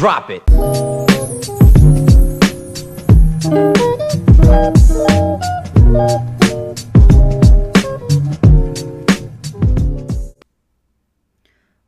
Drop 0.00 0.30
it. 0.30 0.42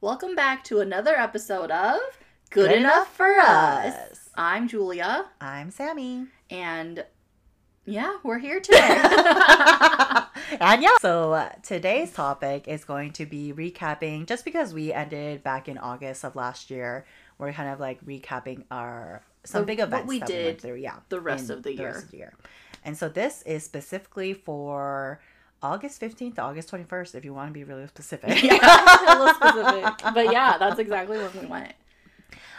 Welcome 0.03 0.35
back 0.35 0.63
to 0.65 0.81
another 0.81 1.17
episode 1.17 1.71
of 1.71 2.01
Good, 2.51 2.69
Good 2.69 2.73
Enough, 2.73 2.93
Enough 2.93 3.09
for 3.09 3.33
for 3.35 3.41
Us. 3.41 3.95
Us. 3.95 4.29
I'm 4.35 4.69
Julia, 4.69 5.25
I'm 5.41 5.71
Samy. 5.71 6.27
and 6.51 7.07
yeah, 7.87 8.19
we're 8.23 8.39
here 8.39 8.61
today. 8.61 8.79
and 10.61 10.83
yeah, 10.83 10.97
so 11.01 11.33
uh, 11.33 11.49
today's 11.63 12.13
topic 12.13 12.69
is 12.69 12.85
going 12.85 13.13
to 13.13 13.27
be 13.27 13.53
recapping 13.53 14.27
just 14.27 14.45
because 14.45 14.73
we 14.73 14.93
ended 14.93 15.43
back 15.43 15.67
in 15.67 15.79
August 15.79 16.25
of 16.25 16.37
last 16.37 16.71
year. 16.71 17.07
We're 17.43 17.53
kind 17.53 17.71
of 17.71 17.81
like 17.81 18.05
recapping 18.07 18.63
our 18.71 19.23
some 19.43 19.63
The- 19.63 19.67
big 19.67 19.79
what 19.81 19.89
events 19.89 20.09
we 20.09 20.19
that 20.21 20.29
did 20.29 20.39
we 20.39 20.45
went 20.47 20.61
through. 20.61 20.75
Yeah, 20.77 20.97
the 21.09 21.21
rest 21.21 21.51
of 21.51 21.65
the 21.65 21.75
year. 21.75 21.89
of 21.97 22.11
the 22.13 22.17
year. 22.17 22.35
And 22.85 22.97
so 22.97 23.09
this 23.09 23.43
is 23.43 23.65
specifically 23.65 24.33
for 24.33 25.21
August 25.61 26.01
15th 26.01 26.37
to 26.37 26.43
August 26.43 26.71
21st 26.71 27.17
if 27.17 27.25
you 27.25 27.35
want 27.35 27.49
to 27.49 27.53
be 27.53 27.65
really 27.65 27.87
specific. 27.89 28.43
yeah, 28.45 28.59
a 29.09 29.19
little 29.19 29.35
specific. 29.35 30.15
But 30.15 30.33
yeah, 30.33 30.57
that's 30.59 30.79
exactly 30.79 31.19
when 31.19 31.41
we 31.41 31.47
went. 31.47 31.75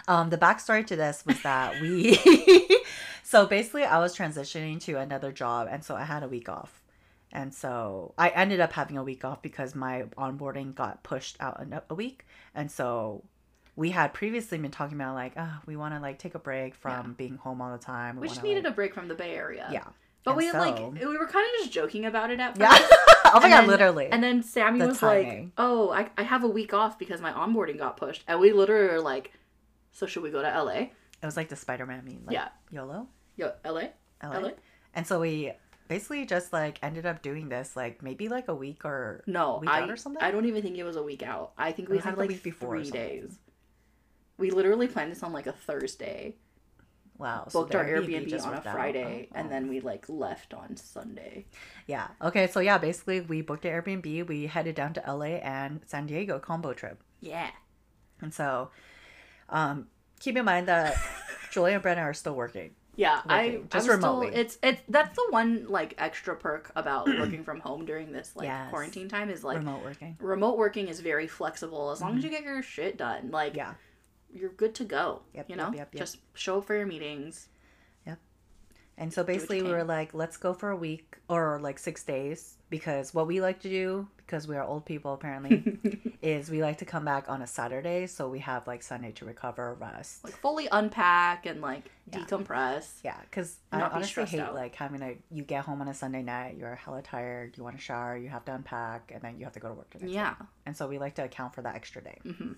Um, 0.10 0.30
the 0.30 0.38
backstory 0.38 0.86
to 0.88 0.98
this 0.98 1.26
was 1.26 1.42
that 1.44 1.82
we, 1.82 2.20
so 3.24 3.46
basically, 3.46 3.86
I 3.86 4.00
was 4.00 4.14
transitioning 4.16 4.82
to 4.82 4.96
another 4.96 5.32
job, 5.32 5.70
and 5.72 5.82
so 5.84 5.96
I 5.96 6.04
had 6.04 6.24
a 6.24 6.28
week 6.28 6.50
off, 6.50 6.82
and 7.32 7.54
so 7.54 8.14
I 8.18 8.28
ended 8.30 8.60
up 8.60 8.74
having 8.74 8.98
a 8.98 9.04
week 9.04 9.24
off 9.24 9.42
because 9.42 9.76
my 9.76 10.04
onboarding 10.18 10.76
got 10.76 11.04
pushed 11.04 11.38
out 11.40 11.66
a 11.90 11.96
week, 11.96 12.26
and 12.54 12.70
so 12.70 13.24
we 13.76 13.90
had 13.90 14.14
previously 14.14 14.58
been 14.58 14.72
talking 14.72 14.96
about 15.00 15.16
like, 15.16 15.34
oh, 15.38 15.60
we 15.66 15.76
want 15.76 15.94
to 15.96 16.00
like 16.00 16.20
take 16.20 16.36
a 16.36 16.40
break 16.40 16.76
from 16.76 16.92
Yeah. 17.08 17.14
being 17.18 17.38
home 17.38 17.62
all 17.62 17.72
the 17.72 17.84
time. 17.84 18.18
We 18.20 18.28
just 18.28 18.40
wanna, 18.42 18.50
needed 18.50 18.64
like, 18.66 18.74
a 18.74 18.76
break 18.76 18.94
from 18.94 19.08
the 19.08 19.16
Bay 19.16 19.36
Area. 19.36 19.68
yeah, 19.72 19.86
But 20.24 20.32
And 20.32 20.38
we 20.38 20.52
like 20.52 20.78
we 20.78 21.18
were 21.18 21.26
kind 21.28 21.46
of 21.56 21.62
just 21.62 21.72
joking 21.72 22.06
about 22.06 22.30
it 22.30 22.40
at 22.40 22.58
first. 22.58 22.82
yeah. 22.82 22.88
oh 23.26 23.40
my 23.40 23.44
And 23.46 23.52
god, 23.52 23.62
then- 23.62 23.68
literally. 23.68 24.08
And 24.08 24.24
then 24.24 24.44
Sammy 24.44 24.80
The 24.80 24.88
was 24.88 25.02
like, 25.02 25.48
"Oh, 25.58 25.90
I, 25.90 26.10
I 26.18 26.24
have 26.24 26.44
a 26.44 26.48
week 26.48 26.74
off 26.74 27.00
because 27.00 27.20
my 27.22 27.32
onboarding 27.34 27.78
got 27.80 27.98
pushed." 27.98 28.24
And 28.28 28.40
we 28.40 28.52
literally 28.54 28.88
were 28.94 29.02
like, 29.02 29.32
"So 29.92 30.06
should 30.06 30.24
we 30.24 30.30
go 30.30 30.42
to 30.42 30.48
LA?" 30.64 30.90
it 31.22 31.26
was 31.26 31.38
like 31.38 31.50
the 31.50 31.56
Spider-Man 31.56 32.04
meme, 32.06 32.24
like 32.26 32.34
Yeah. 32.34 32.50
YOLO, 32.70 33.08
Yo, 33.38 33.54
LA? 33.66 33.88
LA. 34.22 34.40
LA? 34.40 34.50
and 34.94 35.08
so 35.08 35.20
we 35.22 35.52
basically 35.88 36.26
just 36.26 36.52
like 36.54 36.78
ended 36.84 37.06
up 37.06 37.22
doing 37.22 37.50
this 37.50 37.76
like 37.76 38.04
maybe 38.04 38.28
like 38.30 38.48
a 38.50 38.54
week 38.56 38.84
or 38.86 39.24
No, 39.26 39.58
week 39.60 39.70
I 39.70 39.82
out 39.82 39.90
or 39.90 39.96
something. 39.98 40.22
I 40.22 40.32
don't 40.32 40.46
even 40.46 40.62
think 40.62 40.78
it 40.78 40.84
was 40.84 40.96
a 40.98 41.04
week 41.04 41.24
out. 41.24 41.54
I 41.58 41.72
think 41.72 41.90
we 41.90 41.98
had 41.98 42.06
like, 42.12 42.18
like 42.18 42.30
week 42.30 42.44
before 42.44 42.78
three 42.80 42.92
days. 42.92 43.40
We 44.44 44.52
literally 44.52 44.88
planned 44.88 45.10
this 45.12 45.24
on 45.24 45.32
like 45.32 45.48
a 45.48 45.54
Thursday, 45.54 46.36
Wow. 47.18 47.46
so 47.48 47.62
booked 47.62 47.76
our 47.76 47.86
Airbnb 47.86 48.28
just 48.28 48.46
on 48.46 48.54
a. 48.56 48.62
Friday, 48.62 49.30
Oh, 49.32 49.38
and 49.40 49.48
oh. 49.48 49.50
then 49.50 49.70
we 49.70 49.80
like 49.80 50.04
left 50.10 50.54
on 50.54 50.76
Sunday. 50.76 51.46
Yeah. 51.88 52.08
Okay. 52.22 52.48
So 52.48 52.60
yeah, 52.60 52.78
basically 52.78 53.22
we 53.22 53.42
booked 53.42 53.64
an 53.64 53.72
Airbnb. 53.72 54.28
We 54.28 54.48
headed 54.48 54.76
down 54.76 54.94
to 54.96 55.04
LA 55.08 55.38
and 55.40 55.80
San 55.86 56.08
Diego 56.08 56.40
combo 56.40 56.74
trip. 56.74 57.02
Yeah. 57.22 57.52
And 58.20 58.34
so, 58.34 58.70
um, 59.48 59.88
keep 60.20 60.36
in 60.36 60.44
mind 60.44 60.68
that 60.68 60.98
Julia 61.52 61.76
and 61.76 61.84
Brenna 61.84 62.02
are 62.02 62.14
still 62.14 62.36
working. 62.36 62.72
Yeah, 62.96 63.22
I 63.26 63.60
just 63.72 63.76
I'm 63.76 63.82
still- 63.82 63.96
remotely. 64.20 64.36
it's 64.42 64.58
it's 64.62 64.82
that's 64.90 65.16
the 65.16 65.26
one 65.30 65.66
like 65.70 65.96
extra 65.98 66.36
perk 66.36 66.72
about 66.76 67.06
working 67.20 67.44
from 67.46 67.60
home 67.62 67.86
during 67.86 68.12
this 68.12 68.36
like 68.36 68.46
Yes. 68.48 68.70
quarantine 68.70 69.08
time 69.08 69.30
is 69.30 69.44
like 69.44 69.58
remote 69.58 69.84
working. 69.84 70.18
remote 70.20 70.58
working 70.58 70.90
is 70.90 71.00
very 71.00 71.28
flexible 71.28 71.90
as 71.92 72.02
long 72.02 72.18
as 72.18 72.24
you 72.24 72.30
get 72.30 72.44
your 72.44 72.62
shit 72.62 72.98
done. 72.98 73.32
Like 73.32 73.54
Mm-hmm. 73.54 73.58
Yeah. 73.60 73.74
You're 74.34 74.50
good 74.52 74.76
to 74.76 74.84
go. 74.84 75.22
Yep, 75.34 75.50
you 75.50 75.56
know, 75.56 75.72
yep, 75.74 75.90
yep. 75.94 75.96
just 75.96 76.18
show 76.34 76.58
up 76.60 76.66
for 76.66 76.76
your 76.76 76.86
meetings. 76.86 77.48
Yep. 78.06 78.20
And 78.98 79.14
so 79.14 79.24
basically 79.24 79.62
we 79.62 79.72
were 79.72 79.84
like, 79.84 80.14
let's 80.14 80.38
go 80.38 80.54
for 80.54 80.70
a 80.70 80.76
week 80.76 81.18
or 81.30 81.60
like 81.62 81.80
six 81.80 82.04
days 82.04 82.58
because 82.70 83.14
what 83.14 83.28
we 83.28 83.42
like 83.42 83.60
to 83.62 83.70
do 83.70 84.08
because 84.18 84.48
we 84.48 84.56
are 84.56 84.64
old 84.64 84.86
people 84.86 85.14
apparently 85.14 85.78
is 86.22 86.50
we 86.50 86.62
like 86.62 86.78
to 86.80 86.86
come 86.86 87.04
back 87.06 87.30
on 87.30 87.42
a 87.42 87.48
Saturday 87.48 88.08
so 88.08 88.28
we 88.30 88.40
have 88.40 88.66
like 88.68 88.82
Sunday 88.82 89.12
to 89.12 89.26
recover, 89.26 89.76
rest. 89.80 90.24
Like 90.24 90.34
fully 90.38 90.68
unpack 90.72 91.46
and 91.46 91.62
like 91.62 91.84
Yeah. 92.12 92.20
decompress. 92.20 93.00
Yeah, 93.04 93.18
because 93.22 93.58
I 93.72 93.82
honestly 93.82 94.26
hate 94.26 94.40
out. 94.40 94.56
like 94.56 94.76
having 94.76 95.02
a 95.02 95.16
You 95.32 95.44
get 95.44 95.66
home 95.66 95.82
on 95.82 95.88
a 95.88 95.94
Sunday 95.94 96.24
night, 96.24 96.56
you're 96.58 96.76
hella 96.76 97.02
tired, 97.02 97.58
you 97.58 97.64
want 97.64 97.76
to 97.76 97.82
shower, 97.82 98.18
you 98.18 98.30
have 98.30 98.46
to 98.46 98.54
unpack, 98.56 99.12
and 99.14 99.22
then 99.22 99.38
you 99.38 99.44
have 99.46 99.54
to 99.54 99.60
go 99.60 99.68
to 99.70 99.74
work 99.74 99.90
the 99.92 100.00
next 100.00 100.12
day. 100.12 100.16
Yeah. 100.16 100.36
And 100.66 100.76
so 100.76 100.88
we 100.88 100.98
like 101.00 101.16
to 101.16 101.24
account 101.24 101.54
for 101.56 101.62
that 101.62 101.76
extra 101.76 102.02
day. 102.04 102.18
hmm 102.24 102.54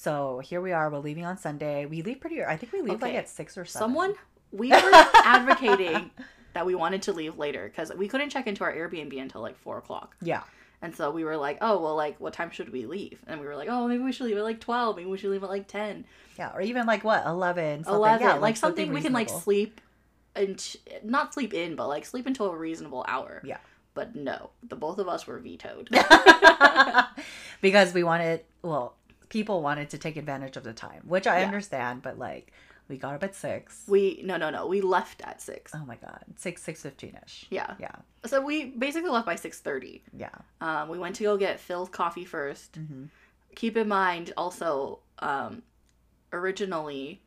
So 0.00 0.38
here 0.42 0.62
we 0.62 0.72
are. 0.72 0.88
We're 0.88 1.00
leaving 1.00 1.26
on 1.26 1.36
Sunday. 1.36 1.84
We 1.84 2.00
leave 2.00 2.22
pretty. 2.22 2.42
I 2.42 2.56
think 2.56 2.72
we 2.72 2.80
leave 2.80 3.02
like 3.02 3.14
at 3.16 3.28
six 3.28 3.58
or 3.58 3.66
seven. 3.66 3.84
Someone 3.84 4.14
we 4.50 4.70
were 4.70 5.06
advocating 5.26 6.10
that 6.54 6.64
we 6.64 6.74
wanted 6.74 7.02
to 7.02 7.12
leave 7.12 7.36
later 7.36 7.68
because 7.68 7.92
we 7.94 8.08
couldn't 8.08 8.30
check 8.30 8.46
into 8.46 8.64
our 8.64 8.72
Airbnb 8.72 9.20
until 9.20 9.42
like 9.42 9.58
four 9.58 9.76
o'clock. 9.76 10.16
Yeah. 10.22 10.40
And 10.80 10.96
so 10.96 11.10
we 11.10 11.22
were 11.22 11.36
like, 11.36 11.58
oh, 11.60 11.78
well, 11.82 11.96
like, 11.96 12.18
what 12.18 12.32
time 12.32 12.50
should 12.50 12.72
we 12.72 12.86
leave? 12.86 13.20
And 13.26 13.40
we 13.40 13.46
were 13.46 13.56
like, 13.56 13.68
oh, 13.68 13.86
maybe 13.88 14.02
we 14.02 14.10
should 14.10 14.24
leave 14.24 14.38
at 14.38 14.42
like 14.42 14.58
12. 14.58 14.96
Maybe 14.96 15.10
we 15.10 15.18
should 15.18 15.32
leave 15.32 15.42
at 15.42 15.50
like 15.50 15.68
10, 15.68 16.06
Yeah. 16.38 16.50
Or 16.54 16.62
even 16.62 16.86
like 16.86 17.04
what 17.04 17.26
eleven. 17.26 17.84
Something. 17.84 17.94
11. 18.00 18.26
Yeah, 18.26 18.34
like, 18.36 18.56
something, 18.56 18.94
we 18.94 19.02
can 19.02 19.12
like 19.12 19.28
sleep 19.28 19.82
and 20.34 20.76
not 21.04 21.34
sleep 21.34 21.52
in, 21.52 21.76
but 21.76 21.88
like 21.88 22.06
sleep 22.06 22.26
until 22.26 22.46
a 22.46 22.56
reasonable 22.56 23.04
hour. 23.06 23.42
Yeah. 23.44 23.58
But 23.92 24.16
no, 24.16 24.48
the 24.62 24.76
both 24.76 24.98
of 24.98 25.08
us 25.08 25.26
were 25.26 25.38
vetoed. 25.38 25.90
because 27.60 27.92
we 27.92 28.02
wanted. 28.02 28.44
Well, 28.62 28.94
people 29.30 29.62
wanted 29.62 29.88
to 29.90 29.98
take 29.98 30.16
advantage 30.18 30.56
of 30.58 30.64
the 30.64 30.72
time, 30.74 31.02
which 31.06 31.26
I 31.26 31.40
Yeah. 31.40 31.46
understand. 31.46 32.02
But 32.02 32.18
like, 32.18 32.52
we 32.88 32.98
got 32.98 33.14
up 33.14 33.22
at 33.24 33.34
six. 33.34 33.84
we, 33.88 34.20
no, 34.24 34.36
no, 34.36 34.50
no. 34.50 34.66
We 34.66 34.80
left 34.80 35.22
at 35.22 35.40
6. 35.40 35.72
oh 35.74 35.84
my 35.86 35.94
god, 35.96 36.24
six 36.36 36.60
six 36.62 36.82
fifteen 36.82 37.16
ish. 37.24 37.46
Yeah. 37.48 37.74
Yeah. 37.78 37.94
So 38.26 38.40
we 38.44 38.66
basically 38.66 39.10
left 39.10 39.26
by 39.26 39.36
6.30. 39.36 40.00
Yeah. 40.16 40.28
Um, 40.60 40.88
we 40.88 40.98
went 40.98 41.14
to 41.16 41.22
go 41.22 41.36
get 41.36 41.58
Philz 41.58 41.90
coffee 41.90 42.26
1st 42.26 42.76
hmm 42.76 43.04
keep 43.56 43.76
in 43.76 43.88
mind 43.88 44.32
also 44.36 45.00
um 45.18 45.60
originally 46.32 47.20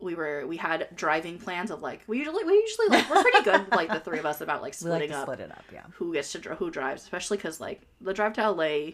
we 0.00 0.14
were 0.14 0.46
we 0.46 0.56
had 0.56 0.88
driving 0.94 1.36
plans 1.38 1.70
of 1.70 1.82
like 1.82 2.00
we 2.06 2.16
usually 2.18 2.44
we 2.44 2.52
usually 2.52 2.88
like 2.88 3.10
we're 3.10 3.22
pretty 3.22 3.42
good 3.42 3.64
like 3.72 3.88
the 3.88 3.98
three 4.00 4.18
of 4.20 4.26
us 4.26 4.40
about 4.40 4.56
like 4.62 4.62
like 4.70 4.74
splitting 4.74 5.10
to 5.10 5.16
up 5.16 5.22
split 5.24 5.40
it 5.40 5.50
up. 5.50 5.64
Yeah. 5.72 5.82
who 5.94 6.12
gets 6.12 6.30
to 6.32 6.38
who 6.56 6.70
drives 6.70 7.02
especially 7.02 7.36
because 7.38 7.60
like 7.60 7.80
the 8.00 8.12
drive 8.14 8.32
to 8.34 8.50
la 8.50 8.90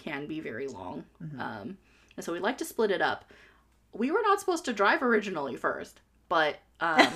can 0.00 0.26
be 0.26 0.40
very 0.40 0.66
long 0.68 1.04
Mhm. 1.22 1.38
um 1.40 1.78
and 2.16 2.24
so 2.24 2.32
we 2.32 2.38
like 2.40 2.58
to 2.58 2.64
split 2.64 2.90
it 2.90 3.02
up 3.02 3.24
we 3.92 4.10
were 4.10 4.22
not 4.22 4.40
supposed 4.40 4.64
to 4.66 4.72
drive 4.72 5.02
originally 5.02 5.56
first 5.56 6.00
but 6.28 6.56
um 6.80 7.08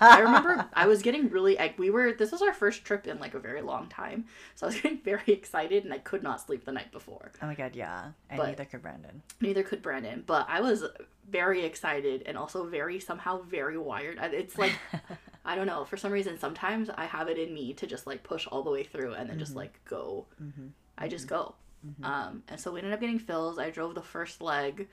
I 0.00 0.20
remember 0.20 0.66
I 0.74 0.86
was 0.86 1.02
getting 1.02 1.28
really 1.28 1.56
like 1.56 1.78
we 1.78 1.90
were 1.90 2.12
this 2.12 2.32
was 2.32 2.40
our 2.40 2.54
first 2.54 2.84
trip 2.84 3.06
in 3.06 3.18
like 3.18 3.34
a 3.34 3.38
very 3.38 3.60
long 3.60 3.88
time. 3.88 4.24
So 4.54 4.66
I 4.66 4.68
was 4.70 4.76
getting 4.80 5.00
very 5.02 5.30
excited 5.40 5.84
and 5.84 5.92
I 5.92 5.98
could 5.98 6.22
not 6.22 6.40
sleep 6.40 6.64
the 6.64 6.72
night 6.72 6.90
before. 6.90 7.30
Oh 7.42 7.46
my 7.46 7.54
god, 7.54 7.76
yeah. 7.76 8.12
And 8.30 8.38
But- 8.38 8.46
neither 8.48 8.64
could 8.64 8.80
Brandon. 8.80 9.22
Neither 9.40 9.62
could 9.62 9.82
Brandon, 9.82 10.24
but 10.26 10.46
I 10.48 10.60
was 10.62 10.84
very 11.28 11.64
excited 11.64 12.22
and 12.26 12.38
also 12.38 12.64
very 12.64 12.98
somehow 12.98 13.42
very 13.42 13.76
wired. 13.76 14.18
It's 14.22 14.56
like 14.56 14.72
I 15.44 15.54
don't 15.56 15.66
know, 15.66 15.84
for 15.84 15.98
some 15.98 16.12
reason 16.12 16.38
sometimes 16.38 16.88
I 16.88 17.04
have 17.04 17.28
it 17.28 17.38
in 17.38 17.52
me 17.52 17.74
to 17.74 17.86
just 17.86 18.06
like 18.06 18.22
push 18.22 18.46
all 18.46 18.62
the 18.62 18.70
way 18.70 18.84
through 18.84 19.12
and 19.14 19.28
then 19.28 19.38
just 19.38 19.52
Mhm. 19.52 19.56
like 19.56 19.80
go. 19.84 20.26
hmm 20.38 20.68
I 20.96 21.08
just 21.08 21.26
go. 21.26 21.56
Mhm. 21.86 22.04
Um 22.04 22.42
and 22.48 22.60
so 22.60 22.72
we 22.72 22.80
ended 22.80 22.92
up 22.92 23.00
getting 23.00 23.18
Philz. 23.20 23.58
I 23.58 23.70
drove 23.70 23.94
the 23.94 24.02
first 24.02 24.40
leg 24.40 24.88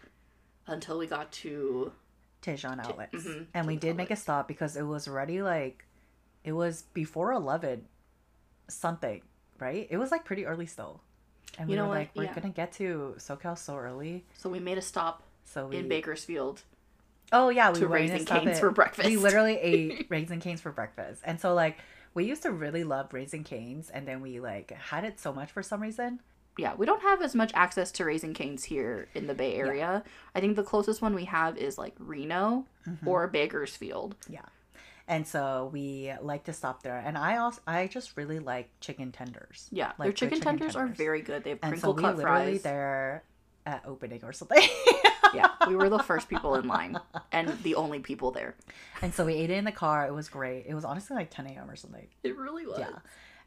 until 0.67 0.97
we 0.99 1.07
got 1.07 1.31
to 1.31 1.91
Tejon 2.41 2.79
outlets. 2.83 3.15
mhm, 3.25 3.47
and 3.53 3.67
we 3.67 3.75
did 3.77 3.95
make 3.97 4.11
a 4.11 4.15
stop 4.15 4.47
because 4.47 4.75
it 4.77 4.83
was 4.83 5.07
already 5.07 5.41
like, 5.41 5.85
it 6.43 6.51
was 6.53 6.83
before 6.93 7.31
11 7.33 7.87
something, 8.67 9.21
right? 9.59 9.87
It 9.89 9.97
was 9.97 10.11
like 10.11 10.23
pretty 10.25 10.45
early 10.45 10.65
still. 10.65 11.01
And 11.57 11.69
You 11.69 11.77
we 11.77 11.81
were 11.81 11.87
like, 11.89 12.11
we're 12.15 12.23
Yeah. 12.25 12.33
going 12.35 12.51
to 12.51 12.55
get 12.55 12.71
to 12.73 13.15
SoCal 13.17 13.57
so 13.57 13.75
early. 13.77 14.25
so 14.37 14.49
we 14.49 14.59
made 14.59 14.77
a 14.77 14.81
stop 14.81 15.23
So 15.45 15.67
we. 15.67 15.77
in 15.77 15.87
Bakersfield 15.87 16.61
Oh, 17.33 17.49
yeah. 17.49 17.71
We 17.71 17.79
to 17.79 17.87
Raising 17.87 18.23
Canes 18.23 18.57
for 18.59 18.71
breakfast. 18.71 19.05
We 19.09 19.17
literally 19.17 19.57
ate 19.57 20.07
Raising 20.09 20.39
Canes 20.39 20.61
for 20.61 20.71
breakfast. 20.71 21.21
And 21.25 21.41
so, 21.41 21.53
like, 21.53 21.77
we 22.13 22.23
used 22.23 22.43
to 22.43 22.51
really 22.51 22.85
love 22.85 23.13
Raising 23.13 23.43
Canes. 23.43 23.89
And 23.89 24.07
then 24.07 24.21
we, 24.21 24.39
like, 24.39 24.71
had 24.71 25.03
it 25.03 25.19
so 25.19 25.33
much 25.33 25.51
for 25.51 25.61
some 25.61 25.81
reason. 25.81 26.21
Yeah, 26.57 26.73
we 26.75 26.85
don't 26.85 27.01
have 27.01 27.21
as 27.21 27.35
much 27.35 27.51
access 27.53 27.91
to 27.93 28.05
Raising 28.05 28.33
Canes 28.33 28.63
here 28.63 29.07
in 29.13 29.27
the 29.27 29.33
Bay 29.33 29.55
Area. 29.55 30.03
I 30.35 30.39
think 30.39 30.55
the 30.55 30.63
closest 30.63 31.01
one 31.01 31.13
we 31.15 31.25
have 31.25 31.57
is 31.57 31.77
like 31.77 31.93
Reno 31.99 32.65
Mm-hmm. 32.87 33.07
or 33.07 33.27
Bakersfield. 33.27 34.15
Yeah. 34.29 34.45
And 35.09 35.27
so 35.27 35.69
we 35.73 36.11
like 36.21 36.45
to 36.45 36.53
stop 36.53 36.83
there. 36.83 36.97
And 37.05 37.17
I 37.17 37.35
also, 37.37 37.59
I 37.67 37.87
just 37.87 38.15
really 38.15 38.39
like 38.39 38.69
chicken 38.79 39.11
tenders. 39.11 39.67
Yeah, 39.71 39.87
Like 39.97 40.07
their 40.07 40.11
chicken, 40.13 40.39
chicken 40.39 40.57
tenders, 40.57 40.75
are 40.77 40.87
very 40.87 41.21
good. 41.21 41.43
They 41.43 41.49
have 41.51 41.59
And 41.63 41.71
crinkle 41.73 41.91
so 41.93 41.95
we 41.97 42.01
cut 42.03 42.15
literally 42.17 42.51
fries. 42.53 42.61
there 42.63 43.23
at 43.65 43.83
opening 43.85 44.21
or 44.23 44.31
something. 44.31 44.61
yeah, 45.33 45.47
we 45.67 45.75
were 45.75 45.89
the 45.89 45.99
first 45.99 46.29
people 46.29 46.55
in 46.55 46.67
line 46.67 46.97
and 47.33 47.49
the 47.63 47.75
only 47.75 47.99
people 47.99 48.31
there. 48.31 48.55
And 49.01 49.13
so 49.13 49.25
we 49.25 49.33
ate 49.33 49.49
it 49.49 49.57
in 49.57 49.65
the 49.65 49.71
car. 49.73 50.07
It 50.07 50.13
was 50.13 50.29
great. 50.29 50.65
It 50.65 50.73
was 50.73 50.85
honestly 50.85 51.15
like 51.17 51.29
10 51.29 51.45
a.m. 51.47 51.69
or 51.69 51.75
something. 51.75 52.07
It 52.23 52.37
really 52.37 52.65
was. 52.65 52.79
Yeah. 52.79 52.99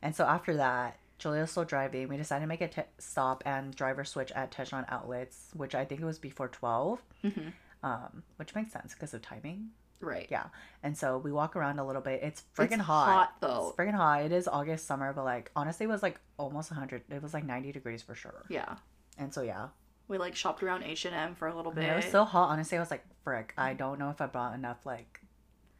And 0.02 0.14
so 0.14 0.24
after 0.26 0.56
that, 0.58 0.98
Julia 1.20 1.42
was 1.42 1.50
still 1.52 1.64
driving. 1.64 2.08
We 2.08 2.16
decided 2.16 2.40
to 2.42 2.48
make 2.48 2.60
a 2.60 2.68
t- 2.68 2.82
stop 2.98 3.42
and 3.46 3.72
driver 3.74 4.04
switch 4.04 4.32
at 4.32 4.50
Tejon 4.50 4.84
Outlets, 4.88 5.50
which 5.54 5.74
I 5.76 5.84
think 5.84 6.00
it 6.00 6.04
was 6.04 6.18
before 6.18 6.48
12. 6.48 7.00
Mhm. 7.24 7.52
um, 7.82 8.24
which 8.36 8.54
makes 8.54 8.72
sense 8.72 8.92
because 8.94 9.14
of 9.14 9.22
timing. 9.22 9.70
Right. 10.00 10.26
Yeah. 10.30 10.46
And 10.82 10.96
so 10.96 11.16
we 11.18 11.30
walk 11.32 11.56
around 11.56 11.78
a 11.78 11.86
little 11.86 12.02
bit. 12.02 12.22
It's 12.22 12.42
freaking 12.56 12.78
hot. 12.80 13.06
hot 13.06 13.34
though. 13.40 13.68
It's 13.68 13.76
freaking 13.78 13.94
hot. 13.94 14.22
It 14.22 14.32
is 14.32 14.48
August, 14.48 14.86
summer, 14.86 15.12
but 15.12 15.24
like 15.24 15.50
honestly, 15.56 15.84
it 15.84 15.88
was 15.88 16.02
like 16.02 16.20
almost 16.38 16.70
100. 16.70 17.04
It 17.10 17.22
was 17.22 17.32
like 17.34 17.44
90 17.44 17.72
degrees 17.72 18.02
for 18.02 18.14
sure. 18.14 18.44
Yeah. 18.48 18.76
And 19.18 19.32
so 19.32 19.42
yeah, 19.42 19.68
We 20.08 20.18
like 20.18 20.34
shopped 20.34 20.62
around 20.62 20.82
H 20.82 21.04
and 21.04 21.14
M 21.14 21.34
for 21.34 21.48
a 21.48 21.54
little 21.56 21.72
bit. 21.72 21.84
it 21.84 21.96
was 21.96 22.04
so 22.06 22.24
hot. 22.24 22.48
Honestly, 22.50 22.76
I 22.76 22.80
was 22.80 22.90
like, 22.90 23.04
frick, 23.24 23.52
I 23.56 23.74
don't 23.74 23.98
know 23.98 24.10
if 24.10 24.20
I 24.20 24.26
bought 24.26 24.54
enough 24.54 24.84
like 24.84 25.20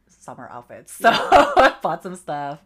summer 0.07 0.47
outfits. 0.51 0.93
So 0.93 1.09
I 1.11 1.75
bought 1.81 2.03
some 2.03 2.15
stuff. 2.15 2.63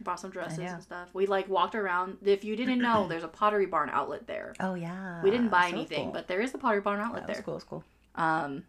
Bought 0.00 0.20
some 0.20 0.30
dresses 0.30 0.58
and 0.60 0.82
stuff. 0.82 1.08
We 1.12 1.26
like 1.26 1.48
walked 1.48 1.74
around. 1.74 2.18
If 2.24 2.44
you 2.44 2.54
didn't 2.56 2.78
know, 2.80 3.08
there's 3.08 3.24
a 3.24 3.28
Pottery 3.28 3.66
Barn 3.66 3.90
outlet 3.92 4.26
there. 4.26 4.54
Oh 4.60 4.74
yeah. 4.74 5.20
We 5.22 5.30
didn't 5.30 5.48
buy 5.48 5.70
So 5.70 5.76
anything, 5.76 6.04
cool. 6.04 6.12
but 6.12 6.28
there 6.28 6.40
is 6.40 6.54
a 6.54 6.58
Pottery 6.58 6.80
Barn 6.80 7.00
outlet 7.00 7.26
was 7.26 7.36
there. 7.36 7.42
cool. 7.42 7.60
Cool. 7.68 7.84
Um, 8.14 8.64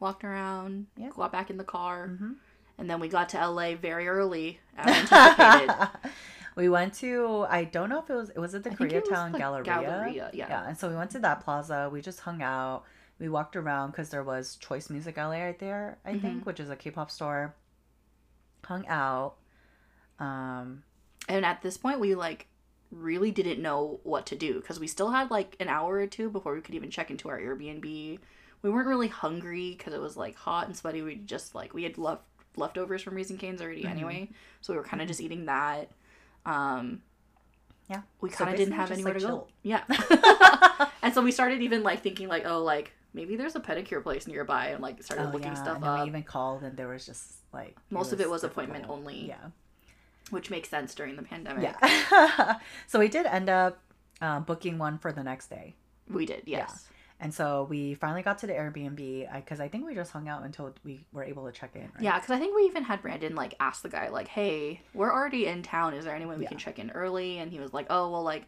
walked 0.00 0.24
around. 0.24 0.86
Yeah. 0.96 1.10
Got 1.10 1.32
back 1.32 1.50
in 1.50 1.56
the 1.58 1.64
car, 1.64 2.08
hmm 2.08 2.32
and 2.78 2.90
then 2.90 3.00
we 3.00 3.08
got 3.08 3.30
to 3.30 3.38
LA 3.48 3.74
very 3.74 4.06
early, 4.06 4.60
as 4.76 5.10
anticipated. 5.10 5.88
we 6.56 6.68
went 6.68 6.92
to 6.94 7.46
I 7.48 7.64
don't 7.64 7.88
know 7.88 7.98
if 8.00 8.10
it 8.10 8.14
was 8.14 8.30
was 8.36 8.54
it 8.54 8.64
the 8.64 8.70
I 8.70 8.74
think 8.74 8.92
it 8.92 9.02
was 9.08 9.10
Koreatown 9.18 9.32
the 9.32 9.38
Galleria? 9.38 9.64
Galleria, 9.64 10.30
yeah. 10.34 10.46
Yeah, 10.48 10.68
and 10.68 10.76
so 10.78 10.88
we 10.90 10.94
went 10.96 11.10
to 11.12 11.18
that 11.20 11.40
plaza. 11.42 11.88
We 11.92 12.00
just 12.02 12.20
hung 12.20 12.42
out. 12.42 12.84
We 13.18 13.28
walked 13.30 13.56
around 13.56 13.92
because 13.92 14.10
there 14.10 14.22
was 14.22 14.56
Choice 14.56 14.90
Music 14.90 15.16
LA 15.16 15.42
right 15.44 15.58
there, 15.58 15.96
I 16.04 16.12
Mhm. 16.14 16.20
think, 16.20 16.46
which 16.46 16.60
is 16.60 16.68
a 16.68 16.76
K-pop 16.76 17.10
store. 17.10 17.54
Hung 18.64 18.86
out. 18.88 19.36
Um, 20.18 20.82
And 21.28 21.44
at 21.44 21.62
this 21.62 21.76
point, 21.76 22.00
we 22.00 22.14
like 22.14 22.46
really 22.92 23.30
didn't 23.32 23.60
know 23.60 23.98
what 24.04 24.26
to 24.26 24.36
do 24.36 24.54
because 24.60 24.78
we 24.78 24.86
still 24.86 25.10
had 25.10 25.30
like 25.30 25.56
an 25.58 25.68
hour 25.68 25.96
or 25.96 26.06
two 26.06 26.30
before 26.30 26.54
we 26.54 26.60
could 26.60 26.74
even 26.74 26.90
check 26.90 27.10
into 27.10 27.28
our 27.28 27.38
Airbnb. 27.38 28.18
We 28.62 28.70
weren't 28.70 28.86
really 28.88 29.08
hungry 29.08 29.74
because 29.76 29.92
it 29.92 30.00
was 30.00 30.16
like 30.16 30.36
hot 30.36 30.66
and 30.68 30.76
sweaty. 30.76 31.02
We 31.02 31.16
just 31.16 31.54
like 31.54 31.74
we 31.74 31.82
had 31.82 31.98
left 31.98 32.22
leftovers 32.56 33.02
from 33.02 33.14
Raising 33.14 33.36
Cane's 33.38 33.60
already 33.60 33.82
Mhm. 33.82 33.90
anyway, 33.90 34.30
so 34.62 34.72
we 34.72 34.78
were 34.78 34.84
kind 34.84 35.02
of 35.02 35.08
just 35.08 35.20
eating 35.20 35.46
that. 35.46 35.90
Um, 36.46 37.02
Yeah. 37.90 38.02
we 38.20 38.30
kind 38.30 38.50
of 38.50 38.56
didn't 38.56 38.74
have 38.74 38.90
anywhere 38.90 39.12
like, 39.14 39.22
to 39.22 39.28
go. 39.28 39.46
Yeah, 39.62 39.82
and 41.02 41.12
so 41.12 41.22
we 41.22 41.32
started 41.32 41.60
even 41.62 41.82
like 41.82 42.02
thinking 42.02 42.28
like, 42.28 42.46
oh, 42.46 42.62
like 42.62 42.92
maybe 43.12 43.36
there's 43.36 43.56
a 43.56 43.60
pedicure 43.60 44.02
place 44.02 44.26
nearby, 44.26 44.68
and 44.68 44.80
like 44.80 45.02
started 45.02 45.28
oh, 45.28 45.32
looking 45.32 45.48
yeah, 45.52 45.62
stuff 45.62 45.76
and 45.76 45.84
up. 45.84 46.00
we 46.02 46.06
even 46.08 46.22
called, 46.22 46.62
and 46.62 46.76
there 46.76 46.88
was 46.88 47.04
just 47.04 47.34
like 47.52 47.76
Most 47.90 48.12
of 48.12 48.20
it 48.20 48.30
was 48.30 48.40
difficult. 48.42 48.68
appointment 48.68 48.90
only. 48.90 49.26
Yeah. 49.28 49.50
Which 50.30 50.50
makes 50.50 50.68
sense 50.68 50.94
during 50.94 51.16
the 51.16 51.22
pandemic. 51.22 51.74
Yeah. 51.82 52.58
so 52.86 52.98
we 52.98 53.08
did 53.08 53.26
end 53.26 53.48
up 53.48 53.78
um, 54.20 54.42
booking 54.44 54.78
one 54.78 54.98
for 54.98 55.12
the 55.12 55.22
next 55.22 55.48
day. 55.50 55.74
we 56.08 56.26
did. 56.26 56.42
Yes. 56.46 56.88
And 57.18 57.32
so 57.32 57.66
we 57.70 57.94
finally 57.94 58.20
got 58.22 58.38
to 58.40 58.46
the 58.46 58.52
Airbnb 58.52 59.34
because 59.36 59.58
I 59.58 59.68
think 59.68 59.86
we 59.86 59.94
just 59.94 60.12
hung 60.12 60.28
out 60.28 60.42
until 60.44 60.74
we 60.84 61.06
were 61.12 61.24
able 61.24 61.46
to 61.46 61.52
check 61.52 61.70
in. 61.74 61.82
Right? 61.82 61.90
Yeah, 62.00 62.16
because 62.18 62.30
I 62.30 62.38
think 62.38 62.54
we 62.54 62.62
even 62.64 62.82
had 62.84 63.00
Brandon 63.00 63.34
like 63.34 63.54
ask 63.58 63.80
the 63.82 63.88
guy 63.88 64.08
like, 64.08 64.28
"Hey, 64.28 64.82
we're 64.92 65.10
already 65.10 65.46
in 65.46 65.62
town. 65.62 65.94
Is 65.94 66.04
there 66.04 66.14
any 66.14 66.26
way 66.26 66.36
we 66.36 66.42
Yeah. 66.42 66.50
can 66.50 66.58
check 66.58 66.78
in 66.78 66.90
early?" 66.90 67.38
And 67.38 67.50
he 67.50 67.58
was 67.58 67.72
like, 67.72 67.86
"Oh, 67.88 68.10
well, 68.10 68.22
like 68.22 68.44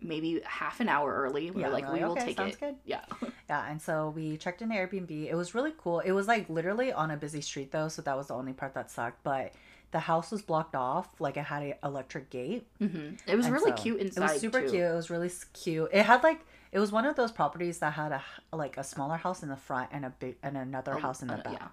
maybe 0.00 0.40
half 0.44 0.78
an 0.78 0.88
hour 0.88 1.12
early." 1.14 1.50
We 1.50 1.62
Yeah, 1.62 1.66
were 1.66 1.72
like, 1.72 1.86
we're 1.88 1.94
"We 1.94 2.04
will 2.04 2.12
okay, 2.12 2.32
take 2.34 2.38
it." 2.38 2.60
good. 2.60 2.76
Yeah. 2.84 3.04
Yeah, 3.48 3.64
and 3.70 3.80
so 3.82 4.10
we 4.10 4.36
checked 4.36 4.60
in 4.62 4.68
the 4.68 4.74
Airbnb. 4.74 5.10
It 5.28 5.34
was 5.34 5.54
really 5.54 5.72
cool. 5.78 6.00
It 6.00 6.10
was 6.12 6.26
like 6.28 6.48
literally 6.48 6.92
on 6.92 7.10
a 7.12 7.16
busy 7.16 7.40
street 7.40 7.70
though, 7.72 7.88
so 7.88 8.02
that 8.02 8.16
was 8.16 8.28
the 8.28 8.34
only 8.34 8.52
part 8.52 8.74
that 8.74 8.90
sucked. 8.90 9.22
But 9.24 9.52
the 9.92 10.00
house 10.00 10.30
was 10.30 10.42
blocked 10.42 10.74
off, 10.74 11.08
like 11.20 11.36
it 11.36 11.44
had 11.44 11.62
an 11.62 11.74
electric 11.84 12.30
gate. 12.30 12.66
hmm 12.78 13.14
It 13.26 13.36
was 13.36 13.46
And 13.46 13.54
really 13.54 13.70
so 13.70 13.76
cute 13.82 14.00
inside. 14.00 14.22
It 14.24 14.32
was 14.32 14.40
super 14.40 14.60
too. 14.62 14.70
cute. 14.70 14.82
It 14.82 14.94
was 14.94 15.10
really 15.10 15.30
cute. 15.52 15.90
It 15.92 16.04
had 16.04 16.22
like 16.22 16.40
it 16.72 16.78
was 16.78 16.92
one 16.92 17.06
of 17.06 17.16
those 17.16 17.32
properties 17.32 17.78
that 17.78 17.92
had 17.94 18.12
a 18.12 18.22
like 18.54 18.76
a 18.76 18.84
smaller 18.84 19.16
house 19.16 19.42
in 19.42 19.48
the 19.48 19.56
front 19.56 19.90
and 19.92 20.04
a 20.04 20.10
big 20.10 20.36
and 20.42 20.56
another 20.56 20.94
Oh, 20.96 21.00
house 21.00 21.22
in 21.22 21.28
the 21.28 21.34
uh, 21.34 21.42
back. 21.42 21.52
yeah. 21.52 21.68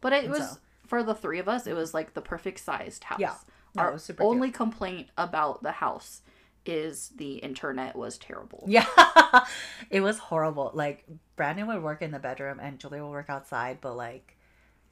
But 0.00 0.12
it 0.12 0.24
And 0.24 0.32
was 0.32 0.50
so- 0.50 0.56
for 0.86 1.02
the 1.02 1.14
three 1.14 1.38
of 1.38 1.48
us. 1.48 1.66
It 1.66 1.74
was 1.74 1.94
like 1.94 2.12
the 2.14 2.20
perfect 2.20 2.60
sized 2.60 3.04
house. 3.04 3.20
Yeah. 3.20 3.34
No, 3.74 3.82
it 3.82 3.86
Our 3.86 3.92
was 3.92 4.04
super 4.04 4.22
cute. 4.22 4.30
only 4.30 4.50
complaint 4.50 5.08
about 5.16 5.62
the 5.62 5.72
house 5.72 6.20
is 6.66 7.10
the 7.16 7.34
internet 7.36 7.94
was 7.96 8.18
terrible. 8.18 8.64
Yeah, 8.66 8.86
it 9.90 10.00
was 10.00 10.18
horrible. 10.18 10.70
Like 10.74 11.04
Brandon 11.36 11.66
would 11.66 11.82
work 11.82 12.00
in 12.02 12.10
the 12.10 12.18
bedroom 12.18 12.58
and 12.60 12.78
Julia 12.78 13.02
would 13.02 13.10
work 13.10 13.30
outside, 13.30 13.78
but 13.80 13.96
like 13.96 14.36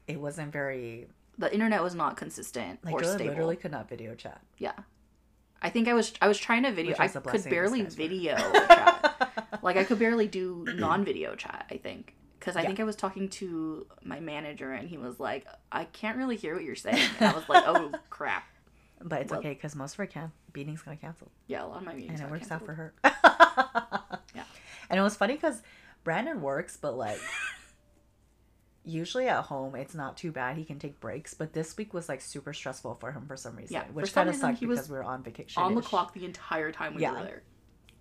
it 0.07 0.19
wasn't 0.19 0.51
very 0.51 1.07
The 1.37 1.51
internet 1.53 1.81
was 1.81 1.95
not 1.95 2.15
consistent 2.17 2.83
like 2.85 2.93
or 2.93 2.99
Julia 2.99 3.15
stable. 3.15 3.29
literally 3.31 3.55
could 3.55 3.71
not 3.71 3.89
video 3.89 4.13
chat. 4.15 4.41
Yeah. 4.57 4.73
I 5.61 5.69
think 5.69 5.87
I 5.87 5.93
was 5.93 6.13
I 6.21 6.27
was 6.27 6.37
trying 6.37 6.63
to 6.63 6.71
video. 6.71 6.95
I 6.99 7.07
could 7.07 7.23
barely 7.49 7.83
disguise 7.83 7.95
for 7.95 8.01
her. 8.01 8.07
video 8.07 8.35
chat. 8.67 9.59
Like 9.63 9.77
I 9.77 9.83
could 9.83 9.97
barely 9.99 10.27
do 10.27 10.65
non-video 10.75 11.35
chat. 11.35 11.65
I 11.71 11.77
think 11.77 12.15
because 12.39 12.55
I 12.57 12.61
Yeah. 12.61 12.67
think 12.67 12.79
I 12.81 12.83
was 12.83 12.95
talking 12.97 13.29
to 13.29 13.87
my 14.03 14.19
manager 14.19 14.73
and 14.73 14.87
he 14.89 14.97
was 14.97 15.19
like, 15.19 15.47
"I 15.71 15.85
can't 15.85 16.17
really 16.17 16.35
hear 16.35 16.53
what 16.53 16.63
you're 16.65 16.75
saying." 16.75 17.09
And 17.19 17.29
I 17.29 17.33
was 17.33 17.47
like, 17.47 17.63
"Oh 17.65 17.91
crap!" 18.09 18.43
But 19.01 19.21
it's 19.21 19.31
Well- 19.31 19.39
okay 19.39 19.53
because 19.53 19.75
most 19.75 19.93
of 19.93 19.97
her 19.99 20.05
camp 20.05 20.33
meetings 20.53 20.81
got 20.81 20.99
canceled, 21.01 21.31
Yeah, 21.47 21.63
a 21.63 21.67
lot 21.67 21.77
of 21.77 21.83
my 21.85 21.93
meetings 21.93 22.19
and 22.19 22.29
it 22.29 22.31
works 22.31 22.51
out 22.51 22.63
for 22.65 22.73
her. 22.73 22.93
Yeah. 24.35 24.43
and 24.89 24.99
it 24.99 25.03
was 25.03 25.15
funny 25.15 25.33
because 25.35 25.61
Brandon 26.03 26.41
works, 26.41 26.77
but 26.77 26.95
like 26.97 27.19
usually 28.85 29.27
at 29.27 29.45
home 29.45 29.75
it's 29.75 29.95
not 29.95 30.17
too 30.17 30.31
bad. 30.31 30.57
He 30.57 30.65
can 30.65 30.79
take 30.79 30.99
breaks, 30.99 31.33
but 31.33 31.53
this 31.53 31.75
week 31.77 31.93
was 31.93 32.09
like 32.09 32.21
super 32.21 32.53
stressful 32.53 32.95
for 32.95 33.11
him 33.11 33.25
for 33.27 33.37
some 33.37 33.55
reason, 33.55 33.73
Yeah, 33.75 33.83
which 33.93 34.13
kind 34.13 34.29
of 34.29 34.35
sucked 34.35 34.59
he 34.59 34.65
was 34.65 34.79
because 34.79 34.89
we 34.89 34.97
were 34.97 35.03
on 35.03 35.23
vacation 35.23 35.61
on 35.63 35.75
the 35.75 35.81
clock 35.81 36.13
the 36.13 36.25
entire 36.25 36.71
time 36.71 36.95
we 36.95 37.01
Yeah. 37.01 37.11
were 37.13 37.23
there. 37.23 37.43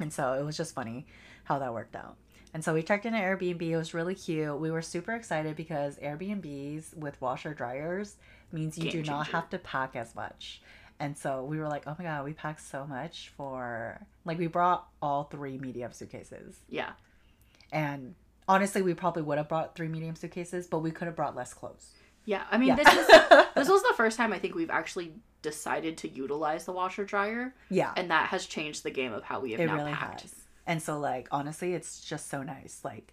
And 0.00 0.12
so 0.12 0.32
it 0.34 0.42
was 0.44 0.56
just 0.56 0.74
funny 0.74 1.06
how 1.44 1.58
that 1.60 1.72
worked 1.72 1.94
out. 1.94 2.16
And 2.54 2.62
so 2.62 2.74
we 2.74 2.82
checked 2.82 3.06
in 3.06 3.14
at 3.14 3.22
Airbnb. 3.22 3.62
It 3.62 3.76
was 3.76 3.94
really 3.94 4.14
cute. 4.14 4.58
We 4.58 4.70
were 4.70 4.82
super 4.82 5.12
excited 5.12 5.56
because 5.56 5.96
Airbnbs 5.98 6.96
with 6.96 7.18
washer 7.20 7.54
dryers 7.54 8.16
means 8.50 8.76
you 8.76 8.90
Game 8.90 9.02
do 9.02 9.10
not 9.10 9.28
have 9.28 9.48
to 9.50 9.58
pack 9.58 9.96
as 9.96 10.14
much. 10.14 10.60
And 11.00 11.16
so 11.16 11.44
we 11.44 11.58
were 11.58 11.68
like, 11.68 11.84
oh 11.86 11.96
my 11.98 12.04
God, 12.04 12.24
we 12.24 12.32
packed 12.32 12.60
so 12.60 12.86
much 12.86 13.32
for, 13.36 14.04
like, 14.24 14.38
we 14.38 14.46
brought 14.46 14.86
all 15.00 15.24
three 15.24 15.58
medium 15.58 15.92
suitcases. 15.92 16.60
Yeah, 16.68 16.90
And 17.72 18.14
honestly, 18.48 18.82
we 18.82 18.94
probably 18.94 19.22
would 19.22 19.38
have 19.38 19.48
brought 19.48 19.74
three 19.74 19.88
medium 19.88 20.14
suitcases, 20.16 20.66
but 20.66 20.78
we 20.80 20.90
could 20.90 21.06
have 21.06 21.16
brought 21.16 21.34
less 21.36 21.54
clothes. 21.54 21.90
yeah. 22.24 22.44
I 22.50 22.58
mean, 22.58 22.68
Yeah. 22.68 22.76
this 22.76 22.88
is 22.92 23.06
this 23.54 23.68
was 23.68 23.82
the 23.82 23.94
first 23.96 24.16
time 24.16 24.32
I 24.32 24.38
think 24.38 24.54
we've 24.54 24.70
actually 24.70 25.12
decided 25.42 25.96
to 25.98 26.08
utilize 26.08 26.64
the 26.64 26.72
washer 26.72 27.04
dryer, 27.04 27.54
yeah, 27.68 27.92
and 27.96 28.10
that 28.10 28.28
has 28.28 28.46
changed 28.46 28.82
the 28.84 28.90
game 28.90 29.12
of 29.12 29.24
how 29.24 29.40
we 29.40 29.52
have 29.52 29.60
it 29.60 29.66
now 29.66 29.74
really 29.76 29.92
packed. 29.92 30.22
has. 30.22 30.34
And 30.66 30.80
so, 30.80 30.98
like, 31.00 31.26
honestly, 31.32 31.74
it's 31.74 32.04
just 32.04 32.30
so 32.30 32.42
nice. 32.44 32.80
Like, 32.84 33.12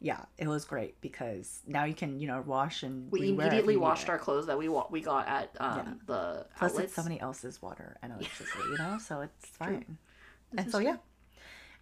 yeah, 0.00 0.26
it 0.36 0.46
was 0.46 0.64
great 0.66 1.00
because 1.00 1.60
now 1.66 1.84
you 1.84 1.94
can, 1.94 2.20
you 2.20 2.26
know, 2.28 2.42
wash 2.46 2.82
and 2.82 3.10
We 3.10 3.30
immediately 3.30 3.76
washed 3.78 4.08
our 4.10 4.18
clothes 4.18 4.46
that 4.46 4.58
we 4.58 4.68
wa- 4.68 4.86
we 4.90 5.00
got 5.00 5.26
at 5.26 5.50
um, 5.58 5.76
Yeah. 5.78 5.92
the 6.06 6.46
Plus, 6.58 6.70
outlets. 6.72 6.84
it's 6.88 6.94
somebody 6.94 7.18
else's 7.18 7.60
water 7.62 7.96
and 8.02 8.12
electricity, 8.12 8.62
you 8.70 8.76
know, 8.78 8.98
so 8.98 9.22
it's 9.22 9.46
fine. 9.56 9.96
And 10.56 10.70
so 10.70 10.78
true. 10.78 10.88
yeah, 10.88 10.96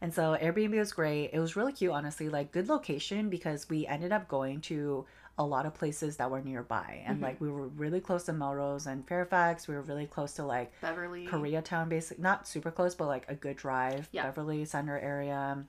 and 0.00 0.12
so 0.12 0.37
Airbnb 0.41 0.79
was 0.79 0.93
great. 0.93 1.31
It 1.33 1.38
was 1.41 1.57
really 1.57 1.73
cute, 1.73 1.93
honestly. 1.93 2.29
Like 2.29 2.53
good 2.53 2.69
location 2.69 3.29
because 3.31 3.69
we 3.69 3.87
ended 3.87 4.12
up 4.12 4.29
going 4.29 4.61
to 4.62 5.07
a 5.38 5.45
lot 5.45 5.67
of 5.67 5.75
places 5.75 6.17
that 6.17 6.31
were 6.31 6.41
nearby, 6.41 7.03
and 7.07 7.19
Mhm. 7.19 7.23
like 7.23 7.41
we 7.43 7.50
were 7.50 7.69
really 7.69 8.00
close 8.00 8.25
to 8.25 8.33
Melrose 8.33 8.87
and 8.87 9.07
Fairfax. 9.07 9.69
We 9.69 9.75
were 9.75 9.83
really 9.83 10.07
close 10.07 10.33
to 10.35 10.45
like 10.45 10.73
Beverly. 10.81 11.26
Koreatown, 11.26 11.88
basic, 11.91 12.19
not 12.19 12.49
super 12.49 12.71
close, 12.71 12.95
but 12.95 13.07
like 13.07 13.26
a 13.29 13.35
good 13.35 13.57
drive. 13.57 14.09
Yeah. 14.12 14.23
Beverly 14.25 14.65
Center 14.65 14.99
area. 14.99 15.65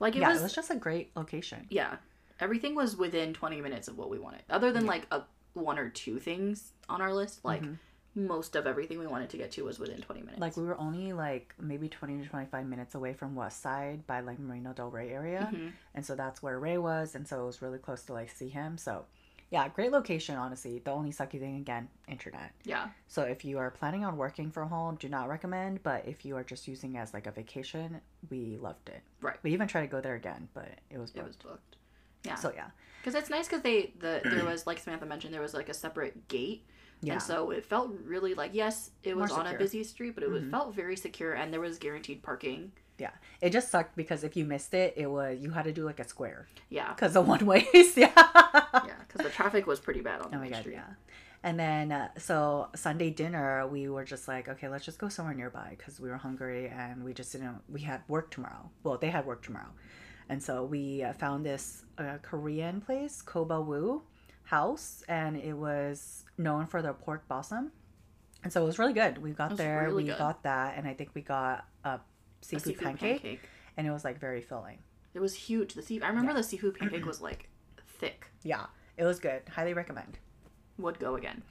Like 0.00 0.16
it 0.16 0.20
yeah, 0.20 0.30
was, 0.30 0.40
it 0.40 0.42
was 0.44 0.52
just 0.52 0.70
a 0.70 0.76
great 0.76 1.14
location. 1.16 1.66
yeah. 1.70 1.96
Everything 2.40 2.74
was 2.74 2.96
within 2.96 3.32
20 3.32 3.60
minutes 3.60 3.86
of 3.86 3.96
what 3.96 4.10
we 4.10 4.18
wanted. 4.18 4.42
Other 4.50 4.72
than 4.72 4.82
Yeah. 4.84 4.88
like 4.90 5.06
a 5.12 5.22
one 5.52 5.78
or 5.78 5.88
two 5.90 6.18
things 6.18 6.72
on 6.88 7.00
our 7.00 7.14
list, 7.14 7.44
like 7.44 7.62
Mhm. 7.62 7.78
Most 8.16 8.54
of 8.54 8.66
everything 8.66 8.98
we 8.98 9.06
wanted 9.06 9.30
to 9.30 9.36
get 9.36 9.50
to 9.52 9.64
was 9.64 9.78
within 9.78 10.00
20 10.00 10.20
minutes. 10.22 10.40
Like 10.40 10.56
we 10.56 10.62
were 10.64 10.78
only 10.78 11.12
like 11.12 11.54
maybe 11.58 11.88
twenty 11.88 12.22
to 12.22 12.28
twenty 12.28 12.46
five 12.46 12.66
minutes 12.66 12.94
away 12.94 13.12
from 13.12 13.34
West 13.34 13.60
Side 13.60 14.06
by 14.06 14.20
like 14.20 14.38
Marina 14.38 14.72
Del 14.72 14.90
Rey 14.90 15.10
area. 15.10 15.50
Mhm. 15.52 15.72
and 15.94 16.06
so 16.06 16.14
that's 16.14 16.42
where 16.42 16.58
Ray 16.58 16.78
was, 16.78 17.14
and 17.14 17.26
so 17.26 17.42
it 17.42 17.46
was 17.46 17.60
really 17.62 17.78
close 17.78 18.02
to 18.04 18.12
like 18.12 18.30
see 18.30 18.48
him. 18.48 18.78
So, 18.78 19.06
yeah, 19.50 19.68
great 19.68 19.90
location. 19.92 20.36
Honestly, 20.36 20.78
the 20.78 20.90
only 20.92 21.10
sucky 21.12 21.38
thing 21.40 21.56
again, 21.56 21.88
internet. 22.08 22.52
Yeah. 22.64 22.88
So 23.08 23.22
if 23.22 23.44
you 23.44 23.58
are 23.58 23.70
planning 23.70 24.04
on 24.04 24.16
working 24.16 24.50
from 24.50 24.68
home, 24.68 24.94
do 24.96 25.08
not 25.08 25.28
recommend. 25.28 25.82
But 25.82 26.06
if 26.06 26.24
you 26.24 26.36
are 26.36 26.44
just 26.44 26.68
using 26.68 26.96
as 26.96 27.12
like 27.14 27.26
a 27.26 27.32
vacation, 27.32 28.00
we 28.30 28.56
loved 28.58 28.88
it. 28.88 29.02
Right. 29.20 29.36
We 29.42 29.52
even 29.52 29.66
tried 29.68 29.82
to 29.82 29.88
go 29.88 30.00
there 30.00 30.14
again, 30.14 30.48
but 30.54 30.68
it 30.90 30.98
was 30.98 31.12
It 31.14 31.24
was 31.24 31.36
booked. 31.36 31.76
Yeah. 32.24 32.36
So 32.36 32.52
yeah, 32.54 32.70
Because 33.00 33.14
it's 33.14 33.28
nice 33.28 33.46
because 33.48 33.62
they 33.62 33.92
the 33.98 34.20
there 34.24 34.44
was 34.46 34.66
like 34.66 34.78
Samantha 34.78 35.04
mentioned 35.04 35.34
there 35.34 35.42
was 35.42 35.52
like 35.52 35.68
a 35.68 35.74
separate 35.74 36.26
gate, 36.28 36.64
yeah, 37.06 37.14
and 37.14 37.22
so 37.22 37.50
it 37.50 37.64
felt 37.64 37.90
really 38.04 38.34
like 38.34 38.52
yes 38.54 38.90
it 39.02 39.16
was 39.16 39.30
More 39.30 39.40
on 39.40 39.46
a 39.54 39.58
busy 39.58 39.84
street, 39.84 40.14
but 40.14 40.22
it 40.24 40.30
was 40.30 40.42
Mhm. 40.42 40.50
felt 40.50 40.74
very 40.74 40.96
secure 40.96 41.32
and 41.34 41.52
there 41.52 41.60
was 41.60 41.78
guaranteed 41.78 42.22
parking. 42.22 42.72
yeah. 42.98 43.10
It 43.40 43.50
just 43.50 43.68
sucked 43.70 43.94
because 43.96 44.24
if 44.24 44.36
you 44.36 44.44
missed 44.44 44.72
it, 44.74 44.94
it 44.96 45.06
was 45.10 45.38
you 45.40 45.50
had 45.50 45.64
to 45.64 45.72
do 45.72 45.84
like 45.84 46.00
a 46.00 46.08
square 46.08 46.46
Yeah, 46.70 46.92
because 46.94 47.12
the 47.12 47.20
one 47.34 47.44
ways. 47.46 47.96
yeah. 47.96 48.12
yeah, 48.16 49.00
because 49.06 49.22
the 49.26 49.30
traffic 49.30 49.66
was 49.66 49.80
pretty 49.80 50.00
bad 50.00 50.20
on 50.22 50.30
the 50.30 50.36
Oh 50.36 50.40
my 50.40 50.44
main 50.44 50.52
god, 50.52 50.60
street. 50.60 50.74
yeah. 50.74 50.94
And 51.42 51.60
then 51.60 51.92
uh, 51.92 52.08
so 52.16 52.68
Sunday 52.74 53.10
dinner, 53.10 53.66
we 53.66 53.88
were 53.90 54.04
just 54.04 54.26
like, 54.28 54.48
okay, 54.48 54.68
let's 54.68 54.84
just 54.86 54.98
go 54.98 55.08
somewhere 55.10 55.34
nearby 55.34 55.74
because 55.76 56.00
we 56.00 56.08
were 56.08 56.16
hungry 56.16 56.68
and 56.68 57.04
we 57.04 57.12
just 57.12 57.32
didn't. 57.32 57.60
We 57.68 57.82
had 57.82 58.00
work 58.08 58.30
tomorrow. 58.30 58.70
Well, 58.82 58.96
they 58.96 59.10
had 59.10 59.26
work 59.26 59.42
tomorrow, 59.42 59.72
And 60.30 60.42
so 60.42 60.64
we 60.64 61.02
uh, 61.02 61.12
found 61.12 61.44
this 61.44 61.84
uh, 61.98 62.16
Korean 62.22 62.80
place, 62.80 63.22
Kobawoo 63.22 64.00
House, 64.44 65.02
and 65.06 65.36
it 65.36 65.52
was 65.52 66.23
known 66.38 66.66
for 66.66 66.82
their 66.82 66.92
pork 66.94 67.26
bossam. 67.28 67.70
And 68.42 68.52
so 68.52 68.62
it 68.62 68.66
was 68.66 68.78
really 68.78 68.92
good. 68.92 69.18
We 69.18 69.30
got 69.30 69.56
there, 69.56 69.84
really 69.84 70.04
we 70.04 70.08
good. 70.10 70.18
got 70.18 70.42
that, 70.42 70.76
and 70.76 70.86
I 70.86 70.92
think 70.94 71.10
we 71.14 71.22
got 71.22 71.66
a 71.84 71.88
A 71.90 72.00
seafood, 72.42 72.78
pancake, 72.78 73.40
and 73.76 73.86
it 73.86 73.90
was 73.90 74.04
like 74.04 74.18
very 74.18 74.42
filling. 74.42 74.78
It 75.14 75.20
was 75.20 75.34
huge. 75.34 75.74
The 75.74 75.82
sea. 75.82 76.00
I 76.02 76.08
remember 76.08 76.32
Yeah. 76.32 76.36
the 76.38 76.42
seafood 76.42 76.74
pancake 76.78 77.06
was 77.06 77.20
like 77.22 77.48
thick. 77.98 78.26
Yeah, 78.42 78.66
it 78.98 79.04
was 79.04 79.18
good. 79.18 79.42
Highly 79.50 79.72
recommend. 79.72 80.18
Would 80.78 80.98
go 80.98 81.14
again. 81.16 81.42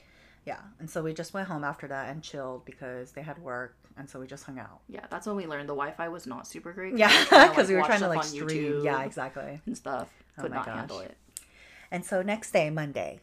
Yeah, 0.45 0.59
and 0.79 0.89
so 0.89 1.01
we 1.01 1.13
just 1.13 1.33
went 1.33 1.47
home 1.47 1.63
after 1.63 1.87
that 1.87 2.09
and 2.09 2.21
chilled 2.21 2.65
because 2.65 3.13
they 3.13 3.21
had 3.23 3.39
work, 3.39 3.75
and 3.97 4.07
so 4.09 4.19
we 4.19 4.27
just 4.27 4.43
hung 4.43 4.59
out. 4.59 4.81
Yeah, 4.89 5.05
that's 5.09 5.25
when 5.25 5.35
we 5.37 5.47
learned 5.47 5.69
the 5.69 5.73
Wi-Fi 5.73 6.09
was 6.09 6.27
not 6.27 6.45
super 6.45 6.73
great. 6.73 6.97
Yeah, 6.97 7.07
we 7.09 7.15
were 7.17 7.25
trying 7.25 7.41
to, 7.45 7.49
because 7.49 7.69
we 7.69 7.75
were 7.75 7.83
trying 7.83 7.99
to 8.01 8.07
like 8.09 8.23
stream. 8.25 8.47
YouTube 8.49 8.83
Yeah, 8.83 9.03
exactly. 9.03 9.61
and 9.65 9.75
stuff. 9.77 10.09
Oh 10.37 10.41
Could 10.43 10.51
my 10.51 10.57
not 10.57 10.65
gosh. 10.67 10.75
handle 10.75 10.99
it. 10.99 11.15
And 11.89 12.03
so 12.05 12.21
next 12.21 12.51
day, 12.51 12.69
Monday, 12.69 13.21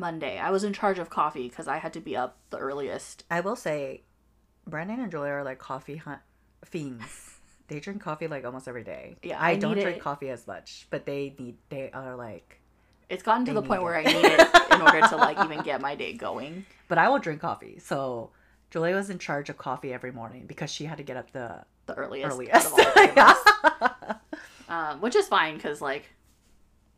Monday, 0.00 0.38
I 0.38 0.50
was 0.50 0.64
in 0.64 0.72
charge 0.72 0.98
of 0.98 1.10
coffee 1.10 1.48
because 1.48 1.68
I 1.68 1.76
had 1.78 1.92
to 1.92 2.00
be 2.00 2.16
up 2.16 2.38
the 2.50 2.58
earliest. 2.58 3.24
I 3.30 3.40
will 3.40 3.54
say, 3.56 4.02
Brandon 4.66 4.98
and 4.98 5.10
Julia 5.10 5.32
are 5.32 5.44
like 5.44 5.58
coffee 5.58 5.96
hunt 5.96 6.20
fiends. 6.64 7.34
they 7.68 7.78
drink 7.78 8.02
coffee 8.02 8.26
like 8.26 8.44
almost 8.44 8.66
every 8.66 8.82
day. 8.82 9.16
Yeah, 9.22 9.38
I, 9.40 9.50
I 9.50 9.56
don't 9.56 9.74
drink 9.78 9.98
it. 9.98 10.02
coffee 10.02 10.30
as 10.30 10.46
much, 10.46 10.86
but 10.90 11.06
they 11.06 11.34
need. 11.38 11.56
They 11.68 11.90
are 11.92 12.16
like. 12.16 12.56
It's 13.08 13.22
gotten 13.22 13.44
to 13.46 13.52
the 13.52 13.62
point 13.62 13.80
need 13.80 13.84
where 13.84 13.96
I 13.96 14.04
need 14.04 14.24
it 14.24 14.72
in 14.72 14.80
order 14.80 15.00
to 15.00 15.16
like 15.16 15.38
even 15.44 15.62
get 15.62 15.80
my 15.80 15.94
day 15.96 16.12
going. 16.12 16.64
But 16.88 16.98
I 16.98 17.08
will 17.08 17.18
drink 17.18 17.40
coffee. 17.40 17.78
So 17.80 18.30
Julia 18.70 18.94
was 18.94 19.10
in 19.10 19.18
charge 19.18 19.50
of 19.50 19.58
coffee 19.58 19.92
every 19.92 20.12
morning 20.12 20.44
because 20.46 20.70
she 20.70 20.84
had 20.84 20.98
to 20.98 21.04
get 21.04 21.16
up 21.16 21.32
the 21.32 21.64
The 21.86 21.94
earliest. 21.94 22.32
earliest. 22.34 22.66
Of 22.66 22.72
all 22.74 22.84
three 22.92 23.08
of 23.08 23.16
yeah. 23.16 24.14
um, 24.68 25.00
which 25.00 25.16
is 25.16 25.26
fine 25.26 25.56
because 25.56 25.80
like 25.80 26.08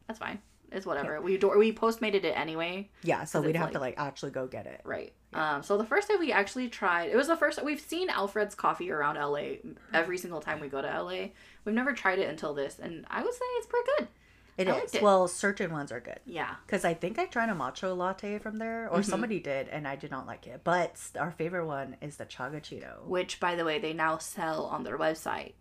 that's 0.07 0.19
fine. 0.19 0.41
It's 0.75 0.87
whatever. 0.87 1.21
We 1.21 1.37
do, 1.39 1.57
we 1.59 1.73
postmated 1.73 2.25
it 2.25 2.33
anyway, 2.37 2.91
yeah, 3.03 3.25
so 3.25 3.41
we'd 3.41 3.57
have 3.57 3.73
to 3.73 3.79
like 3.79 3.95
actually 3.99 4.33
go 4.33 4.47
get 4.47 4.67
it. 4.67 4.81
right? 4.85 5.13
Um, 5.35 5.63
so 5.63 5.79
the 5.79 5.85
first 5.85 6.09
time 6.09 6.19
we 6.21 6.33
actually 6.33 6.69
tried, 6.69 7.11
it 7.11 7.17
was 7.17 7.27
the 7.29 7.37
first 7.37 7.63
we've 7.65 7.81
seen 7.81 8.09
Alfred's 8.11 8.55
coffee 8.55 8.91
around 8.91 9.17
LA 9.17 9.57
every 9.95 10.19
single 10.19 10.41
time 10.41 10.61
we 10.61 10.69
go 10.69 10.81
to 10.83 10.89
LA. 11.03 11.29
We've 11.65 11.75
never 11.75 11.93
tried 11.93 12.19
it 12.19 12.29
until 12.29 12.55
this, 12.55 12.79
and 12.79 13.05
I 13.11 13.23
would 13.23 13.33
say 13.33 13.45
it's 13.59 13.67
pretty 13.67 13.89
good. 13.99 14.09
It 14.59 14.69
I 14.69 14.79
is. 14.81 14.95
it. 14.95 15.03
Well, 15.03 15.29
certain 15.29 15.73
ones 15.73 15.91
are 15.93 16.01
good. 16.01 16.21
Yeah, 16.27 16.57
Because 16.67 16.85
I 16.85 16.93
think 16.93 17.19
I 17.19 17.25
tried 17.25 17.49
a 17.49 17.55
matcha 17.55 17.97
latte 17.97 18.39
from 18.39 18.59
there, 18.59 18.87
or 18.91 18.99
Mhm. 18.99 19.05
somebody 19.07 19.41
did, 19.41 19.69
and 19.69 19.89
I 19.89 19.97
did 19.97 20.11
not 20.11 20.27
like 20.27 20.47
it. 20.47 20.61
But 20.63 20.97
our 21.19 21.31
favorite 21.31 21.65
one 21.67 21.97
is 22.03 22.17
the 22.19 22.27
Chaga 22.27 22.61
Cheeto. 22.61 23.03
which 23.07 23.41
by 23.41 23.55
the 23.55 23.65
way 23.65 23.79
they 23.79 23.95
now 23.95 24.19
sell 24.19 24.67
on 24.67 24.85
their 24.85 24.99
website. 24.99 25.55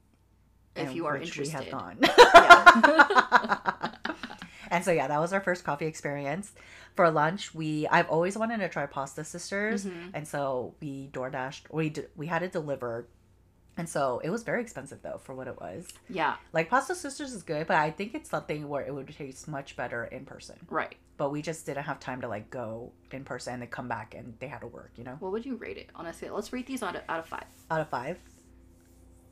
If 0.75 0.87
and 0.87 0.95
you 0.95 1.05
are 1.05 1.17
which 1.17 1.37
we 1.37 1.45
interested, 1.45 1.71
have 1.71 1.71
gone. 1.71 1.97
Yeah. 2.01 3.91
and 4.71 4.83
so 4.83 4.91
yeah, 4.91 5.07
that 5.07 5.19
was 5.19 5.33
our 5.33 5.41
first 5.41 5.63
coffee 5.63 5.85
experience. 5.85 6.51
For 6.95 7.09
lunch, 7.11 7.53
we 7.53 7.87
I've 7.87 8.09
always 8.09 8.37
wanted 8.37 8.57
to 8.57 8.69
try 8.69 8.85
Pasta 8.87 9.23
Sisters, 9.23 9.85
Mhm. 9.85 10.11
and 10.13 10.27
so 10.27 10.73
we 10.81 11.09
DoorDashed. 11.13 11.71
We 11.71 11.89
d- 11.89 12.05
we 12.15 12.25
had 12.27 12.41
it 12.43 12.51
delivered, 12.51 13.07
and 13.77 13.87
so 13.87 14.19
it 14.23 14.29
was 14.29 14.43
very 14.43 14.61
expensive 14.61 15.01
though 15.01 15.19
for 15.23 15.35
what 15.35 15.47
it 15.47 15.59
was. 15.61 15.87
yeah, 16.09 16.35
Like 16.51 16.69
Pasta 16.69 16.95
Sisters 16.95 17.33
is 17.33 17.43
good, 17.43 17.67
but 17.67 17.77
I 17.77 17.91
think 17.91 18.15
it's 18.15 18.29
something 18.29 18.67
where 18.67 18.83
it 18.83 18.93
would 18.93 19.07
taste 19.15 19.47
much 19.47 19.75
better 19.75 20.05
in 20.05 20.25
person. 20.25 20.57
right. 20.69 20.95
But 21.17 21.29
we 21.31 21.43
just 21.43 21.67
didn't 21.67 21.83
have 21.83 21.99
time 21.99 22.21
to 22.21 22.27
like 22.27 22.49
go 22.49 22.93
in 23.11 23.23
person 23.25 23.53
and 23.53 23.61
then 23.61 23.69
come 23.69 23.87
back 23.87 24.15
and 24.15 24.33
they 24.39 24.47
had 24.47 24.61
to 24.61 24.67
work. 24.67 24.91
You 24.95 25.03
know, 25.03 25.17
What 25.19 25.31
would 25.33 25.45
you 25.45 25.55
rate 25.55 25.77
it 25.77 25.91
on 25.93 26.07
a 26.07 26.13
scale? 26.13 26.33
Let's 26.33 26.51
rate 26.51 26.65
these 26.65 26.81
out 26.81 26.95
of, 26.95 27.03
out 27.07 27.19
of 27.19 27.27
five. 27.27 27.43
out 27.69 27.79
of 27.79 27.89
five, 27.89 28.17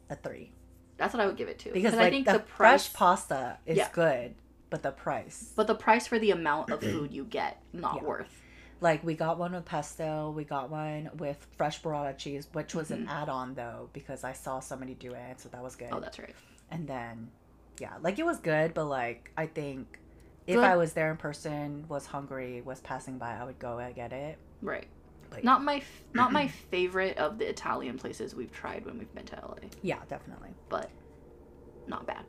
a 0.09 0.15
three. 0.15 0.51
That's 0.97 1.13
what 1.13 1.21
I 1.21 1.25
would 1.25 1.37
give 1.37 1.47
it 1.47 1.57
to. 1.59 1.71
Because 1.71 1.95
I 1.95 2.09
think 2.11 2.25
the, 2.27 2.33
the 2.33 2.39
price, 2.39 2.85
fresh 2.85 2.93
pasta 2.93 3.57
is 3.65 3.77
Yeah. 3.77 3.87
good, 3.91 4.35
but 4.69 4.83
the 4.83 4.91
price. 4.91 5.51
but 5.55 5.67
the 5.67 5.75
price 5.75 6.07
for 6.07 6.19
the 6.19 6.31
amount 6.31 6.69
of 6.69 6.81
food 6.81 7.11
you 7.11 7.23
get, 7.25 7.61
not 7.73 7.95
Yeah. 7.97 8.03
worth. 8.03 8.41
Like 8.81 9.03
we 9.03 9.13
got 9.15 9.37
one 9.37 9.51
with 9.53 9.65
pesto, 9.65 10.31
we 10.31 10.45
got 10.45 10.69
one 10.69 11.09
with 11.17 11.45
fresh 11.57 11.81
burrata 11.81 12.17
cheese, 12.17 12.47
which 12.53 12.73
was 12.73 12.91
an 12.91 12.99
mm-hmm. 13.01 13.09
add-on 13.09 13.53
though 13.55 13.89
because 13.93 14.23
I 14.23 14.33
saw 14.33 14.59
somebody 14.61 14.93
do 14.93 15.13
it, 15.13 15.39
so 15.41 15.49
that 15.49 15.61
was 15.61 15.75
good. 15.75 15.89
Oh, 15.91 15.99
that's 15.99 16.17
right. 16.19 16.35
and 16.71 16.87
then, 16.87 17.29
yeah, 17.79 17.93
like 18.01 18.19
it 18.19 18.25
was 18.25 18.37
good, 18.39 18.73
but 18.73 18.85
like 18.85 19.31
I 19.37 19.47
think 19.47 19.99
if 20.47 20.55
Good. 20.55 20.63
I 20.63 20.77
was 20.77 20.93
there 20.93 21.11
in 21.11 21.17
person, 21.17 21.85
was 21.87 22.07
hungry, 22.07 22.61
was 22.61 22.79
passing 22.79 23.19
by, 23.19 23.35
I 23.35 23.43
would 23.43 23.59
go 23.59 23.77
and 23.77 23.93
get 23.93 24.11
it. 24.11 24.39
Right. 24.63 24.87
Like, 25.31 25.43
Not 25.43 25.63
my 25.63 25.75
f- 25.75 26.03
not 26.15 26.31
my 26.31 26.47
favorite 26.47 27.17
of 27.19 27.37
the 27.37 27.47
Italian 27.47 27.97
places 27.99 28.33
we've 28.33 28.51
tried 28.51 28.83
when 28.85 28.97
we've 28.97 29.13
been 29.13 29.25
to 29.25 29.35
LA, 29.35 29.67
yeah, 29.83 29.99
definitely. 30.07 30.49
but 30.69 30.89
not 31.85 32.07
bad. 32.07 32.23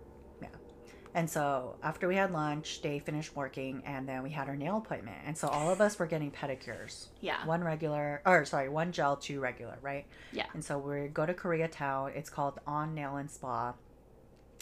And 1.14 1.28
so 1.28 1.76
after 1.82 2.06
we 2.06 2.14
had 2.16 2.32
lunch, 2.32 2.82
they 2.82 3.00
finished 3.00 3.34
working, 3.34 3.82
and 3.84 4.08
then 4.08 4.22
we 4.22 4.30
had 4.30 4.48
our 4.48 4.54
nail 4.56 4.76
appointment. 4.76 5.16
And 5.26 5.36
so 5.36 5.48
all 5.48 5.70
of 5.70 5.80
us 5.80 5.98
were 5.98 6.06
getting 6.06 6.30
pedicures. 6.30 7.06
Yeah. 7.20 7.44
One 7.46 7.64
regular, 7.64 8.22
or 8.24 8.44
sorry, 8.44 8.68
one 8.68 8.92
gel, 8.92 9.16
two 9.16 9.40
regular, 9.40 9.76
right? 9.82 10.06
Yeah. 10.32 10.46
And 10.54 10.64
so 10.64 10.78
we 10.78 11.08
go 11.08 11.26
to 11.26 11.34
Koreatown. 11.34 12.14
It's 12.14 12.30
called 12.30 12.60
On 12.66 12.94
Nail 12.94 13.16
and 13.16 13.30
Spa. 13.30 13.74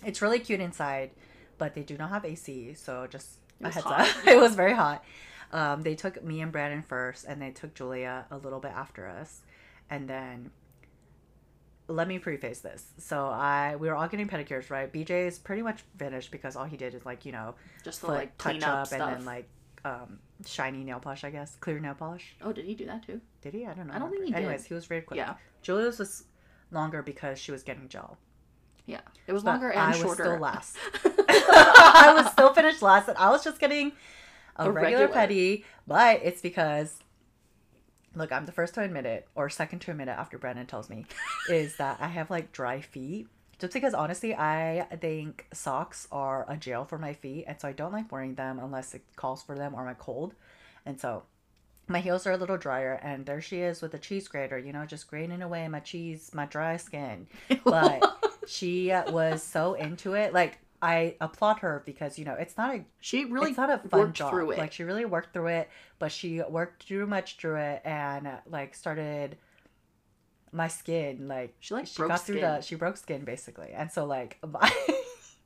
It's 0.05 0.23
really 0.23 0.39
cute 0.39 0.61
inside, 0.61 1.11
but 1.59 1.75
they 1.75 1.83
do 1.83 1.99
not 1.99 2.09
have 2.11 2.25
AC, 2.25 2.75
so 2.75 3.07
just 3.07 3.39
It 3.61 3.65
a 3.65 3.67
was 3.67 3.75
heads 3.75 3.87
hot. 3.87 4.01
up. 4.01 4.17
it 4.27 4.41
was 4.41 4.55
very 4.55 4.73
hot. 4.75 5.05
Um, 5.53 5.83
they 5.83 5.95
took 5.97 6.23
me 6.23 6.41
and 6.41 6.53
Brandon 6.53 6.83
first, 6.83 7.25
and 7.27 7.43
they 7.43 7.51
took 7.51 7.75
Julia 7.75 8.27
a 8.31 8.37
little 8.39 8.61
bit 8.61 8.73
after 8.73 9.07
us, 9.07 9.41
and 9.91 10.09
then. 10.09 10.51
Let 11.91 12.07
me 12.07 12.19
preface 12.19 12.61
this. 12.61 12.85
So 12.99 13.27
I 13.27 13.77
we 13.77 13.89
were 13.89 13.95
all 13.97 14.09
getting 14.09 14.29
pedicures, 14.29 14.71
right? 14.71 14.93
BJ 14.93 15.27
is 15.27 15.39
pretty 15.39 15.63
much 15.63 15.83
finished 15.97 16.31
because 16.31 16.55
all 16.55 16.65
he 16.65 16.77
did 16.77 16.95
is 16.95 17.07
like 17.07 17.25
you 17.25 17.33
know 17.33 17.55
Just 17.83 18.01
foot 18.01 18.11
like 18.11 18.39
clean 18.39 18.61
touch 18.61 18.69
up 18.69 18.87
stuff. 18.89 19.01
and 19.01 19.17
then 19.21 19.25
like 19.25 19.49
um 19.85 20.19
shiny 20.45 20.85
nail 20.85 21.01
polish, 21.01 21.25
I 21.25 21.31
guess, 21.31 21.57
clear 21.57 21.79
nail 21.79 21.95
polish. 21.95 22.37
oh, 22.43 22.53
did 22.53 22.65
he 22.67 22.75
do 22.75 22.85
that 22.87 23.07
too? 23.07 23.21
Did 23.41 23.55
he? 23.55 23.65
I 23.67 23.73
don't 23.75 23.87
know. 23.87 23.95
I 23.95 23.99
don't 23.99 24.11
think 24.11 24.25
he 24.25 24.31
did. 24.33 24.37
Anyways, 24.39 24.65
he 24.67 24.75
was 24.75 24.85
very 24.87 25.01
quick. 25.03 25.17
Yeah. 25.17 25.35
Julia's 25.63 25.99
was 25.99 26.25
longer 26.71 27.03
because 27.03 27.39
she 27.39 27.53
was 27.53 27.63
getting 27.63 27.89
gel. 27.89 28.19
Yeah. 28.87 29.01
It 29.27 29.33
was 29.33 29.43
But 29.43 29.53
longer 29.53 29.71
and 29.71 29.81
I 29.81 29.93
shorter. 29.93 30.09
was 30.09 30.17
still 30.19 30.39
last. 30.39 30.77
I 31.29 32.13
was 32.17 32.33
still 32.33 32.53
finished 32.55 32.83
last, 32.83 33.09
and 33.09 33.17
I 33.19 33.31
was 33.31 33.43
just 33.45 33.59
getting 33.61 33.93
a, 34.57 34.67
A 34.69 34.71
regular, 34.71 35.05
regular. 35.05 35.09
petty. 35.21 35.65
But 35.87 36.21
it's 36.23 36.41
because, 36.41 36.99
look, 38.19 38.33
I'm 38.33 38.47
the 38.47 38.53
first 38.53 38.75
to 38.75 38.83
admit 38.83 39.07
it, 39.07 39.27
or 39.35 39.49
second 39.49 39.81
to 39.81 39.91
admit 39.91 40.09
it 40.09 40.13
after 40.13 40.39
Brandon 40.39 40.67
tells 40.67 40.91
me, 40.91 41.07
is 41.51 41.77
that 41.77 41.99
I 42.01 42.09
have 42.09 42.31
like 42.31 42.53
dry 42.53 42.81
feet. 42.81 43.29
Just 43.59 43.73
because 43.73 43.93
honestly, 43.95 44.35
I 44.35 44.87
think 45.01 45.47
socks 45.53 46.07
are 46.13 46.47
a 46.49 46.57
jail 46.57 46.85
for 46.85 46.99
my 46.99 47.13
feet, 47.13 47.45
and 47.49 47.61
so 47.61 47.67
I 47.69 47.73
don't 47.73 47.93
like 47.93 48.13
wearing 48.13 48.35
them 48.35 48.61
unless 48.61 48.95
it 48.95 49.03
calls 49.17 49.43
for 49.43 49.57
them 49.57 49.75
or 49.75 49.89
I'm 49.89 49.97
cold. 49.97 50.35
And 50.87 51.01
so 51.01 51.25
my 51.89 51.99
heels 52.01 52.27
are 52.27 52.33
a 52.33 52.37
little 52.37 52.57
drier, 52.57 53.01
and 53.03 53.27
there 53.27 53.41
she 53.41 53.59
is 53.59 53.83
with 53.83 53.95
a 53.95 53.99
cheese 53.99 54.29
grater, 54.29 54.59
you 54.59 54.73
know, 54.73 54.85
just 54.87 55.09
grating 55.09 55.43
away 55.43 55.67
my 55.69 55.81
cheese, 55.81 56.31
my 56.33 56.47
dry 56.47 56.77
skin. 56.77 57.27
But 57.65 58.03
she 58.47 58.93
was 59.09 59.43
so 59.43 59.75
into 59.75 60.15
it. 60.15 60.33
Like 60.33 60.59
I 60.81 61.17
applaud 61.21 61.59
her 61.61 61.83
because 61.85 62.19
you 62.19 62.25
know 62.25 62.35
it's 62.35 62.57
not 62.57 62.75
a 62.75 62.85
she 63.01 63.25
really 63.25 63.49
it's 63.51 63.57
not 63.59 63.71
a 63.71 63.79
fun 63.89 64.01
worked 64.01 64.15
job. 64.15 64.31
through 64.31 64.53
it. 64.53 64.59
Like 64.59 64.73
she 64.73 64.85
really 64.85 65.05
worked 65.05 65.33
through 65.33 65.49
it, 65.49 65.69
but 65.99 66.13
she 66.13 66.41
worked 66.43 66.87
too 66.87 67.07
much 67.07 67.37
through 67.37 67.57
it 67.57 67.83
and 67.85 68.29
like 68.51 68.75
started 68.75 69.37
my 70.53 70.69
skin 70.69 71.29
like 71.29 71.55
She, 71.61 71.75
like, 71.75 71.87
she 71.87 71.97
broke 71.97 72.09
got 72.11 72.21
through 72.25 72.37
skin. 72.39 72.43
the 72.55 72.61
she 72.63 72.75
broke 72.75 72.97
skin 72.97 73.25
basically, 73.25 73.71
and 73.75 73.91
so 73.91 74.05
like. 74.05 74.39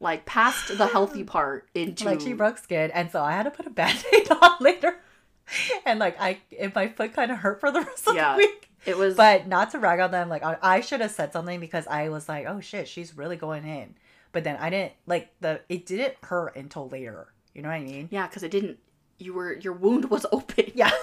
like 0.01 0.25
past 0.27 0.77
the 0.77 0.87
healthy 0.89 1.23
part 1.23 1.69
into 1.77 2.05
like 2.05 2.21
she 2.21 2.33
broke 2.33 2.59
skin 2.59 2.91
and 2.91 3.09
so 3.13 3.23
i 3.23 3.31
had 3.31 3.45
to 3.45 3.53
put 3.53 3.67
a 3.69 3.71
band-aid 3.71 4.29
on 4.43 4.51
later 4.61 4.97
and 5.87 6.01
like 6.01 6.21
i 6.21 6.37
if 6.51 6.75
my 6.75 6.89
foot 6.89 7.13
kind 7.15 7.31
of 7.31 7.39
hurt 7.39 7.61
for 7.61 7.71
the 7.71 7.81
rest 7.81 8.09
of 8.09 8.17
Yeah. 8.17 8.33
the 8.33 8.39
week 8.39 8.69
it 8.85 8.99
was 8.99 9.15
but 9.15 9.47
not 9.47 9.71
to 9.71 9.79
rag 9.79 10.01
on 10.01 10.11
them 10.11 10.29
like 10.29 10.43
I, 10.43 10.59
I 10.61 10.81
should 10.81 11.01
have 11.03 11.13
said 11.13 11.33
something 11.33 11.61
because 11.61 11.87
i 11.87 12.09
was 12.09 12.29
like 12.29 12.47
oh 12.49 12.59
shit 12.59 12.89
she's 12.89 13.17
really 13.17 13.37
going 13.37 13.65
in 13.65 13.95
but 14.33 14.45
then 14.45 14.57
i 14.57 14.69
didn't 14.71 14.93
like 15.07 15.31
the 15.41 15.61
it 15.69 15.87
didn't 15.87 16.15
hurt 16.25 16.57
until 16.57 16.89
later 16.89 17.33
you 17.55 17.63
know 17.63 17.69
what 17.69 17.75
i 17.75 17.81
mean 17.81 18.09
yeah 18.11 18.27
because 18.27 18.43
it 18.43 18.51
didn't 18.51 18.79
you 19.19 19.33
were 19.33 19.55
your 19.59 19.73
wound 19.73 20.11
was 20.11 20.27
open 20.33 20.71
yeah 20.75 20.91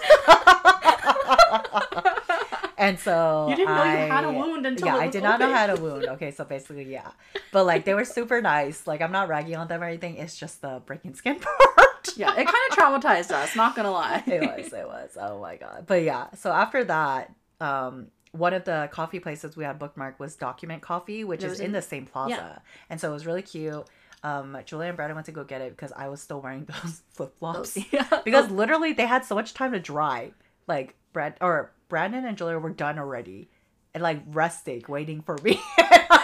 and 2.78 2.98
so 3.00 3.48
you 3.50 3.56
didn't 3.56 3.76
know 3.76 3.84
you 3.84 4.12
had 4.12 4.24
a 4.24 4.32
wound 4.32 4.66
until 4.66 4.88
yeah, 4.88 4.96
I 4.96 5.08
did 5.08 5.22
not 5.22 5.40
know 5.40 5.48
open. 5.48 5.58
I 5.58 5.60
had 5.60 5.70
a 5.70 5.82
wound. 5.82 6.06
Okay, 6.10 6.32
so 6.32 6.44
basically, 6.46 6.86
yeah. 6.86 7.12
But 7.52 7.66
like 7.66 7.84
they 7.86 7.94
were 7.94 8.06
super 8.06 8.42
nice. 8.42 8.88
Like 8.88 9.02
I'm 9.02 9.12
not 9.12 9.28
ragging 9.28 9.58
on 9.58 9.68
them 9.68 9.82
or 9.82 9.86
anything. 9.86 10.16
It's 10.18 10.38
just 10.38 10.62
the 10.62 10.82
breaking 10.86 11.14
skin 11.16 11.40
part. 11.40 12.16
yeah 12.16 12.32
it 12.32 12.48
kind 12.48 12.72
of 12.72 12.78
traumatized 12.78 13.32
us 13.32 13.56
not 13.56 13.76
gonna 13.76 13.92
lie 13.92 14.24
it 14.26 14.42
was, 14.42 14.74
it 14.74 14.88
was. 14.88 15.18
Oh 15.20 15.42
my 15.42 15.58
god. 15.58 15.86
But 15.88 16.04
yeah, 16.04 16.28
so 16.36 16.52
after 16.52 16.84
that, 16.86 17.34
um, 17.60 18.08
one 18.32 18.54
of 18.54 18.64
the 18.64 18.90
coffee 18.92 19.20
places 19.20 19.58
we 19.58 19.64
had 19.64 19.80
bookmarked 19.80 20.20
was 20.20 20.36
Document 20.36 20.82
Coffee, 20.82 21.24
which 21.24 21.44
is 21.44 21.60
in, 21.60 21.68
in- 21.68 21.72
the 21.72 21.82
same 21.82 22.06
plaza, 22.06 22.30
yeah. 22.36 22.58
and 22.90 23.00
so 23.02 23.10
it 23.10 23.14
was 23.14 23.26
really 23.26 23.42
cute. 23.42 23.86
Um, 24.24 24.58
Julia 24.66 24.90
and 24.90 24.98
Brandon 24.98 25.16
went 25.16 25.28
to 25.28 25.32
go 25.32 25.44
get 25.46 25.62
it 25.62 25.72
because 25.72 25.94
I 25.94 26.10
was 26.10 26.22
still 26.22 26.42
wearing 26.42 26.66
those 26.84 27.02
flip 27.12 27.34
flops 27.40 27.78
yeah 27.94 28.06
because 28.26 28.52
literally 28.52 28.92
they 28.92 29.06
had 29.06 29.24
so 29.24 29.34
much 29.34 29.54
time 29.54 29.72
to 29.72 29.80
dry. 29.80 30.32
Like 30.68 30.96
Brad 31.14 31.36
or 31.42 31.72
Brandon 31.88 32.26
and 32.26 32.38
Julia 32.38 32.60
were 32.60 32.70
done 32.70 33.00
already, 33.00 33.50
and 33.94 34.04
like 34.04 34.22
resting, 34.28 34.84
waiting 34.88 35.22
for 35.22 35.38
me. 35.44 35.60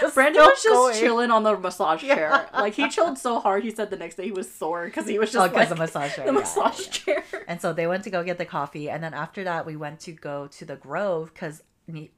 Was 0.02 0.14
Brandon 0.14 0.42
was 0.44 0.62
just 0.62 0.68
going. 0.68 0.96
chilling 0.96 1.32
on 1.32 1.44
the 1.44 1.58
massage 1.58 2.04
Yeah. 2.04 2.16
chair. 2.16 2.50
Like 2.54 2.74
he 2.74 2.90
chilled 2.90 3.18
so 3.18 3.40
hard, 3.40 3.64
he 3.64 3.72
said 3.72 3.90
the 3.90 3.96
next 3.98 4.16
day 4.16 4.26
he 4.26 4.32
was 4.32 4.52
sore 4.54 4.86
because 4.86 5.08
he 5.08 5.18
was 5.18 5.30
Oh, 5.30 5.40
just 5.48 5.54
because 5.54 5.60
like 5.62 5.70
the 5.70 5.76
massage 5.76 6.16
chair. 6.16 6.26
the 6.26 6.34
yeah, 6.34 6.40
massage 6.40 6.80
yeah. 6.86 6.92
chair. 6.92 7.24
And 7.48 7.62
so 7.62 7.72
they 7.72 7.88
went 7.88 8.04
to 8.04 8.10
go 8.10 8.22
get 8.24 8.38
the 8.38 8.46
coffee, 8.46 8.90
and 8.90 9.02
then 9.02 9.14
after 9.14 9.46
that, 9.46 9.66
we 9.66 9.76
went 9.78 10.02
to 10.02 10.12
go 10.12 10.48
to 10.48 10.66
the 10.66 10.76
Grove 10.76 11.32
because 11.34 11.64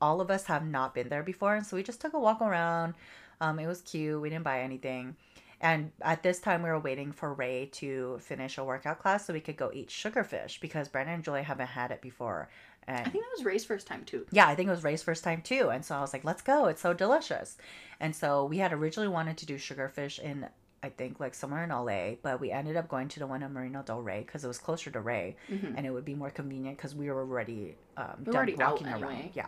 all 0.01 0.21
of 0.21 0.31
us 0.31 0.45
have 0.45 0.65
not 0.65 0.93
been 0.93 1.09
there 1.09 1.23
before, 1.23 1.55
and 1.55 1.65
so 1.65 1.75
we 1.75 1.83
just 1.83 2.01
took 2.01 2.13
a 2.13 2.19
walk 2.19 2.41
around. 2.41 2.93
Um, 3.39 3.59
it 3.59 3.67
was 3.67 3.81
cute. 3.81 4.19
We 4.19 4.29
didn't 4.29 4.45
buy 4.45 4.61
anything, 4.61 5.15
and 5.61 5.91
at 6.01 6.23
this 6.23 6.39
time, 6.39 6.61
we 6.61 6.69
were 6.69 6.79
waiting 6.79 7.11
for 7.11 7.33
Ray 7.33 7.69
to 7.73 8.19
finish 8.21 8.57
a 8.57 8.63
workout 8.63 8.99
class 8.99 9.25
so 9.25 9.33
we 9.33 9.39
could 9.39 9.57
go 9.57 9.71
eat 9.73 9.89
sugarfish 9.89 10.59
because 10.59 10.87
Brandon 10.87 11.15
and 11.15 11.23
Julie 11.23 11.43
haven't 11.43 11.67
had 11.67 11.91
it 11.91 12.01
before. 12.01 12.49
And 12.87 12.99
I 12.99 13.09
think 13.09 13.23
that 13.25 13.37
was 13.37 13.45
Ray's 13.45 13.65
first 13.65 13.85
time 13.85 14.05
too. 14.05 14.25
yeah, 14.31 14.47
I 14.47 14.55
think 14.55 14.67
it 14.67 14.71
was 14.71 14.83
Ray's 14.83 15.03
first 15.03 15.23
time 15.23 15.41
too. 15.41 15.69
And 15.69 15.83
so 15.83 15.95
I 15.95 16.01
was 16.01 16.13
like, 16.13 16.23
let's 16.23 16.41
go. 16.41 16.65
It's 16.67 16.81
so 16.81 16.93
delicious. 16.93 17.57
And 17.99 18.15
so 18.15 18.45
we 18.45 18.59
had 18.59 18.71
originally 18.71 19.09
wanted 19.09 19.37
to 19.37 19.45
do 19.45 19.55
sugarfish 19.55 20.19
in, 20.19 20.47
I 20.87 20.89
think, 20.89 21.19
like 21.19 21.33
somewhere 21.35 21.63
in 21.63 21.69
LA, 21.69 22.15
but 22.21 22.39
we 22.39 22.49
ended 22.51 22.77
up 22.77 22.87
going 22.87 23.07
to 23.09 23.19
the 23.19 23.27
one 23.27 23.43
in 23.43 23.51
Marina 23.53 23.83
Del 23.85 24.01
Rey 24.01 24.21
because 24.25 24.43
it 24.43 24.47
was 24.47 24.57
closer 24.57 24.89
to 24.91 25.01
Ray 25.01 25.35
Mhm. 25.49 25.73
and 25.75 25.85
it 25.85 25.91
would 25.91 26.05
be 26.05 26.15
more 26.15 26.29
convenient 26.31 26.77
because 26.77 26.95
we 26.95 27.09
were 27.11 27.19
already, 27.21 27.75
um, 27.97 28.15
We 28.19 28.23
were 28.25 28.31
done 28.31 28.35
already 28.37 28.55
walking 28.55 28.87
around. 28.87 29.03
anyway. 29.03 29.31
Yeah. 29.33 29.47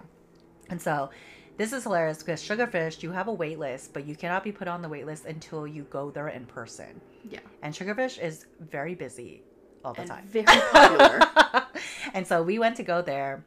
And 0.69 0.81
so 0.81 1.09
this 1.57 1.71
is 1.73 1.83
hilarious 1.83 2.19
because 2.19 2.41
sugarfish, 2.43 3.01
you 3.03 3.11
have 3.11 3.27
a 3.27 3.33
wait 3.33 3.57
list, 3.59 3.93
but 3.93 4.05
you 4.05 4.15
cannot 4.15 4.43
be 4.43 4.51
put 4.51 4.67
on 4.67 4.81
the 4.81 4.89
wait 4.89 5.05
list 5.05 5.25
until 5.25 5.65
you 5.65 5.83
go 5.83 6.11
there 6.11 6.27
in 6.27 6.45
person. 6.45 6.99
Yeah. 7.23 7.39
And 7.61 7.73
sugarfish 7.73 8.21
is 8.21 8.45
very 8.59 8.95
busy 8.95 9.43
all 9.85 9.93
the 9.93 10.01
And 10.01 10.09
time. 10.09 10.27
very 10.27 10.45
popular. 10.45 11.19
and 12.13 12.27
so 12.27 12.43
we 12.43 12.59
went 12.59 12.75
to 12.77 12.83
go 12.83 13.01
there 13.01 13.45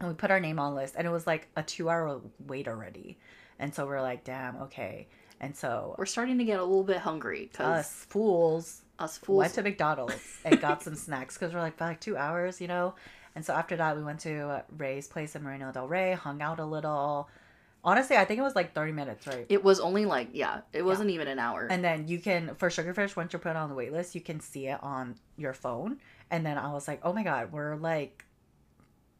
and 0.00 0.08
we 0.08 0.14
put 0.14 0.30
our 0.30 0.40
name 0.40 0.58
on 0.58 0.74
the 0.74 0.80
list 0.80 0.94
and 0.98 1.06
it 1.06 1.10
was 1.10 1.26
like 1.26 1.48
a 1.56 1.62
two 1.62 1.88
hour 1.88 2.20
wait 2.46 2.68
already. 2.68 3.18
And 3.58 3.74
so 3.74 3.86
we're 3.86 4.02
like, 4.02 4.24
damn, 4.24 4.56
okay. 4.62 5.06
And 5.40 5.56
so 5.56 5.94
We're 5.98 6.06
starting 6.06 6.38
to 6.38 6.44
get 6.44 6.58
a 6.58 6.64
little 6.64 6.84
bit 6.84 6.98
hungry 6.98 7.48
because 7.50 7.84
us 7.84 8.06
fools 8.08 8.82
us 8.98 9.18
fools. 9.18 9.38
went 9.38 9.54
to 9.54 9.62
McDonald's 9.62 10.38
and 10.44 10.60
got 10.60 10.82
some 10.82 10.94
snacks 10.94 11.36
because 11.36 11.52
we're 11.52 11.60
like, 11.60 11.76
for 11.76 11.84
like 11.84 12.00
two 12.00 12.16
hours, 12.16 12.60
you 12.60 12.68
know? 12.68 12.94
And 13.34 13.44
so 13.44 13.52
after 13.52 13.76
that, 13.76 13.96
we 13.96 14.02
went 14.02 14.20
to 14.20 14.48
uh, 14.48 14.62
Ray's 14.76 15.08
place 15.08 15.34
in 15.34 15.42
Marina 15.42 15.72
Del 15.72 15.88
Rey, 15.88 16.12
hung 16.12 16.40
out 16.40 16.60
a 16.60 16.64
little. 16.64 17.28
Honestly, 17.82 18.16
I 18.16 18.24
think 18.24 18.38
it 18.38 18.42
was 18.42 18.54
like 18.54 18.74
30 18.74 18.92
minutes, 18.92 19.26
right? 19.26 19.44
it 19.48 19.62
was 19.62 19.78
only 19.80 20.06
like 20.06 20.28
yeah, 20.32 20.60
it 20.72 20.82
wasn't 20.82 21.10
even 21.10 21.28
an 21.28 21.38
hour. 21.38 21.66
And 21.68 21.84
then 21.84 22.08
you 22.08 22.18
can, 22.18 22.54
for 22.54 22.70
Sugarfish, 22.70 23.16
once 23.16 23.32
you're 23.32 23.40
put 23.40 23.56
on 23.56 23.68
the 23.68 23.74
wait 23.74 23.92
list, 23.92 24.14
you 24.14 24.20
can 24.20 24.40
see 24.40 24.68
it 24.68 24.82
on 24.82 25.16
your 25.36 25.52
phone. 25.52 25.98
And 26.30 26.46
then 26.46 26.56
I 26.56 26.72
was 26.72 26.88
like, 26.88 27.00
oh 27.02 27.12
my 27.12 27.24
God, 27.24 27.52
we're 27.52 27.76
like 27.76 28.24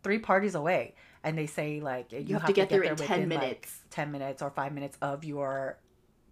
three 0.02 0.18
parties 0.18 0.54
away. 0.54 0.94
And 1.22 1.36
they 1.36 1.46
say, 1.46 1.80
like, 1.80 2.12
you, 2.12 2.34
have 2.34 2.44
to 2.46 2.52
get 2.52 2.68
there 2.68 2.82
in 2.82 2.90
within, 2.90 3.06
10 3.06 3.18
like, 3.20 3.28
minutes. 3.28 3.80
10 3.90 4.12
minutes 4.12 4.42
or 4.42 4.50
five 4.50 4.72
minutes 4.72 4.96
of 5.00 5.24
your 5.24 5.78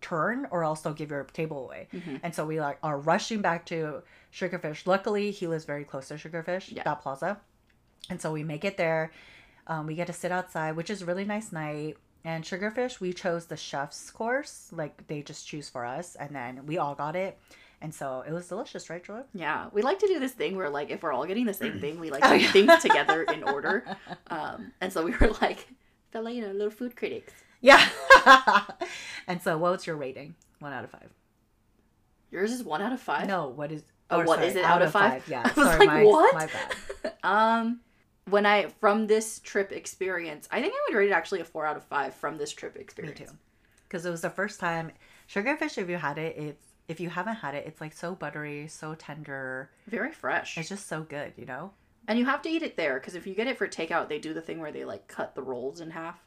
turn, 0.02 0.47
or 0.50 0.64
else 0.64 0.80
they'll 0.82 0.92
give 0.92 1.11
your 1.11 1.25
table 1.25 1.64
away. 1.64 1.88
Mhm. 1.92 2.21
And 2.23 2.35
so 2.35 2.44
we 2.44 2.61
like 2.61 2.78
are 2.82 2.99
rushing 2.99 3.40
back 3.40 3.64
to 3.66 4.02
Sugarfish. 4.32 4.87
Luckily, 4.87 5.30
he 5.30 5.47
lives 5.47 5.64
very 5.64 5.85
close 5.85 6.09
to 6.09 6.14
Sugarfish, 6.14 6.73
Yeah. 6.75 6.82
that 6.85 7.00
plaza. 7.02 7.40
And 8.11 8.21
so 8.21 8.32
we 8.32 8.42
make 8.42 8.64
it 8.64 8.76
there. 8.76 9.12
Um, 9.66 9.87
we 9.87 9.94
get 9.94 10.09
to 10.09 10.12
sit 10.12 10.32
outside, 10.32 10.76
which 10.76 10.90
is 10.90 11.02
a 11.02 11.06
really 11.06 11.25
nice 11.25 11.52
night. 11.52 11.97
And 12.25 12.44
Sugarfish, 12.44 13.00
we 13.00 13.12
chose 13.12 13.47
the 13.47 13.56
chef's 13.56 14.11
course. 14.11 14.68
Like 14.73 15.06
they 15.06 15.23
just 15.23 15.47
choose 15.47 15.68
for 15.68 15.85
us. 15.85 16.14
And 16.16 16.35
then 16.35 16.66
we 16.66 16.78
all 16.78 16.94
got 16.94 17.16
it. 17.16 17.38
And 17.80 17.92
so 17.92 18.23
it 18.26 18.32
was 18.32 18.47
delicious, 18.47 18.88
right, 18.88 19.02
Joy? 19.02 19.23
Yeah, 19.35 19.68
we 19.73 19.82
like 19.82 19.99
to 20.00 20.06
do 20.06 20.21
this 20.21 20.32
thing 20.32 20.56
where 20.56 20.71
like 20.71 20.90
if 20.90 21.02
we're 21.02 21.12
all 21.12 21.26
getting 21.26 21.47
the 21.47 21.54
same 21.54 21.80
thing, 21.80 21.99
we 21.99 22.11
like 22.11 22.23
Oh, 22.25 22.30
to 22.30 22.38
do 22.38 22.44
yeah. 22.44 22.52
things 22.52 22.82
together 22.82 23.23
in 23.25 23.42
order. 23.54 23.85
Um, 24.28 24.73
and 24.80 24.92
so 24.92 25.04
we 25.04 25.11
were 25.16 25.32
like, 25.40 25.66
felt 26.12 26.25
like 26.25 26.35
you 26.37 26.42
know, 26.42 26.52
little 26.52 26.71
food 26.71 26.94
critics. 26.97 27.32
Yeah. 27.61 27.85
and 29.26 29.41
so 29.43 29.59
what's 29.59 29.87
your 29.87 29.97
rating? 29.97 30.35
One 30.61 30.73
out 30.73 30.85
of 30.85 30.91
five. 30.91 31.11
Yours 32.31 32.50
is 32.52 32.62
one 32.62 32.81
out 32.83 32.93
of 32.93 33.00
five. 33.00 33.26
No, 33.29 33.49
what 33.49 33.73
is 33.73 33.83
Oh, 34.11 34.21
or 34.21 34.25
what 34.25 34.37
sorry, 34.41 34.49
is 34.49 34.57
it 34.57 34.64
out, 34.64 34.83
of 34.83 34.93
five? 34.93 35.26
Yeah. 35.26 35.41
I 35.45 35.47
was 35.49 35.55
sorry, 35.55 35.79
like, 35.79 35.87
my, 35.88 36.05
what? 36.05 36.35
my 36.35 36.47
bad. 36.47 36.76
Um, 37.25 37.81
when 38.29 38.44
I 38.46 38.66
from 38.81 39.07
this 39.07 39.38
trip 39.40 39.70
experience, 39.73 40.49
I 40.51 40.61
think 40.61 40.75
I 40.75 40.81
would 40.88 40.99
rate 40.99 41.09
it 41.11 41.12
actually 41.12 41.40
a 41.40 41.44
four 41.44 41.64
out 41.66 41.77
of 41.77 41.85
five 41.85 42.14
from 42.14 42.37
this 42.37 42.53
trip 42.53 42.77
experience. 42.77 43.20
Me 43.20 43.27
too. 43.27 43.33
Because 43.88 44.05
it 44.05 44.11
was 44.11 44.20
the 44.23 44.31
first 44.31 44.59
time 44.61 44.90
sugarfish. 45.33 45.79
If 45.79 45.88
you 45.88 45.96
had 45.96 46.18
it, 46.18 46.37
it's 46.37 46.66
if 46.88 46.99
you 47.01 47.09
haven't 47.11 47.37
had 47.37 47.55
it, 47.55 47.64
it's 47.66 47.81
like 47.81 47.92
so 47.92 48.14
buttery, 48.14 48.66
so 48.68 48.94
tender. 48.94 49.70
Very 49.87 50.12
fresh, 50.12 50.59
It's 50.59 50.68
just 50.68 50.88
so 50.88 51.03
good, 51.05 51.33
you 51.37 51.46
know. 51.46 51.70
and 52.09 52.18
you 52.18 52.25
have 52.25 52.42
to 52.42 52.49
eat 52.51 52.62
it 52.62 52.77
there 52.77 52.94
because 52.99 53.14
if 53.14 53.27
you 53.27 53.35
get 53.35 53.46
it 53.46 53.57
for 53.57 53.68
takeout, 53.68 54.09
they 54.09 54.18
do 54.18 54.35
the 54.35 54.42
thing 54.42 54.59
where 54.59 54.73
they 54.73 54.85
like 54.85 55.07
cut 55.09 55.35
the 55.37 55.42
rolls 55.42 55.81
in 55.81 55.90
half. 55.90 56.18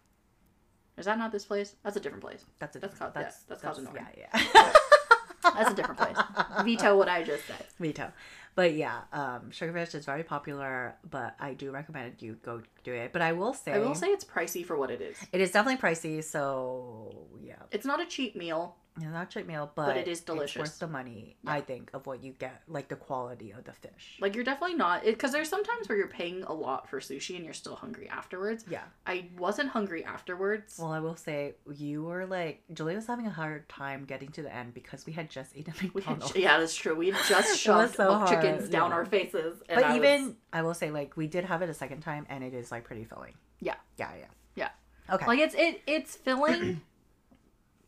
Is 0.97 1.05
that 1.05 1.17
not 1.17 1.31
this 1.31 1.45
place? 1.45 1.75
That's 1.83 1.97
a 1.97 1.99
different 1.99 2.23
place. 2.23 2.45
That's 2.59 2.75
a 2.75 2.79
That's 2.79 2.93
different- 2.93 3.13
called- 3.13 3.25
yeah, 3.25 3.31
that's 3.49 3.61
called 3.61 3.77
an 3.79 3.89
yeah, 3.95 4.27
yeah. 4.53 4.73
That's 5.53 5.71
a 5.71 5.75
different 5.75 5.99
place. 5.99 6.17
Veto 6.65 6.97
what 6.97 7.07
I 7.07 7.21
just 7.23 7.45
said. 7.45 7.63
Veto. 7.79 8.11
But 8.55 8.73
yeah, 8.73 9.01
um, 9.13 9.51
sugarfish 9.51 9.93
is 9.93 10.03
very 10.05 10.23
popular, 10.23 10.95
but 11.07 11.35
I 11.39 11.53
do 11.53 11.69
recommend 11.69 12.15
you 12.19 12.37
go 12.41 12.61
do 12.83 12.93
it. 12.93 13.13
But 13.13 13.21
I 13.21 13.33
will 13.33 13.53
say, 13.53 13.73
I 13.73 13.77
will 13.79 13.93
say 13.93 14.07
it's 14.07 14.25
pricey 14.25 14.65
for 14.65 14.75
what 14.75 14.89
it 14.89 15.01
is. 15.01 15.17
it 15.31 15.41
is 15.41 15.51
definitely 15.51 15.79
pricey. 15.79 16.23
So 16.23 17.27
yeah, 17.43 17.55
It's 17.71 17.85
not 17.85 18.01
a 18.01 18.05
cheap 18.07 18.35
meal. 18.35 18.75
It's 18.97 19.05
not 19.05 19.29
cheap 19.29 19.45
meal, 19.45 19.69
but, 19.75 19.97
it 19.97 20.07
is 20.07 20.21
delicious. 20.21 20.55
It's 20.55 20.69
worth 20.71 20.79
the 20.79 20.87
money, 20.87 21.35
Yeah. 21.43 21.51
I 21.53 21.61
think, 21.61 21.89
of 21.93 22.05
what 22.07 22.23
you 22.23 22.31
get, 22.33 22.61
like 22.67 22.87
the 22.87 22.95
quality 22.95 23.51
of 23.51 23.63
the 23.65 23.73
fish. 23.73 24.17
Like 24.21 24.35
you're 24.35 24.43
definitely 24.43 24.75
not 24.75 25.03
because 25.03 25.31
there's 25.33 25.49
sometimes 25.49 25.89
where 25.89 25.97
you're 25.97 26.07
paying 26.07 26.43
a 26.43 26.53
lot 26.53 26.89
for 26.89 26.99
sushi 26.99 27.35
and 27.35 27.43
you're 27.43 27.53
still 27.53 27.75
hungry 27.75 28.07
afterwards. 28.09 28.63
yeah. 28.69 28.83
I 29.05 29.27
wasn't 29.37 29.69
hungry 29.69 30.03
afterwards. 30.05 30.77
Well, 30.79 30.91
I 30.91 30.99
will 30.99 31.15
say 31.15 31.55
you 31.75 32.03
were 32.03 32.25
like 32.25 32.63
Julie 32.73 32.95
was 32.95 33.07
having 33.07 33.27
a 33.27 33.31
hard 33.31 33.67
time 33.69 34.05
getting 34.05 34.29
to 34.29 34.41
the 34.41 34.53
end 34.55 34.73
because 34.73 35.05
we 35.05 35.13
had 35.13 35.29
just 35.29 35.55
eaten 35.57 35.73
We 35.93 36.01
had, 36.01 36.21
yeah, 36.35 36.57
that's 36.59 36.75
true. 36.75 36.95
We 36.95 37.11
had 37.11 37.21
just 37.27 37.59
shoved 37.59 37.95
so 37.95 38.25
chickens 38.27 38.61
hard, 38.61 38.71
down 38.71 38.89
yeah. 38.91 38.95
our 38.95 39.05
faces. 39.05 39.61
And 39.67 39.75
But 39.81 39.85
I 39.91 39.95
even 39.97 40.25
was- 40.27 40.35
I 40.53 40.61
will 40.61 40.73
say 40.73 40.91
like 40.91 41.17
we 41.17 41.27
did 41.27 41.43
have 41.45 41.61
it 41.61 41.69
a 41.69 41.73
second 41.73 42.01
time 42.01 42.25
and 42.29 42.43
it 42.43 42.53
is 42.53 42.71
like 42.71 42.85
pretty 42.85 43.03
filling. 43.03 43.33
Yeah. 43.59 43.75
Yeah, 43.97 44.11
yeah. 44.17 44.25
Yeah. 44.55 44.69
Okay. 45.13 45.25
like 45.27 45.39
it's 45.39 45.53
it 45.55 45.81
it's 45.85 46.15
filling, 46.15 46.81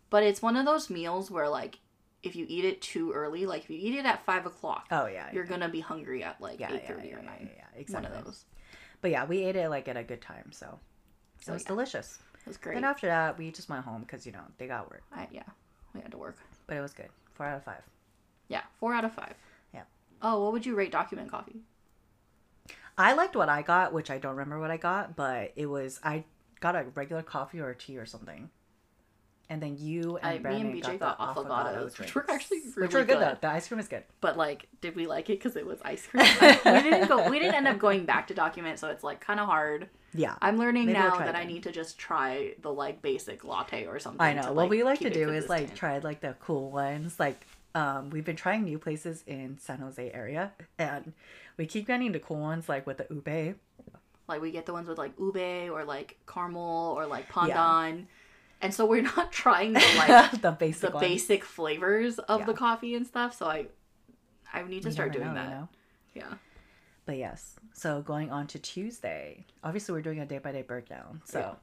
but 0.10 0.24
it's 0.24 0.42
one 0.42 0.56
of 0.56 0.66
those 0.66 0.90
meals 0.90 1.30
where 1.30 1.50
like 1.50 1.80
if 2.24 2.36
you 2.36 2.46
eat 2.50 2.66
it 2.66 2.82
too 2.82 3.12
early, 3.12 3.46
like 3.46 3.64
if 3.64 3.70
you 3.70 3.78
eat 3.80 3.96
it 3.96 4.06
at 4.06 4.26
five 4.26 4.46
o'clock, 4.46 4.88
oh 4.92 5.08
yeah. 5.08 5.30
you're 5.32 5.46
gonna 5.46 5.70
be 5.70 5.80
hungry 5.80 6.24
at 6.24 6.40
like 6.42 6.60
yeah, 6.60 6.72
eight 6.72 6.82
yeah, 6.84 6.88
thirty 6.88 7.08
yeah, 7.10 7.16
or 7.16 7.20
yeah, 7.20 7.26
nine. 7.26 7.40
yeah, 7.42 7.50
yeah, 7.58 7.80
exactly. 7.80 8.10
One 8.10 8.20
of 8.20 8.26
those. 8.26 8.46
But 9.02 9.12
yeah, 9.12 9.26
we 9.26 9.44
ate 9.44 9.56
it 9.56 9.70
like 9.70 9.88
at 9.88 9.98
a 9.98 10.04
good 10.04 10.22
time, 10.22 10.52
so 10.52 10.80
So 11.40 11.52
oh, 11.52 11.54
it 11.54 11.56
was 11.56 11.64
delicious. 11.64 12.20
it 12.42 12.48
was 12.48 12.58
great. 12.58 12.76
Then 12.76 12.84
after 12.84 13.08
that, 13.08 13.38
we 13.38 13.52
just 13.52 13.70
went 13.70 13.86
home 13.86 14.02
because 14.02 14.26
you 14.26 14.32
know 14.32 14.42
they 14.58 14.68
got 14.68 14.90
work, 14.90 15.04
I, 15.14 15.28
yeah, 15.32 15.44
we 15.94 16.02
had 16.02 16.12
to 16.12 16.18
work. 16.18 16.38
but 16.66 16.78
it 16.78 16.82
was 16.82 16.94
good. 16.94 17.10
Four 17.34 17.46
out 17.46 17.58
of 17.58 17.64
five. 17.64 17.84
Yeah, 18.48 18.62
four 18.80 18.94
out 18.94 19.06
of 19.06 19.14
five. 19.14 19.36
Yeah. 19.74 19.84
Oh, 20.22 20.44
what 20.44 20.54
would 20.54 20.66
you 20.66 20.76
rate 20.76 20.92
document 20.92 21.30
coffee? 21.30 21.62
I 22.98 23.14
liked 23.14 23.36
what 23.36 23.48
I 23.48 23.62
got, 23.62 23.94
which 23.94 24.10
I 24.10 24.18
don't 24.18 24.32
remember 24.32 24.60
what 24.60 24.72
I 24.72 24.78
got, 24.78 25.16
but 25.16 25.54
it 25.56 25.68
was 25.68 26.00
I 26.04 26.24
got 26.60 26.76
a 26.76 26.86
regular 26.96 27.22
coffee 27.22 27.60
or 27.60 27.70
a 27.70 27.76
tea 27.76 27.98
or 27.98 28.08
something. 28.08 28.50
And 29.50 29.62
then 29.62 29.78
you 29.78 30.18
and 30.18 30.46
I, 30.46 30.52
me 30.52 30.62
and 30.62 30.74
BJ 30.74 31.00
got, 31.00 31.18
got 31.18 31.36
the 31.36 31.42
affogatos, 31.42 31.98
which 31.98 32.14
were 32.14 32.30
actually 32.30 32.60
which 32.60 32.76
really 32.76 32.94
were 32.94 33.06
good, 33.06 33.08
good. 33.08 33.22
though. 33.22 33.38
The 33.42 33.48
ice 33.50 33.68
cream 33.68 33.80
is 33.80 33.88
good. 33.88 34.04
But 34.20 34.36
like, 34.38 34.68
did 34.82 34.96
we 34.96 35.08
like 35.08 35.30
it 35.30 35.40
because 35.40 35.56
it 35.56 35.66
was 35.66 35.80
ice 35.84 36.06
cream? 36.06 36.26
Like, 36.42 36.66
we 36.66 36.82
didn't 36.90 37.08
go. 37.08 37.30
We 37.30 37.40
didn't 37.40 37.56
end 37.56 37.68
up 37.68 37.80
going 37.80 38.06
back 38.06 38.28
to 38.28 38.34
document, 38.34 38.80
so 38.80 38.90
it's 38.90 39.04
like 39.04 39.22
kind 39.22 39.40
of 39.40 39.46
hard. 39.48 39.90
Yeah, 40.14 40.36
I'm 40.42 40.58
learning 40.58 40.88
Maybe 40.88 41.00
we'll 41.00 41.10
now 41.10 41.16
try 41.16 41.26
that 41.28 41.36
I 41.36 41.46
need 41.46 41.64
to 41.64 41.72
just 41.72 41.98
try 41.98 42.56
the 42.62 42.72
like 42.74 43.02
basic 43.02 43.44
latte 43.46 43.86
or 43.86 44.00
something. 44.00 44.22
I 44.22 44.34
know. 44.34 44.48
to, 44.48 44.54
what 44.54 44.70
we 44.70 44.84
like 44.84 45.00
to 45.00 45.10
do 45.10 45.30
is 45.30 45.48
like 45.48 45.76
try 45.76 46.00
like 46.00 46.20
the 46.22 46.36
cool 46.40 46.72
ones. 46.72 47.20
Like 47.20 47.46
um, 47.76 48.10
we've 48.10 48.26
been 48.26 48.36
trying 48.36 48.64
new 48.64 48.80
places 48.80 49.24
in 49.28 49.58
San 49.60 49.80
Jose 49.80 50.12
area, 50.12 50.52
and 50.80 51.14
we 51.58 51.66
keep 51.66 51.88
getting 51.88 52.12
the 52.12 52.20
cool 52.20 52.40
ones 52.40 52.68
like 52.68 52.88
with 52.88 52.98
the 52.98 53.08
ube. 53.10 53.56
like 54.28 54.42
we 54.42 54.52
get 54.52 54.66
the 54.66 54.74
ones 54.74 54.88
with 54.88 54.98
like 54.98 55.14
ube 55.20 55.72
or 55.72 55.84
like 55.84 56.18
caramel 56.28 56.94
or 56.98 57.06
like 57.06 57.30
pandan, 57.32 58.06
and 58.62 58.74
so 58.74 58.86
we're 58.86 59.02
not 59.04 59.32
trying 59.44 59.74
the 59.74 59.80
like 59.98 60.42
the 60.42 60.52
basic 60.52 60.92
the 60.94 60.98
basic 61.00 61.44
flavors 61.44 62.20
of 62.20 62.46
the 62.46 62.54
coffee 62.54 62.96
and 62.96 63.06
stuff. 63.06 63.36
So 63.36 63.46
I, 63.48 63.68
I 64.54 64.64
need 64.64 64.82
to 64.84 64.90
You 64.90 64.94
start 64.94 65.14
doing 65.14 65.28
know, 65.28 65.34
that. 65.36 65.44
you 65.46 65.50
know? 65.52 65.68
Yeah. 66.16 66.34
But 67.06 67.18
yes, 67.18 67.56
so 67.74 68.02
going 68.02 68.32
on 68.32 68.48
to 68.48 68.60
Tuesday. 68.60 69.46
Obviously, 69.64 69.94
we're 69.94 70.02
doing 70.02 70.20
a 70.20 70.26
day 70.26 70.40
by 70.40 70.52
day 70.52 70.62
breakdown. 70.62 71.22
So 71.26 71.40
Yeah. 71.40 71.54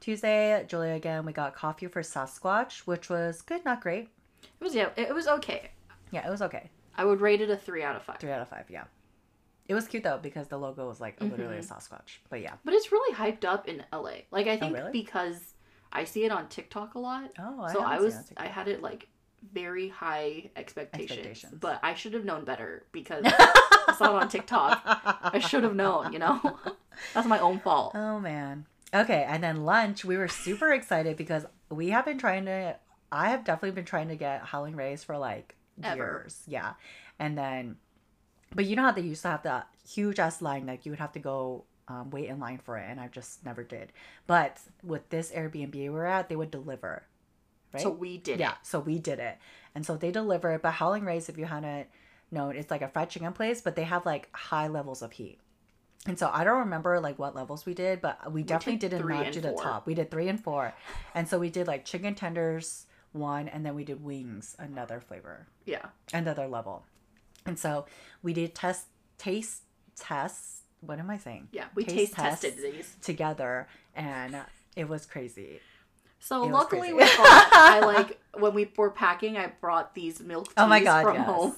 Tuesday, 0.00 0.64
Julia 0.68 0.94
again, 0.94 1.24
we 1.26 1.32
got 1.32 1.54
coffee 1.54 1.88
for 1.88 2.02
Sasquatch, 2.02 2.80
which 2.86 3.10
was 3.10 3.42
good, 3.42 3.64
not 3.64 3.80
great. 3.80 4.08
It 4.60 4.64
was 4.64 4.74
yeah. 4.74 4.90
It 4.96 5.12
was 5.14 5.26
okay. 5.26 5.70
Yeah, 6.12 6.26
it 6.26 6.30
was 6.30 6.40
okay. 6.42 6.70
I 6.96 7.04
would 7.04 7.20
rate 7.20 7.40
it 7.40 7.50
a 7.50 7.56
three 7.56 7.82
out 7.82 7.96
of 7.96 8.02
five. 8.02 8.18
Three 8.18 8.30
out 8.30 8.40
of 8.40 8.48
five. 8.48 8.64
Yeah, 8.70 8.84
it 9.66 9.74
was 9.74 9.86
cute 9.88 10.04
though 10.04 10.18
because 10.22 10.46
the 10.48 10.56
logo 10.56 10.88
was 10.88 11.00
like 11.00 11.20
literally 11.20 11.56
a 11.56 11.60
Mm-hmm. 11.60 11.72
Sasquatch. 11.94 12.18
But 12.30 12.40
yeah. 12.42 12.54
But 12.64 12.74
it's 12.74 12.92
really 12.92 13.14
hyped 13.14 13.44
up 13.44 13.66
in 13.68 13.84
LA. 13.92 14.22
Like 14.30 14.46
I 14.46 14.56
think 14.56 14.72
Oh, 14.76 14.78
really? 14.80 14.92
because 14.92 15.54
I 15.92 16.04
see 16.04 16.24
it 16.24 16.32
on 16.32 16.48
TikTok 16.48 16.94
a 16.94 16.98
lot. 16.98 17.30
Oh, 17.38 17.62
I 17.62 17.72
so 17.72 17.80
I 17.82 17.98
was 17.98 18.32
I 18.36 18.46
had 18.46 18.68
it 18.68 18.82
like 18.82 19.08
very 19.52 19.88
high 19.88 20.50
expectations, 20.56 21.10
Expectations. 21.18 21.54
but 21.60 21.80
I 21.82 21.94
should 21.94 22.12
have 22.14 22.24
known 22.24 22.44
better 22.44 22.84
because 22.92 23.24
I 23.26 23.94
saw 23.96 24.16
it 24.16 24.22
on 24.22 24.28
TikTok. 24.28 24.82
I 24.84 25.38
should 25.38 25.62
have 25.64 25.74
known, 25.74 26.12
you 26.12 26.18
know. 26.18 26.40
That's 27.14 27.26
my 27.26 27.38
own 27.38 27.60
fault. 27.60 27.92
Oh 27.94 28.18
man. 28.20 28.66
Okay, 28.92 29.24
and 29.28 29.42
then 29.42 29.64
lunch, 29.64 30.04
we 30.04 30.16
were 30.16 30.28
super 30.28 30.72
excited 30.72 31.16
because 31.16 31.44
we 31.70 31.90
have 31.90 32.04
been 32.04 32.18
trying 32.18 32.46
to. 32.46 32.76
I 33.12 33.30
have 33.30 33.44
definitely 33.44 33.72
been 33.72 33.84
trying 33.84 34.08
to 34.08 34.16
get 34.16 34.42
Howling 34.42 34.76
Rays 34.76 35.04
for 35.04 35.16
like 35.16 35.54
Ever. 35.82 35.96
years. 35.96 36.42
Yeah, 36.46 36.72
and 37.18 37.36
then, 37.38 37.76
but 38.54 38.64
you 38.64 38.76
know 38.76 38.82
how 38.82 38.92
they 38.92 39.02
used 39.02 39.22
to 39.22 39.28
have 39.28 39.42
that 39.44 39.68
huge 39.88 40.18
ass 40.18 40.42
line, 40.42 40.66
like 40.66 40.84
you 40.84 40.92
would 40.92 40.98
have 40.98 41.12
to 41.12 41.18
go 41.18 41.64
um, 41.88 42.10
wait 42.10 42.28
in 42.28 42.38
line 42.38 42.58
for 42.58 42.76
it, 42.76 42.86
and 42.88 43.00
I 43.00 43.08
just 43.08 43.44
never 43.44 43.62
did. 43.62 43.92
But 44.26 44.58
with 44.82 45.08
this 45.10 45.30
Airbnb 45.32 45.74
we 45.74 45.88
were 45.88 46.06
at, 46.06 46.28
they 46.28 46.36
would 46.36 46.50
deliver. 46.50 47.04
Right. 47.72 47.82
So 47.82 47.90
we 47.90 48.18
did 48.18 48.40
yeah, 48.40 48.52
it. 48.52 48.56
so 48.62 48.80
we 48.80 48.98
did 48.98 49.18
it, 49.18 49.38
and 49.74 49.84
so 49.84 49.96
they 49.96 50.10
deliver 50.10 50.52
it. 50.52 50.62
But 50.62 50.72
Howling 50.72 51.04
Rays, 51.04 51.28
if 51.28 51.36
you 51.36 51.44
hadn't 51.44 51.88
known, 52.30 52.56
it's 52.56 52.70
like 52.70 52.82
a 52.82 52.88
fried 52.88 53.10
chicken 53.10 53.32
place, 53.32 53.60
but 53.60 53.76
they 53.76 53.84
have 53.84 54.06
like 54.06 54.28
high 54.34 54.68
levels 54.68 55.02
of 55.02 55.12
heat. 55.12 55.38
And 56.06 56.18
so 56.18 56.30
I 56.32 56.44
don't 56.44 56.60
remember 56.60 57.00
like 57.00 57.18
what 57.18 57.34
levels 57.34 57.66
we 57.66 57.74
did, 57.74 58.00
but 58.00 58.32
we 58.32 58.42
definitely 58.42 58.78
did 58.78 58.92
didn't 58.92 59.08
not 59.08 59.32
do 59.32 59.40
the 59.40 59.52
top. 59.52 59.86
We 59.86 59.94
did 59.94 60.10
three 60.10 60.28
and 60.28 60.42
four, 60.42 60.72
and 61.14 61.28
so 61.28 61.38
we 61.38 61.50
did 61.50 61.66
like 61.66 61.84
chicken 61.84 62.14
tenders 62.14 62.86
one, 63.12 63.48
and 63.48 63.66
then 63.66 63.74
we 63.74 63.84
did 63.84 64.02
wings 64.02 64.54
another 64.58 65.00
flavor, 65.00 65.46
Yeah. 65.66 65.86
another 66.12 66.46
level, 66.46 66.84
and 67.44 67.58
so 67.58 67.86
we 68.22 68.32
did 68.32 68.54
test 68.54 68.86
taste 69.18 69.62
tests. 69.96 70.62
What 70.80 70.98
am 70.98 71.10
I 71.10 71.18
saying? 71.18 71.48
Yeah. 71.52 71.64
We 71.74 71.84
Taste 71.84 72.14
taste 72.14 72.14
tested 72.14 72.56
these. 72.56 72.96
Together, 73.02 73.66
and 73.94 74.36
it 74.76 74.88
was 74.88 75.06
crazy. 75.06 75.60
So 76.20 76.44
It 76.44 76.50
luckily 76.52 76.80
crazy. 76.92 76.94
we 76.94 77.16
brought 77.16 77.48
I 77.52 77.80
like 77.80 78.20
when 78.38 78.54
we 78.54 78.70
were 78.76 78.90
packing 78.90 79.36
I 79.36 79.52
brought 79.60 79.94
these 79.94 80.20
milk 80.20 80.46
teas 80.46 80.54
Oh 80.56 80.66
my 80.66 80.80
god, 80.82 81.02
from 81.04 81.14
yes. 81.16 81.26
home. 81.26 81.54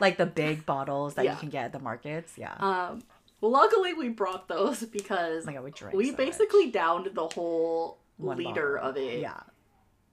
Like 0.00 0.16
the 0.18 0.26
big 0.26 0.66
bottles 0.66 1.14
that 1.14 1.24
Yeah. 1.24 1.32
you 1.32 1.38
can 1.38 1.48
get 1.48 1.64
at 1.66 1.72
the 1.72 1.78
markets. 1.80 2.34
Yeah. 2.36 2.54
Um 2.58 3.02
well 3.40 3.50
luckily 3.52 3.94
we 3.94 4.08
brought 4.10 4.48
those 4.48 4.82
because 4.84 5.46
oh 5.48 5.52
god, 5.52 5.62
we 5.92 5.98
we 5.98 6.10
so 6.10 6.16
basically 6.16 6.70
downed 6.70 7.08
the 7.14 7.26
whole 7.28 7.98
One 8.18 8.36
liter 8.36 8.74
bottle. 8.76 8.90
of 8.90 8.96
it. 8.98 9.20
Yeah. 9.20 9.40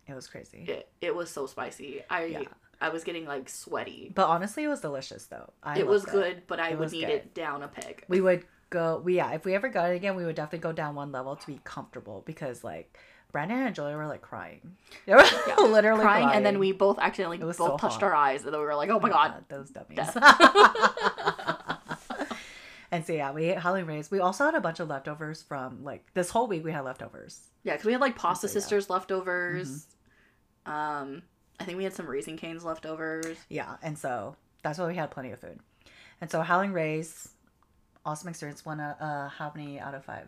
It 0.08 0.13
was 0.15 0.28
crazy. 0.28 0.63
It, 0.67 0.89
it 1.02 1.13
was 1.15 1.30
so 1.30 1.45
spicy. 1.45 2.02
I 2.10 2.24
Yeah. 2.26 2.43
I 2.82 2.89
was 2.89 3.04
getting 3.04 3.26
like 3.26 3.50
sweaty. 3.50 4.12
But 4.15 4.28
honestly, 4.28 4.63
it 4.63 4.68
was 4.68 4.82
delicious 4.82 5.26
though. 5.26 5.52
I 5.63 5.80
it 5.80 5.88
was 5.88 6.04
loved 6.04 6.12
good, 6.13 6.42
but 6.48 6.60
I 6.60 6.70
It 6.70 6.80
would 6.80 6.92
need 6.92 7.02
good. 7.02 7.10
it 7.10 7.34
down 7.34 7.62
a 7.63 7.68
peg. 7.68 8.06
We 8.08 8.22
would 8.22 8.46
go. 8.70 9.02
We 9.04 9.15
yeah. 9.18 9.32
If 9.32 9.46
we 9.46 9.54
ever 9.56 9.68
got 9.70 9.92
it 9.92 9.96
again, 9.96 10.15
we 10.15 10.26
would 10.26 10.36
definitely 10.36 10.60
go 10.60 10.72
down 10.72 10.96
one 10.96 11.12
level 11.12 11.36
to 11.36 11.48
be 11.48 11.60
comfortable 11.63 12.24
because 12.26 12.63
like 12.63 12.98
Brandon 13.32 13.60
and 13.60 13.76
Julia 13.76 13.96
were 13.98 14.08
like 14.08 14.22
crying. 14.22 14.76
They 15.06 15.13
were 15.13 15.24
Yeah. 15.48 15.56
literally 15.60 16.02
crying, 16.02 16.24
crying, 16.26 16.38
and 16.38 16.46
then 16.46 16.58
we 16.58 16.72
both 16.72 16.98
accidentally 17.00 17.38
It 17.38 17.42
both 17.42 17.58
so 17.58 17.78
touched 17.78 17.96
hot. 18.02 18.04
our 18.04 18.15
eyes 18.15 18.44
and 18.46 18.54
then 18.54 18.60
we 18.60 18.65
were 18.65 18.76
like, 18.76 18.89
oh 18.89 19.00
my 19.00 19.10
god. 19.10 19.44
those 19.50 19.70
dummies. 19.72 20.10
And 22.92 23.06
so 23.06 23.13
yeah, 23.13 23.32
we 23.32 23.46
ate 23.52 23.60
Howling 23.60 23.86
Rays. 23.86 24.10
We 24.10 24.20
also 24.20 24.46
had 24.46 24.56
a 24.56 24.62
bunch 24.62 24.80
of 24.80 24.88
leftovers 24.89 25.44
from 25.44 25.84
like 25.84 26.04
this 26.15 26.32
whole 26.32 26.48
week. 26.48 26.63
We 26.63 26.72
had 26.72 26.82
leftovers. 26.86 27.39
Yeah, 27.63 27.74
because 27.74 27.86
we 27.86 27.92
had 27.92 28.02
like 28.02 28.15
pasta 28.15 28.48
So, 28.48 28.52
yeah. 28.52 28.60
sisters 28.62 28.89
leftovers. 28.89 29.86
Mm-hmm. 30.65 30.72
Um, 30.72 31.22
I 31.60 31.65
think 31.65 31.78
we 31.78 31.84
had 31.84 31.93
some 31.93 32.08
raising 32.08 32.38
canes 32.38 32.63
leftovers. 32.63 33.38
Yeah, 33.50 33.76
and 33.82 33.98
so 33.98 34.36
that's 34.63 34.80
why 34.80 34.88
we 34.88 34.95
had 34.95 35.12
plenty 35.12 35.32
of 35.32 35.39
food. 35.39 35.60
And 36.22 36.30
so 36.30 36.41
Howling 36.41 36.74
Rays, 36.74 37.30
awesome 38.06 38.30
experience. 38.30 38.65
One 38.65 38.80
uh, 38.80 38.95
uh 39.00 39.30
how 39.30 39.52
many 39.56 39.80
out 39.80 39.93
of 39.93 40.06
five? 40.06 40.28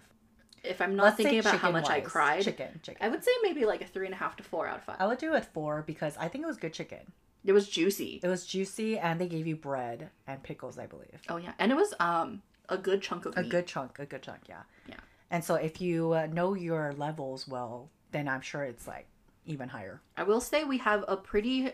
If 0.63 0.79
I'm 0.81 0.95
not 0.95 1.03
Let's 1.05 1.17
thinking 1.17 1.39
about 1.39 1.55
how 1.55 1.71
much 1.71 1.85
I 1.85 1.95
chicken-wise. 2.01 2.11
cried, 2.11 2.43
Chicken, 2.43 2.79
chicken. 2.83 3.03
I 3.05 3.09
would 3.09 3.23
say 3.23 3.31
maybe 3.41 3.65
like 3.65 3.81
a 3.81 3.87
three 3.87 4.05
and 4.05 4.13
a 4.13 4.17
half 4.17 4.37
to 4.37 4.43
four 4.43 4.67
out 4.67 4.77
of 4.77 4.83
five. 4.83 4.97
I 4.99 5.07
would 5.07 5.17
do 5.17 5.33
it 5.33 5.45
four 5.45 5.83
because 5.87 6.15
I 6.17 6.27
think 6.27 6.43
it 6.43 6.47
was 6.47 6.57
good 6.57 6.73
chicken. 6.73 6.99
It 7.43 7.53
was 7.53 7.67
juicy. 7.67 8.19
It 8.23 8.27
was 8.27 8.45
juicy 8.45 8.99
and 8.99 9.19
they 9.19 9.27
gave 9.27 9.47
you 9.47 9.55
bread 9.55 10.09
and 10.27 10.43
pickles, 10.43 10.77
I 10.77 10.85
believe. 10.85 11.19
Oh 11.29 11.37
yeah, 11.37 11.53
and 11.57 11.71
it 11.71 11.75
was 11.75 11.93
um 11.99 12.43
a 12.69 12.77
good 12.77 13.01
chunk 13.01 13.25
of 13.25 13.35
A 13.37 13.41
meat. 13.41 13.49
good 13.49 13.65
chunk, 13.67 13.97
a 13.99 14.05
good 14.05 14.21
chunk, 14.21 14.41
yeah. 14.47 14.61
Yeah. 14.87 14.95
And 15.31 15.43
so 15.43 15.55
if 15.55 15.81
you 15.81 16.13
uh, 16.13 16.27
know 16.27 16.53
your 16.53 16.93
levels 16.93 17.47
well, 17.47 17.89
then 18.11 18.27
I'm 18.27 18.41
sure 18.41 18.63
it's 18.63 18.85
like 18.87 19.07
even 19.45 19.69
higher. 19.69 20.01
I 20.17 20.23
will 20.23 20.41
say 20.41 20.63
we 20.63 20.77
have 20.79 21.03
a 21.07 21.17
pretty 21.17 21.71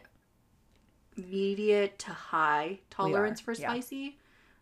mediate 1.18 2.00
to 2.00 2.12
high 2.12 2.80
tolerance 2.90 3.40
for 3.40 3.54
yeah. 3.54 3.70
spicy. 3.70 4.18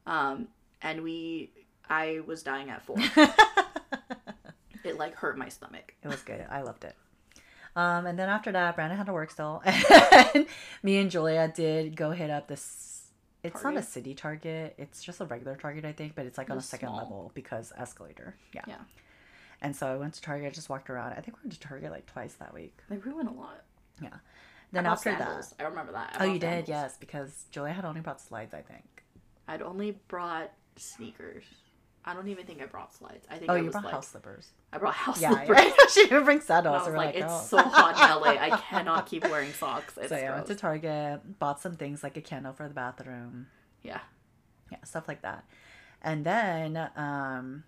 Um, 0.06 0.48
and 0.82 1.04
we, 1.04 1.52
I 1.90 2.22
was 2.26 2.44
dying 2.44 2.70
at 2.70 2.84
four. 2.84 2.98
it 4.84 4.98
like 4.98 5.16
hurt 5.16 5.38
my 5.38 5.50
stomach. 5.50 5.94
It 6.04 6.08
was 6.08 6.22
good. 6.22 6.46
I 6.50 6.62
loved 6.62 6.86
it. 6.86 6.96
Um, 7.76 8.06
and 8.06 8.18
then 8.18 8.30
after 8.30 8.52
that, 8.54 8.76
Brandon 8.76 8.98
had 8.98 9.08
to 9.08 9.14
work 9.14 9.32
still. 9.32 9.62
And 10.34 10.48
me 10.84 10.98
and 10.98 11.12
Julia 11.12 11.52
did 11.54 11.96
go 11.96 12.12
hit 12.12 12.30
up 12.30 12.48
this. 12.48 13.12
It's 13.44 13.64
not 13.64 13.78
a 13.78 13.84
city 13.84 14.14
Target. 14.14 14.76
It's 14.78 15.04
just 15.04 15.22
a 15.22 15.26
regular 15.26 15.56
Target, 15.56 15.86
I 15.86 15.92
think, 15.92 16.16
but 16.16 16.26
it's 16.26 16.38
like 16.38 16.50
on 16.50 16.58
a 16.58 16.62
second 16.62 16.90
small. 16.90 16.98
level 16.98 17.32
because 17.36 17.72
escalator. 17.78 18.36
Yeah. 18.54 18.62
Yeah. 18.68 18.78
And 19.62 19.76
so 19.76 19.88
I 19.88 19.96
went 19.96 20.14
to 20.16 20.22
Target, 20.22 20.48
I 20.48 20.52
just 20.52 20.70
walked 20.70 20.90
around. 20.90 21.14
I 21.14 21.22
think 21.22 21.38
we 21.38 21.44
went 21.44 21.54
to 21.54 21.60
Target 21.60 21.92
like 21.92 22.06
twice 22.06 22.34
that 22.36 22.54
week. 22.54 22.78
They 22.90 22.98
ruin 22.98 23.28
a 23.28 23.34
lot. 23.34 23.64
Yeah. 24.02 24.10
Then 24.72 24.86
I 24.86 24.92
after 24.92 25.12
sandals. 25.16 25.52
that, 25.52 25.64
I 25.64 25.68
remember 25.68 25.94
that. 25.94 26.18
I 26.20 26.26
oh, 26.26 26.34
you 26.34 26.40
did, 26.40 26.68
yes, 26.68 26.98
because 26.98 27.46
Julia 27.52 27.74
had 27.74 27.86
only 27.86 28.02
brought 28.02 28.20
slides, 28.20 28.54
I 28.54 28.62
think. 28.62 29.04
I'd 29.48 29.62
only 29.62 29.92
brought 30.08 30.52
sneakers. 30.76 31.46
I 32.04 32.14
don't 32.14 32.28
even 32.28 32.46
think 32.46 32.62
I 32.62 32.66
brought 32.66 32.94
slides. 32.94 33.26
I 33.32 33.38
think 33.38 33.50
Oh, 33.50 33.56
I 33.56 33.58
you 33.60 33.70
brought 33.72 33.86
like, 33.86 33.94
house 33.94 34.10
slippers. 34.10 34.50
I 34.74 34.78
brought 34.78 34.94
house 34.94 35.22
Yeah, 35.22 35.30
slippers. 35.32 35.58
yeah. 35.58 35.72
she 35.90 36.04
didn't 36.04 36.26
bring 36.26 36.38
And 36.38 36.46
sandals. 36.46 36.82
I 36.84 36.86
was 36.86 36.96
like, 36.96 37.16
like, 37.16 37.24
it's 37.24 37.26
oh. 37.34 37.46
so 37.46 37.58
hot 37.64 37.96
in 37.96 38.22
LA. 38.22 38.42
I 38.44 38.58
cannot 38.70 39.08
keep 39.08 39.24
wearing 39.24 39.52
socks. 39.54 39.98
It's 39.98 40.10
so 40.10 40.18
yeah, 40.18 40.32
I 40.34 40.36
went 40.36 40.48
to. 40.48 40.56
Target, 40.56 41.40
bought 41.40 41.62
some 41.62 41.76
things 41.76 42.04
like 42.04 42.18
a 42.18 42.22
candle 42.22 42.54
for 42.54 42.68
the 42.68 42.74
bathroom. 42.74 43.48
Yeah. 43.82 44.00
yeah 44.72 44.78
stuff 44.84 45.08
like 45.08 45.22
that 45.22 45.46
and 46.02 46.26
then 46.26 46.90
um 46.96 47.64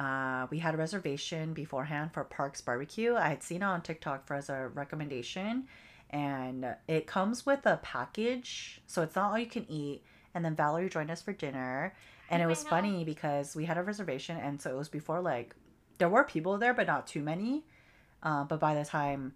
uh, 0.00 0.46
we 0.50 0.58
had 0.58 0.74
a 0.74 0.78
reservation 0.78 1.52
beforehand 1.52 2.12
for 2.12 2.24
Parks 2.24 2.60
Barbecue. 2.60 3.14
I 3.14 3.28
had 3.28 3.42
seen 3.42 3.58
it 3.62 3.64
on 3.66 3.82
TikTok 3.82 4.26
for 4.26 4.34
as 4.34 4.48
a 4.48 4.68
recommendation, 4.68 5.66
and 6.08 6.74
it 6.88 7.06
comes 7.06 7.44
with 7.46 7.66
a 7.66 7.78
package, 7.82 8.80
so 8.86 9.02
it's 9.02 9.14
not 9.14 9.30
all 9.32 9.38
you 9.38 9.46
can 9.46 9.66
eat. 9.70 10.02
And 10.34 10.44
then 10.44 10.56
Valerie 10.56 10.88
joined 10.88 11.10
us 11.10 11.20
for 11.22 11.32
dinner, 11.32 11.94
and 12.30 12.42
it 12.42 12.46
was 12.46 12.64
funny 12.64 13.04
because 13.04 13.54
we 13.54 13.64
had 13.66 13.76
a 13.78 13.82
reservation, 13.82 14.36
and 14.38 14.60
so 14.60 14.70
it 14.70 14.76
was 14.76 14.88
before 14.88 15.20
like 15.20 15.54
there 15.98 16.08
were 16.08 16.24
people 16.24 16.56
there, 16.56 16.72
but 16.72 16.86
not 16.86 17.06
too 17.06 17.22
many. 17.22 17.64
Uh, 18.22 18.44
but 18.44 18.58
by 18.60 18.74
the 18.74 18.84
time 18.84 19.34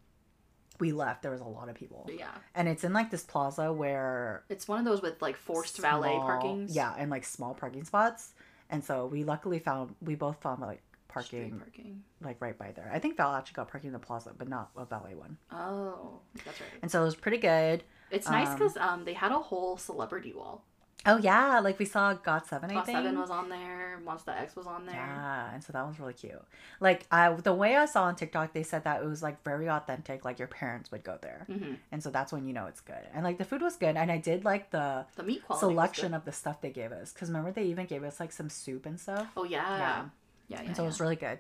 we 0.81 0.93
left, 0.93 1.23
there 1.23 1.31
was 1.31 1.41
a 1.41 1.45
lot 1.45 1.69
of 1.69 1.75
people, 1.75 2.09
Yeah. 2.13 2.27
and 2.55 2.69
it's 2.69 2.85
in 2.85 2.93
like 2.93 3.11
this 3.11 3.23
plaza 3.23 3.73
where 3.73 4.45
It's 4.49 4.67
one 4.69 4.79
of 4.79 4.85
those 4.85 5.03
with 5.03 5.21
like 5.23 5.37
forced 5.37 5.79
valet 5.79 6.11
small- 6.15 6.29
parkings. 6.29 6.69
Yeah, 6.75 6.95
and 6.97 7.11
like 7.11 7.25
small 7.25 7.55
parking 7.55 7.85
spots. 7.85 8.33
And 8.71 8.83
so 8.85 9.07
we 9.07 9.25
luckily 9.25 9.59
found 9.59 9.95
we 10.01 10.15
both 10.15 10.41
found 10.41 10.61
like 10.61 10.83
parking 11.09 11.59
parking. 11.59 12.03
like 12.23 12.41
right 12.41 12.59
by 12.59 12.73
there. 12.73 12.91
I 12.93 12.99
think 12.99 13.17
Val 13.17 13.35
actually 13.35 13.55
got 13.55 13.69
parking 13.69 13.89
in 13.89 13.93
the 13.93 13.99
plaza, 13.99 14.33
but 14.37 14.49
not 14.49 14.71
a 14.77 14.85
valet 14.85 15.15
one. 15.15 15.37
Oh, 15.53 16.19
that's 16.45 16.61
right. 16.61 16.71
And 16.83 16.91
so 16.91 17.03
it 17.03 17.05
was 17.05 17.15
pretty 17.15 17.39
good. 17.39 17.85
It's 18.11 18.29
nice 18.29 18.49
Um, 18.49 18.55
because 18.55 18.77
um, 18.77 19.05
they 19.05 19.13
had 19.15 19.33
a 19.33 19.39
whole 19.39 19.77
celebrity 19.77 20.33
wall. 20.33 20.65
Oh 21.07 21.19
yeah, 21.19 21.61
like 21.61 21.79
we 21.79 21.85
saw 21.85 22.15
Got 22.15 22.47
Seven. 22.47 22.71
I 22.71 22.75
Got 22.75 22.87
think. 22.87 22.97
Seven 22.99 23.19
was 23.19 23.31
on 23.31 23.49
there. 23.51 24.01
Monsta 24.07 24.29
X 24.41 24.57
was 24.57 24.67
on 24.67 24.87
there. 24.87 24.95
Yeah, 24.95 25.53
and 25.53 25.63
so 25.63 25.73
that 25.75 25.87
was 25.87 26.01
really 26.01 26.15
cute. 26.15 26.43
Like 26.81 27.07
I, 27.11 27.31
the 27.33 27.53
way 27.53 27.77
I 27.77 27.85
saw 27.87 28.05
on 28.05 28.17
TikTok, 28.17 28.53
they 28.55 28.63
said 28.63 28.85
that 28.85 29.03
it 29.03 29.07
was 29.07 29.23
like 29.23 29.43
very 29.45 29.69
authentic. 29.69 30.25
Like 30.25 30.39
your 30.39 30.49
parents 30.49 30.91
would 30.91 31.05
go 31.05 31.19
there, 31.21 31.45
hmm 31.47 31.75
and 31.93 32.03
so 32.03 32.11
that's 32.11 32.33
when 32.33 32.47
you 32.47 32.55
know 32.55 32.67
it's 32.67 32.81
good. 32.81 33.05
And 33.15 33.23
like 33.23 33.37
the 33.39 33.45
food 33.45 33.61
was 33.63 33.77
good, 33.77 33.97
and 33.97 34.11
I 34.11 34.19
did 34.19 34.45
like 34.45 34.71
the 34.71 35.05
The 35.17 35.23
meat 35.25 35.45
quality. 35.45 35.67
selection 35.67 36.15
of 36.15 36.25
the 36.25 36.33
stuff 36.33 36.61
they 36.61 36.71
gave 36.71 36.91
us. 36.93 37.13
Because 37.13 37.29
remember 37.29 37.53
they 37.53 37.65
even 37.65 37.87
gave 37.87 38.03
us 38.03 38.19
like 38.19 38.33
some 38.33 38.49
soup 38.49 38.87
and 38.87 38.99
stuff. 38.99 39.27
Oh 39.37 39.45
yeah. 39.45 39.59
Yeah. 39.59 39.79
Yeah. 39.79 40.61
Yeah. 40.61 40.67
and 40.69 40.77
so 40.77 40.85
it 40.85 40.87
was 40.87 41.01
really 41.01 41.17
good. 41.17 41.39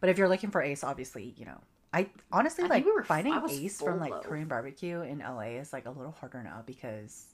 But 0.00 0.08
if 0.10 0.18
you're 0.18 0.28
looking 0.28 0.50
for 0.50 0.62
Ace, 0.62 0.82
obviously, 0.84 1.34
you 1.36 1.46
know, 1.46 1.58
I 1.92 2.08
honestly 2.30 2.64
I 2.64 2.68
like 2.68 2.84
we 2.84 2.92
were 2.92 3.02
finding 3.02 3.34
Ace 3.50 3.80
from 3.80 3.98
like. 3.98 4.12
Korean 4.22 4.46
barbecue 4.46 5.00
in 5.02 5.18
LA 5.18 5.58
is 5.58 5.72
like 5.72 5.86
a 5.86 5.90
little 5.90 6.12
harder 6.12 6.42
now 6.44 6.62
because 6.64 7.26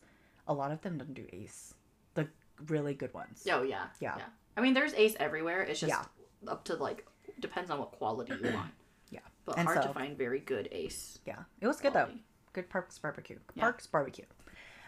a 0.48 0.54
lot 0.54 0.70
of 0.70 0.80
them 0.82 0.98
don't 0.98 1.14
do 1.14 1.26
Ace, 1.32 1.74
the 2.14 2.28
really 2.66 2.94
good 2.94 3.12
ones. 3.14 3.46
Oh 3.50 3.62
yeah. 3.62 3.86
Yeah. 4.00 4.16
I 4.56 4.60
mean, 4.60 4.74
there's 4.74 4.94
Ace 4.94 5.14
everywhere. 5.20 5.62
It's 5.62 5.80
just 5.80 5.90
Yeah. 5.90 6.04
up 6.50 6.64
to 6.64 6.74
like 6.76 7.06
depends 7.40 7.70
on 7.70 7.78
what 7.78 7.92
quality 7.92 8.32
you 8.42 8.52
want. 8.52 8.70
Yeah. 9.10 9.20
But 9.44 9.58
And 9.58 9.66
hard 9.68 9.82
so- 9.82 9.88
to 9.88 9.94
find 9.94 10.16
very 10.18 10.40
good 10.40 10.68
Ace. 10.72 11.18
Yeah, 11.26 11.44
it 11.60 11.66
was 11.66 11.80
good 11.80 11.92
though. 11.92 12.08
Good 12.52 12.68
Parks 12.70 12.98
barbecue. 12.98 13.38
Yeah. 13.54 13.62
Parks 13.62 13.86
barbecue. 13.86 14.24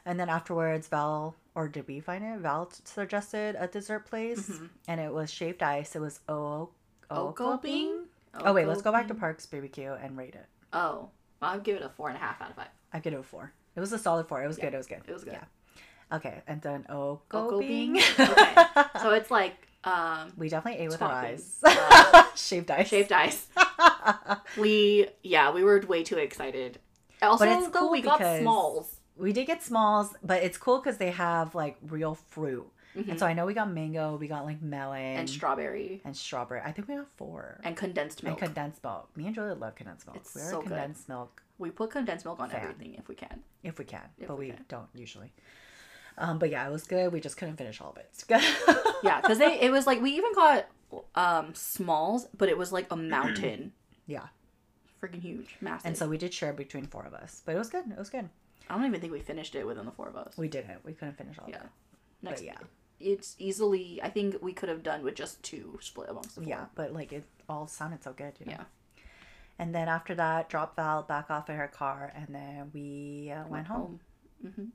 And 0.06 0.18
then 0.18 0.28
afterwards, 0.30 0.88
Val 0.88 1.36
or 1.54 1.68
did 1.68 1.86
we 1.86 2.00
find 2.00 2.24
it? 2.24 2.38
Val 2.40 2.66
t- 2.66 2.80
suggested 2.84 3.56
a 3.58 3.66
dessert 3.68 4.06
place, 4.06 4.48
Mhm. 4.48 4.70
and 4.88 5.00
it 5.00 5.12
was 5.12 5.30
shaved 5.30 5.62
ice. 5.62 5.94
It 5.94 6.00
was 6.00 6.20
o 6.28 6.70
Oko 7.10 7.28
Oko 7.28 7.56
bean? 7.58 8.06
Oh 8.40 8.52
wait, 8.54 8.66
let's 8.66 8.82
go 8.82 8.90
back 8.92 9.06
to? 9.08 9.14
Parks 9.14 9.44
barbecue 9.46 9.92
and 9.92 10.16
rate 10.16 10.34
it. 10.34 10.46
Oh, 10.72 11.10
well, 11.40 11.50
I'd 11.52 11.62
give 11.64 11.76
it 11.76 11.82
a 11.82 11.88
four 11.90 12.08
and 12.08 12.16
a 12.16 12.20
half 12.20 12.40
out 12.40 12.50
of 12.50 12.56
five. 12.56 12.68
I 12.92 13.00
give 13.00 13.12
it 13.12 13.18
a 13.20 13.22
four. 13.22 13.52
It 13.78 13.80
was 13.80 13.92
a 13.92 13.98
solid 13.98 14.26
four. 14.28 14.42
It 14.42 14.48
was 14.48 14.58
Yeah, 14.58 14.64
good. 14.66 14.74
It 14.74 14.76
was 14.82 14.86
good. 14.88 15.02
It 15.06 15.12
was 15.14 15.24
good. 15.24 15.34
Yeah. 15.40 16.16
Okay, 16.16 16.42
and 16.46 16.60
then 16.62 16.84
Oko, 16.88 17.20
Oko 17.32 17.58
bean. 17.60 17.92
bean? 17.94 18.02
Okay. 18.18 18.54
So 19.02 19.12
it's 19.12 19.30
like 19.30 19.56
um, 19.84 20.32
we 20.36 20.48
definitely 20.48 20.80
ate 20.82 20.88
with 20.90 21.00
our 21.02 21.12
eyes. 21.12 21.60
Uh, 21.64 22.24
shaved 22.34 22.70
ice. 22.70 22.88
shaved 22.88 23.12
ice. 23.12 23.46
We 24.58 25.08
yeah, 25.22 25.52
we 25.52 25.62
were 25.64 25.80
way 25.86 26.02
too 26.02 26.16
excited. 26.18 26.78
Also, 27.22 27.44
it's 27.44 27.66
though 27.68 27.80
cool 27.80 27.90
we 27.90 28.00
got 28.02 28.20
smalls. 28.40 29.00
we 29.16 29.32
did 29.32 29.46
get 29.46 29.62
smalls, 29.62 30.14
but 30.22 30.42
it's 30.42 30.58
cool 30.58 30.78
because 30.78 30.96
they 30.98 31.10
have 31.10 31.54
like 31.54 31.76
real 31.88 32.14
fruit. 32.14 32.66
Mhm. 32.96 33.10
And 33.10 33.18
so 33.20 33.26
I 33.26 33.32
know 33.34 33.44
we 33.46 33.54
got 33.54 33.70
mango, 33.70 34.16
we 34.16 34.28
got 34.28 34.44
like 34.44 34.60
melon 34.62 35.16
and 35.20 35.28
strawberry 35.30 36.00
and 36.04 36.16
strawberry. 36.16 36.62
I 36.64 36.72
think 36.72 36.88
we 36.88 36.96
got 36.96 37.06
four. 37.16 37.60
and 37.64 37.76
condensed 37.76 38.22
milk. 38.22 38.40
And 38.40 38.46
condensed 38.48 38.82
milk. 38.82 39.08
Me 39.16 39.26
and 39.26 39.34
Julia 39.34 39.54
love 39.54 39.74
condensed 39.74 40.06
milk. 40.06 40.16
It's 40.16 40.34
We're 40.34 40.50
so 40.50 40.58
a 40.58 40.62
good. 40.62 40.68
condensed 40.70 41.08
milk 41.08 41.42
we 41.58 41.70
put 41.70 41.90
condensed 41.90 42.24
milk 42.24 42.40
on 42.40 42.50
Fan. 42.50 42.60
everything 42.62 42.94
if 42.94 43.08
we 43.08 43.14
can. 43.14 43.42
if 43.62 43.78
we 43.78 43.84
can, 43.84 44.02
If 44.18 44.28
but 44.28 44.38
we 44.38 44.46
we, 44.46 44.52
can. 44.52 44.64
don't 44.68 44.88
usually. 44.94 45.32
Um, 46.16 46.38
but 46.38 46.50
yeah, 46.50 46.66
it 46.66 46.72
was 46.72 46.84
good. 46.84 47.12
We 47.12 47.20
just 47.20 47.36
couldn't 47.36 47.56
finish 47.56 47.80
all 47.80 47.90
of 47.90 47.96
it. 47.98 48.10
Yeah, 49.04 49.20
because 49.20 49.38
they 49.38 49.60
it 49.60 49.70
was 49.70 49.86
like 49.86 50.00
we 50.02 50.10
even 50.16 50.32
got 50.34 50.66
um 51.14 51.54
smalls, 51.54 52.26
but 52.36 52.48
it 52.48 52.58
was 52.58 52.72
like 52.72 52.90
a 52.90 52.96
mountain, 52.96 53.72
yeah. 54.08 54.26
freaking 55.00 55.20
huge, 55.22 55.54
massive. 55.60 55.86
And 55.86 55.96
so 55.96 56.08
we 56.08 56.18
did 56.18 56.34
share 56.34 56.52
between 56.52 56.86
four 56.86 57.04
of 57.04 57.14
us, 57.14 57.42
but 57.46 57.54
it 57.54 57.58
was 57.58 57.68
good. 57.70 57.84
It 57.90 57.96
was 57.98 58.10
good. 58.10 58.28
I 58.68 58.74
don't 58.74 58.84
even 58.86 59.00
think 59.00 59.12
we 59.12 59.20
finished 59.20 59.54
it 59.54 59.64
within 59.66 59.86
the 59.86 59.92
four 59.92 60.08
of 60.08 60.16
us. 60.16 60.36
We 60.36 60.48
didn't. 60.48 60.84
We 60.84 60.92
couldn't 60.94 61.16
finish 61.16 61.38
all 61.38 61.46
yeah. 61.48 61.56
of 61.58 61.62
it. 61.62 61.68
Next, 62.22 62.40
But 62.40 62.46
yeah, 62.46 62.58
it's 62.98 63.36
easily. 63.38 64.00
I 64.02 64.10
think 64.10 64.36
we 64.42 64.52
could 64.52 64.68
have 64.68 64.82
done 64.82 65.04
with 65.04 65.14
just 65.14 65.40
two 65.44 65.78
split 65.80 66.08
amongst 66.10 66.34
the 66.34 66.40
four. 66.40 66.50
yeah. 66.50 66.64
But 66.74 66.92
like 66.92 67.12
it 67.12 67.22
all 67.48 67.68
sounded 67.68 68.02
so 68.02 68.12
good. 68.12 68.32
You 68.40 68.46
know? 68.46 68.52
Yeah. 68.58 68.64
And 69.58 69.74
then 69.74 69.88
after 69.88 70.14
that, 70.14 70.48
dropped 70.48 70.76
Val 70.76 71.02
back 71.02 71.30
off 71.30 71.50
at 71.50 71.56
her 71.56 71.66
car, 71.68 72.12
and 72.14 72.28
then 72.34 72.70
we 72.72 73.32
uh, 73.34 73.46
went 73.48 73.66
home. 73.66 74.00
hmm 74.40 74.66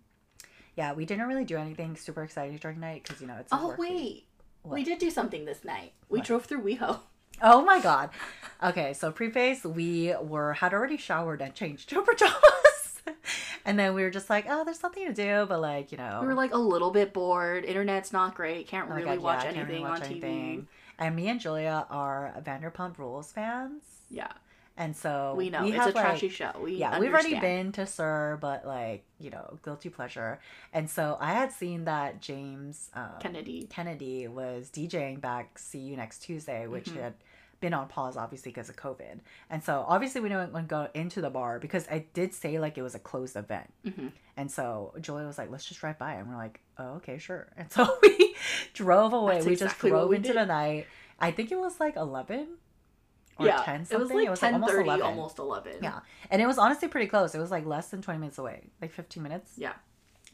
Yeah, 0.76 0.94
we 0.94 1.06
didn't 1.06 1.28
really 1.28 1.46
do 1.46 1.58
anything 1.58 1.96
super 1.96 2.24
exciting 2.24 2.58
during 2.58 2.80
night 2.80 3.04
because 3.04 3.22
you 3.22 3.28
know 3.28 3.38
it's. 3.40 3.50
Oh 3.54 3.76
wait, 3.78 4.26
What? 4.64 4.74
we 4.76 4.84
did 4.84 5.00
do 5.00 5.10
something 5.10 5.46
this 5.46 5.64
night. 5.64 5.94
We 6.10 6.20
What? 6.20 6.28
drove 6.28 6.46
through 6.46 6.64
WeHo. 6.64 7.00
Oh 7.42 7.64
my 7.64 7.80
god. 7.80 8.10
Okay, 8.62 8.94
so 8.94 9.12
preface, 9.12 9.64
we 9.64 10.14
were 10.22 10.54
had 10.54 10.74
already 10.74 10.98
showered 10.98 11.42
and 11.42 11.54
changed 11.54 11.90
to 11.90 12.02
pajamas. 12.06 13.02
and 13.66 13.78
then 13.80 13.94
we 13.94 14.04
were 14.04 14.10
just 14.12 14.30
like, 14.30 14.46
oh, 14.50 14.64
there's 14.66 14.80
something 14.80 15.06
to 15.08 15.14
do, 15.14 15.46
but 15.48 15.60
like, 15.62 15.92
you 15.92 15.98
know. 15.98 16.20
We 16.22 16.28
were 16.28 16.36
like 16.36 16.54
a 16.54 16.58
little 16.58 16.92
bit 16.92 17.12
bored. 17.14 17.66
Internet's 17.66 18.14
not 18.14 18.36
great. 18.36 18.68
Can't 18.68 18.90
oh 18.92 18.96
really 18.96 19.16
God, 19.16 19.20
watch 19.20 19.44
yeah, 19.44 19.50
anything 19.52 19.68
really 19.68 19.80
watch 19.82 20.02
on 20.02 20.08
anything. 20.08 20.68
And 21.00 21.16
me 21.16 21.28
and 21.28 21.40
Julia 21.40 21.86
are 21.90 22.34
Vanderpump 22.46 22.98
Rules 22.98 23.32
fans. 23.32 23.82
Yeah, 24.10 24.32
And 24.76 24.96
so 24.96 25.36
we 25.38 25.50
know 25.52 25.64
we 25.64 25.74
it's 25.74 25.86
a 25.86 25.92
trashy 25.92 26.28
like, 26.28 26.36
show. 26.36 26.52
We 26.62 26.76
yeah, 26.78 27.00
we've 27.00 27.12
already 27.14 27.40
been 27.40 27.72
to 27.74 27.86
SUR, 27.86 28.38
but 28.42 28.66
like, 28.66 29.04
you 29.20 29.30
know, 29.30 29.60
guilty 29.64 29.90
pleasure. 29.90 30.40
And 30.74 30.90
so 30.90 31.16
I 31.20 31.34
had 31.34 31.52
seen 31.52 31.86
that 31.86 32.22
James 32.22 32.90
um, 32.96 33.10
Kennedy. 33.20 33.68
Kennedy 33.70 34.28
was 34.28 34.72
DJing 34.72 35.22
back 35.22 35.60
See 35.60 35.78
You 35.80 35.96
Next 35.96 36.20
Tuesday, 36.24 36.66
which 36.66 36.86
Mhm. 36.86 37.02
had 37.02 37.14
been 37.60 37.74
on 37.74 37.88
pause 37.88 38.18
obviously 38.18 38.52
because 38.52 38.68
of 38.68 38.76
COVID. 38.76 39.20
And 39.50 39.64
so 39.64 39.86
obviously 39.88 40.20
we 40.22 40.28
didn't 40.28 40.52
want 40.52 40.68
to 40.68 40.70
go 40.70 40.88
into 40.94 41.22
the 41.22 41.30
bar 41.30 41.60
because 41.60 41.88
I 41.90 42.06
did 42.14 42.34
say 42.34 42.60
like 42.60 42.78
it 42.78 42.82
was 42.82 42.96
a 42.96 43.00
closed 43.00 43.36
event. 43.38 43.72
hmm 43.86 44.08
And 44.36 44.52
so 44.52 44.94
Julia 45.00 45.26
was 45.28 45.38
like, 45.38 45.52
let's 45.52 45.66
just 45.66 45.80
drive 45.80 45.98
by. 46.00 46.14
And 46.16 46.28
we're 46.28 46.36
like, 46.36 46.60
oh, 46.80 46.96
okay, 46.96 47.20
sure. 47.20 47.48
And 47.58 47.72
so 47.72 47.88
we 48.02 48.36
drove 48.74 49.14
away. 49.14 49.36
That's 49.36 49.46
we 49.46 49.52
exactly 49.54 49.92
just 49.92 49.94
drove 49.94 50.12
into 50.14 50.30
did. 50.30 50.38
the 50.38 50.46
night. 50.48 50.88
I 51.20 51.30
think 51.32 51.52
it 51.52 51.60
was 51.60 51.80
like 51.80 51.96
11 51.96 52.48
or 53.40 53.46
yeah, 53.48 53.64
10 53.64 53.82
it 53.82 53.88
something. 53.88 54.00
was 54.00 54.10
like 54.12 54.26
almost 54.28 54.42
ten 54.42 54.62
thirty, 54.64 54.84
11. 54.90 55.06
almost 55.06 55.40
eleven. 55.40 55.74
Yeah. 55.82 56.00
And 56.30 56.42
it 56.42 56.46
was 56.46 56.58
honestly 56.58 56.88
pretty 56.88 57.08
close. 57.08 57.34
It 57.36 57.40
was 57.40 57.52
like 57.52 57.66
less 57.66 57.88
than 57.90 58.02
20 58.02 58.20
minutes 58.20 58.38
away, 58.38 58.62
like 58.82 58.92
15 58.92 59.22
minutes. 59.24 59.52
Yeah. 59.58 59.74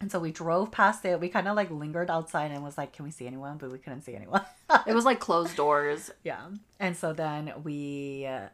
And 0.02 0.10
so 0.12 0.20
we 0.20 0.32
drove 0.32 0.72
past 0.72 1.04
it. 1.06 1.20
We 1.20 1.28
kind 1.30 1.48
of 1.48 1.56
like 1.56 1.70
lingered 1.72 2.10
outside 2.10 2.52
and 2.52 2.64
was 2.64 2.78
like, 2.78 2.94
can 2.94 3.04
we 3.06 3.12
see 3.12 3.28
anyone? 3.28 3.58
But 3.58 3.72
we 3.72 3.78
couldn't 3.80 4.02
see 4.02 4.16
anyone. 4.16 4.42
It 4.88 4.94
was 4.94 5.04
like 5.06 5.20
closed 5.20 5.56
doors. 5.56 6.12
yeah. 6.24 6.46
And 6.80 6.96
so 6.96 7.12
then 7.12 7.52
we 7.64 8.26
uh, 8.28 8.48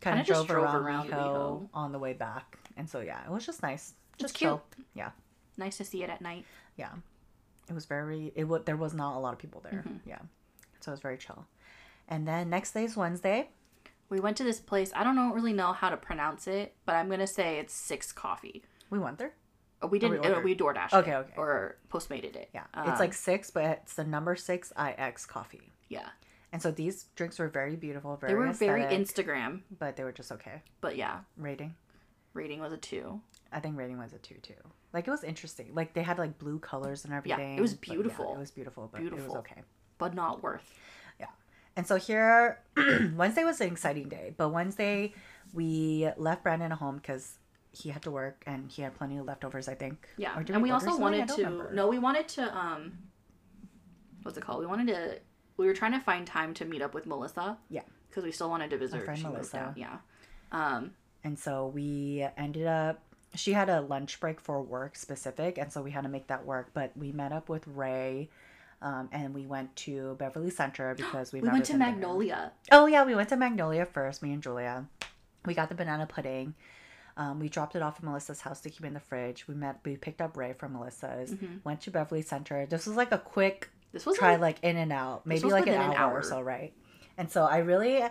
kind 0.00 0.16
Kinda 0.16 0.24
drove, 0.24 0.46
drove 0.48 0.64
around, 0.74 1.10
around 1.10 1.10
WeHo. 1.10 1.68
on 1.74 1.92
the 1.92 1.98
way 1.98 2.14
back. 2.14 2.58
And 2.76 2.88
so 2.88 3.00
yeah, 3.00 3.22
it 3.24 3.30
was 3.30 3.44
just 3.46 3.62
nice. 3.62 3.94
It's 4.14 4.22
Just 4.22 4.34
cute. 4.34 4.48
chill. 4.48 4.62
Yeah. 4.94 5.10
Nice 5.56 5.76
to 5.78 5.84
see 5.84 6.02
it 6.02 6.10
at 6.10 6.20
night. 6.20 6.44
Yeah. 6.76 6.90
It 7.68 7.74
was 7.74 7.84
very 7.86 8.32
it 8.34 8.44
wa 8.44 8.58
there 8.64 8.76
was 8.76 8.94
not 8.94 9.16
a 9.16 9.20
lot 9.20 9.32
of 9.34 9.38
people 9.38 9.60
there. 9.60 9.84
Mhm. 9.86 9.98
Yeah. 10.06 10.18
So 10.80 10.90
it 10.90 10.94
was 10.94 11.00
very 11.00 11.18
chill. 11.18 11.44
And 12.08 12.26
then 12.26 12.48
next 12.48 12.72
day 12.72 12.84
is 12.84 12.96
Wednesday. 12.96 13.50
We 14.10 14.20
went 14.20 14.36
to 14.38 14.44
this 14.44 14.60
place. 14.60 14.90
I 14.94 15.04
don't 15.04 15.16
know, 15.16 15.32
really 15.32 15.52
know 15.52 15.72
how 15.72 15.90
to 15.90 15.96
pronounce 15.96 16.46
it, 16.46 16.74
but 16.86 16.94
I'm 16.94 17.08
gonna 17.10 17.26
say 17.26 17.58
it's 17.58 17.74
Six 17.74 18.12
Coffee. 18.12 18.62
We 18.90 18.98
went 18.98 19.18
there. 19.18 19.34
Uh, 19.82 19.86
We 19.88 19.98
didn't. 19.98 20.22
we 20.22 20.26
uh, 20.28 20.40
we 20.40 20.56
DoorDashed. 20.56 20.92
Okay, 20.94 21.12
it, 21.12 21.16
okay. 21.16 21.32
Or 21.36 21.76
Postmated 21.90 22.34
it. 22.36 22.48
Yeah. 22.54 22.64
Um, 22.74 22.88
it's 22.88 23.00
like 23.00 23.12
six, 23.14 23.50
but 23.50 23.64
it's 23.64 23.94
the 23.94 24.04
number 24.04 24.34
six 24.36 24.72
IX 24.78 25.24
coffee. 25.26 25.72
yeah. 25.88 26.08
And 26.50 26.62
so 26.62 26.70
these 26.70 27.04
drinks 27.14 27.38
were 27.38 27.48
very 27.48 27.76
beautiful, 27.76 28.16
very 28.16 28.32
They 28.32 28.38
were 28.38 28.50
very 28.54 28.82
Instagram, 28.84 29.60
but 29.78 29.96
they 29.96 30.04
were 30.04 30.12
just 30.12 30.32
okay. 30.32 30.62
but 30.80 30.96
yeah, 30.96 31.18
Rating. 31.36 31.74
rating 32.32 32.60
was 32.60 32.72
a 32.72 32.78
two. 32.78 33.20
I 33.52 33.60
think 33.60 33.76
rating 33.76 33.98
was 33.98 34.14
a 34.14 34.18
two 34.18 34.36
too. 34.36 34.54
Like 34.94 35.06
it 35.06 35.10
was 35.10 35.24
interesting. 35.24 35.74
Like 35.74 35.92
they 35.92 36.02
had 36.02 36.16
like 36.16 36.38
blue 36.38 36.58
colors 36.58 37.04
and 37.04 37.12
everything. 37.12 37.50
Yeah, 37.52 37.58
it 37.58 37.60
was 37.60 37.74
but 37.74 37.88
yeah, 37.88 37.94
beautiful. 37.96 38.34
it 38.34 38.38
was 38.38 38.50
beautiful, 38.50 38.88
but 38.90 39.02
it 39.02 39.10
Beautiful. 39.10 39.34
was 39.34 39.36
okay. 39.40 39.60
but 39.98 40.14
not 40.14 40.42
worth. 40.42 40.64
And 41.78 41.86
so 41.86 41.94
here, 41.94 42.58
Wednesday 43.14 43.44
was 43.44 43.60
an 43.60 43.68
exciting 43.68 44.08
day. 44.08 44.34
But 44.36 44.48
Wednesday, 44.48 45.14
we 45.54 46.10
left 46.16 46.42
Brandon 46.42 46.72
at 46.72 46.78
home 46.78 46.96
because 46.96 47.38
he 47.70 47.90
had 47.90 48.02
to 48.02 48.10
work 48.10 48.42
and 48.48 48.68
he 48.68 48.82
had 48.82 48.96
plenty 48.96 49.16
of 49.16 49.26
leftovers, 49.26 49.68
I 49.68 49.76
think. 49.76 50.08
Yeah, 50.16 50.36
and 50.36 50.60
we 50.60 50.72
order 50.72 50.88
also 50.88 50.98
wanted 50.98 51.28
to. 51.28 51.36
remember. 51.36 51.72
No, 51.72 51.86
we 51.86 52.00
wanted 52.00 52.26
to. 52.30 52.58
Um, 52.58 52.98
what's 54.24 54.36
it 54.36 54.40
called? 54.40 54.58
We 54.58 54.66
wanted 54.66 54.88
to. 54.88 55.20
We 55.56 55.66
were 55.66 55.72
trying 55.72 55.92
to 55.92 56.00
find 56.00 56.26
time 56.26 56.52
to 56.54 56.64
meet 56.64 56.82
up 56.82 56.94
with 56.94 57.06
Melissa. 57.06 57.58
Yeah. 57.70 57.82
Because 58.10 58.24
we 58.24 58.32
still 58.32 58.50
wanted 58.50 58.70
to 58.70 58.76
visit. 58.76 58.98
her. 58.98 59.04
friend 59.04 59.20
She 59.20 59.26
Melissa. 59.28 59.72
Yeah. 59.76 59.98
Um. 60.50 60.94
And 61.22 61.38
so 61.38 61.68
we 61.68 62.26
ended 62.36 62.66
up. 62.66 63.00
She 63.36 63.52
had 63.52 63.68
a 63.68 63.82
lunch 63.82 64.18
break 64.18 64.40
for 64.40 64.60
work 64.60 64.96
specific, 64.96 65.58
and 65.58 65.72
so 65.72 65.80
we 65.80 65.92
had 65.92 66.02
to 66.02 66.08
make 66.08 66.26
that 66.26 66.44
work. 66.44 66.70
But 66.74 66.90
we 66.96 67.12
met 67.12 67.30
up 67.30 67.48
with 67.48 67.68
Ray, 67.68 68.30
um, 68.82 69.08
and 69.12 69.34
we 69.34 69.46
went 69.46 69.74
to 69.76 70.14
Beverly 70.18 70.50
Center 70.50 70.94
because 70.96 71.32
we've 71.32 71.42
We 71.42 71.48
went 71.48 71.64
to 71.66 71.72
been 71.72 71.80
there. 71.80 71.88
Magnolia. 71.90 72.52
Oh 72.70 72.86
yeah, 72.86 73.04
we 73.04 73.14
went 73.14 73.28
to 73.30 73.36
Magnolia 73.36 73.84
first, 73.86 74.22
me 74.22 74.32
and 74.32 74.42
Julia. 74.42 74.86
We 75.44 75.54
got 75.54 75.68
the 75.68 75.74
banana 75.74 76.06
pudding. 76.06 76.54
Um, 77.16 77.40
we 77.40 77.48
dropped 77.48 77.74
it 77.74 77.82
off 77.82 77.96
at 77.96 78.04
Melissa's 78.04 78.42
house 78.42 78.60
to 78.60 78.70
keep 78.70 78.84
in 78.84 78.94
the 78.94 79.00
fridge. 79.00 79.48
We 79.48 79.54
met. 79.54 79.80
We 79.84 79.96
picked 79.96 80.20
up 80.20 80.36
Ray 80.36 80.52
from 80.52 80.74
Melissa's. 80.74 81.32
Mhm. 81.34 81.64
Went 81.64 81.80
to 81.82 81.90
Beverly 81.90 82.22
Center. 82.22 82.64
This 82.66 82.86
was 82.86 82.96
like 82.96 83.10
a 83.10 83.18
quick 83.18 83.70
This 83.92 84.06
was 84.06 84.16
try, 84.18 84.32
like, 84.32 84.40
like 84.40 84.58
in 84.64 84.76
and 84.76 84.92
out, 84.92 85.26
maybe 85.26 85.48
like 85.50 85.66
an 85.66 85.74
hour, 85.74 85.90
an 85.90 85.96
hour. 85.96 86.18
or 86.18 86.22
so, 86.22 86.40
right? 86.40 86.72
And 87.16 87.28
so 87.30 87.44
I 87.46 87.58
really 87.58 88.04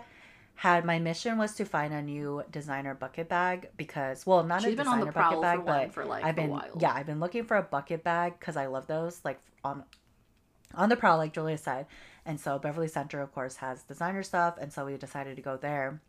had 0.56 0.84
my 0.84 0.98
mission 0.98 1.38
was 1.38 1.54
to 1.54 1.64
find 1.64 1.94
a 1.94 2.02
new 2.02 2.42
designer 2.50 2.92
bucket 2.92 3.28
bag 3.28 3.70
because, 3.76 4.26
well, 4.26 4.42
not 4.42 4.60
she's 4.60 4.74
a 4.74 4.76
been 4.76 4.86
on 4.88 4.98
designer 4.98 5.12
the 5.12 5.18
bucket 5.18 5.40
bag, 5.40 5.64
but 5.64 5.94
for 5.94 6.04
like 6.04 6.24
I've 6.24 6.34
been 6.36 6.50
a 6.50 6.52
while. 6.52 6.76
yeah, 6.78 6.92
I've 6.92 7.06
been 7.06 7.20
looking 7.20 7.44
for 7.44 7.56
a 7.56 7.62
bucket 7.62 8.02
bag 8.04 8.34
because 8.38 8.56
I 8.58 8.66
love 8.66 8.86
those 8.88 9.20
like 9.24 9.38
on 9.64 9.84
on 10.74 10.88
the 10.88 10.96
prowl, 10.96 11.18
like 11.18 11.32
Julia 11.32 11.58
said. 11.58 11.86
And 12.26 12.38
so 12.40 12.58
Beverly 12.58 12.88
Center, 12.88 13.20
of 13.20 13.32
course, 13.32 13.56
has 13.56 13.82
designer 13.82 14.22
stuff, 14.22 14.56
and 14.60 14.72
so 14.72 14.84
we 14.84 14.96
decided 14.96 15.36
to 15.36 15.42
go 15.42 15.56
there. 15.56 16.00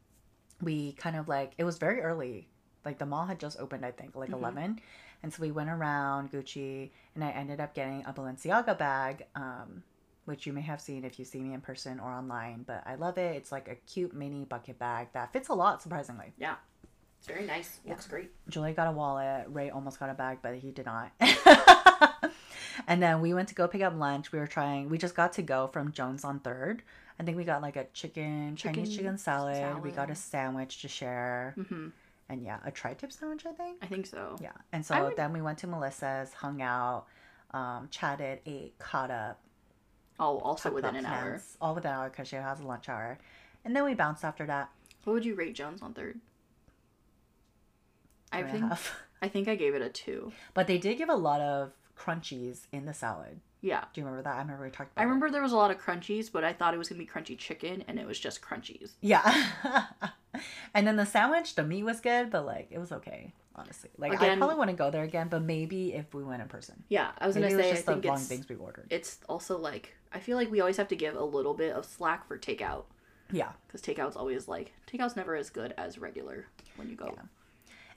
We 0.61 0.91
kind 0.93 1.15
of 1.15 1.27
like 1.29 1.53
it 1.57 1.63
was 1.63 1.77
very 1.77 2.01
early, 2.01 2.49
like 2.83 2.97
the 2.99 3.05
mall 3.05 3.25
had 3.25 3.39
just 3.39 3.59
opened, 3.59 3.85
I 3.85 3.91
think, 3.91 4.15
like 4.15 4.29
Mhm. 4.29 4.33
eleven, 4.33 4.81
and 5.23 5.33
so 5.33 5.41
we 5.41 5.51
went 5.51 5.69
around 5.69 6.31
Gucci, 6.31 6.91
and 7.15 7.23
I 7.23 7.29
ended 7.31 7.61
up 7.61 7.73
getting 7.73 8.03
a 8.05 8.13
Balenciaga 8.13 8.77
bag. 8.77 9.25
Um, 9.35 9.83
which 10.25 10.45
you 10.45 10.53
may 10.53 10.61
have 10.61 10.79
seen 10.79 11.03
if 11.05 11.17
you 11.17 11.25
see 11.25 11.39
me 11.41 11.55
in 11.55 11.61
person 11.61 11.99
or 11.99 12.11
online, 12.11 12.61
but 12.61 12.83
I 12.85 12.93
love 12.93 13.17
it. 13.17 13.35
It's 13.35 13.51
like 13.51 13.67
a 13.67 13.73
cute 13.73 14.13
mini 14.13 14.45
bucket 14.45 14.77
bag 14.77 15.07
that 15.13 15.33
fits 15.33 15.49
a 15.49 15.55
lot, 15.55 15.81
surprisingly. 15.81 16.33
Yeah. 16.37 16.53
It's 17.17 17.25
very 17.25 17.47
nice. 17.47 17.79
Yeah. 17.83 17.93
Looks 17.93 18.05
great. 18.07 18.29
Julie 18.47 18.73
got 18.73 18.85
a 18.87 18.91
wallet. 18.91 19.47
Ray 19.49 19.71
almost 19.71 19.99
got 19.99 20.11
a 20.11 20.13
bag, 20.13 20.37
but 20.43 20.53
he 20.53 20.69
did 20.69 20.85
not. 20.85 21.11
and 22.87 23.01
then 23.01 23.21
we 23.21 23.33
went 23.33 23.49
to 23.49 23.55
go 23.55 23.67
pick 23.67 23.81
up 23.81 23.95
lunch. 23.97 24.31
We 24.31 24.39
were 24.39 24.47
trying. 24.47 24.89
We 24.89 24.97
just 24.97 25.15
got 25.15 25.33
to 25.33 25.41
go 25.41 25.67
from 25.67 25.91
Joan's 25.91 26.23
on 26.23 26.39
Third. 26.39 26.83
I 27.19 27.23
think 27.23 27.35
we 27.37 27.43
got 27.43 27.61
like 27.61 27.75
a 27.75 27.85
chicken, 27.93 28.55
Chinese 28.55 28.89
Chicken 28.89 28.97
chicken 28.97 29.17
salad. 29.17 29.83
We 29.83 29.91
got 29.91 30.09
a 30.09 30.15
sandwich 30.15 30.81
to 30.81 30.87
share, 30.87 31.53
hmm 31.55 31.89
and 32.31 32.43
yeah, 32.43 32.59
a 32.63 32.69
tri-tip 32.69 33.11
sandwich, 33.11 33.43
I 33.47 33.53
think. 33.53 33.77
I 33.81 33.87
think 33.87 34.05
so. 34.05 34.35
Yeah. 34.39 34.51
And 34.71 34.85
so 34.85 35.05
would- 35.05 35.17
then 35.17 35.33
we 35.33 35.41
went 35.41 35.57
to 35.59 35.67
Melissa's, 35.67 36.31
hung 36.31 36.61
out, 36.61 37.05
um, 37.51 37.87
chatted, 37.89 38.39
ate, 38.45 38.77
caught 38.77 39.09
up. 39.09 39.39
Oh, 40.19 40.37
also 40.39 40.71
within 40.71 40.95
an 40.95 41.05
hour. 41.07 41.21
plans, 41.29 41.57
All 41.59 41.73
within 41.73 41.89
an 41.91 41.97
hour 41.97 42.09
because 42.09 42.27
she 42.27 42.35
has 42.35 42.59
a 42.59 42.63
lunch 42.63 42.87
hour, 42.87 43.17
and 43.65 43.75
then 43.75 43.83
we 43.83 43.95
bounced 43.95 44.23
after 44.23 44.45
that. 44.45 44.69
What 45.05 45.13
would 45.13 45.25
you 45.25 45.33
rate 45.33 45.55
Joan's 45.55 45.81
on 45.81 45.93
third? 45.95 46.19
I 48.31 48.43
think. 48.43 48.71
I 49.21 49.27
think 49.27 49.47
I 49.47 49.55
gave 49.55 49.73
it 49.75 49.81
a 49.81 49.89
two. 49.89 50.31
But 50.53 50.67
they 50.67 50.77
did 50.77 50.97
give 50.97 51.09
a 51.09 51.15
lot 51.15 51.41
of 51.41 51.71
crunchies 51.99 52.61
in 52.71 52.85
the 52.85 52.93
salad. 52.93 53.39
Yeah. 53.61 53.83
Do 53.93 53.99
you 53.99 54.05
remember 54.07 54.23
that? 54.23 54.35
I 54.35 54.39
remember 54.39 54.63
we 54.63 54.69
talked 54.69 54.93
about 54.93 55.01
I 55.01 55.03
it. 55.03 55.07
remember 55.07 55.29
there 55.29 55.41
was 55.41 55.51
a 55.51 55.57
lot 55.57 55.69
of 55.69 55.77
crunchies, 55.79 56.31
but 56.31 56.43
I 56.45 56.53
thought 56.53 56.73
it 56.73 56.77
was 56.77 56.87
gonna 56.87 56.99
be 56.99 57.05
crunchy 57.05 57.37
chicken, 57.37 57.83
and 57.87 57.99
it 57.99 58.07
was 58.07 58.17
just 58.19 58.41
crunchies. 58.41 58.91
Yeah. 59.01 59.45
and 60.73 60.87
then 60.87 60.95
the 60.95 61.05
sandwich, 61.05 61.55
the 61.55 61.63
meat 61.63 61.83
was 61.83 61.99
good, 61.99 62.31
but 62.31 62.45
like 62.45 62.67
it 62.71 62.79
was 62.79 62.91
okay, 62.93 63.33
honestly. 63.55 63.89
Like 63.97 64.13
I 64.21 64.35
probably 64.37 64.55
wouldn't 64.55 64.77
go 64.77 64.89
there 64.91 65.03
again, 65.03 65.27
but 65.29 65.41
maybe 65.41 65.93
if 65.93 66.13
we 66.13 66.23
went 66.23 66.41
in 66.41 66.47
person. 66.47 66.83
Yeah, 66.87 67.11
I 67.17 67.27
was 67.27 67.35
gonna 67.35 67.47
it 67.47 67.55
was 67.55 67.63
say 67.65 67.69
I 67.69 67.73
just 67.73 67.85
the 67.85 67.91
think 67.93 68.05
it's 68.05 68.27
things 68.27 68.47
we 68.47 68.55
ordered. 68.55 68.87
it's 68.89 69.19
also 69.27 69.57
like 69.57 69.93
I 70.13 70.19
feel 70.19 70.37
like 70.37 70.49
we 70.49 70.61
always 70.61 70.77
have 70.77 70.87
to 70.89 70.95
give 70.95 71.15
a 71.15 71.23
little 71.23 71.53
bit 71.53 71.73
of 71.75 71.85
slack 71.85 72.27
for 72.27 72.37
takeout 72.37 72.85
Yeah. 73.31 73.49
because 73.67 73.81
takeout's 73.81 74.15
always 74.15 74.47
like 74.47 74.71
takeout's 74.87 75.15
never 75.17 75.35
as 75.35 75.49
good 75.49 75.73
as 75.77 75.99
regular 75.99 76.47
when 76.77 76.89
you 76.89 76.95
go. 76.95 77.13
Yeah. 77.15 77.23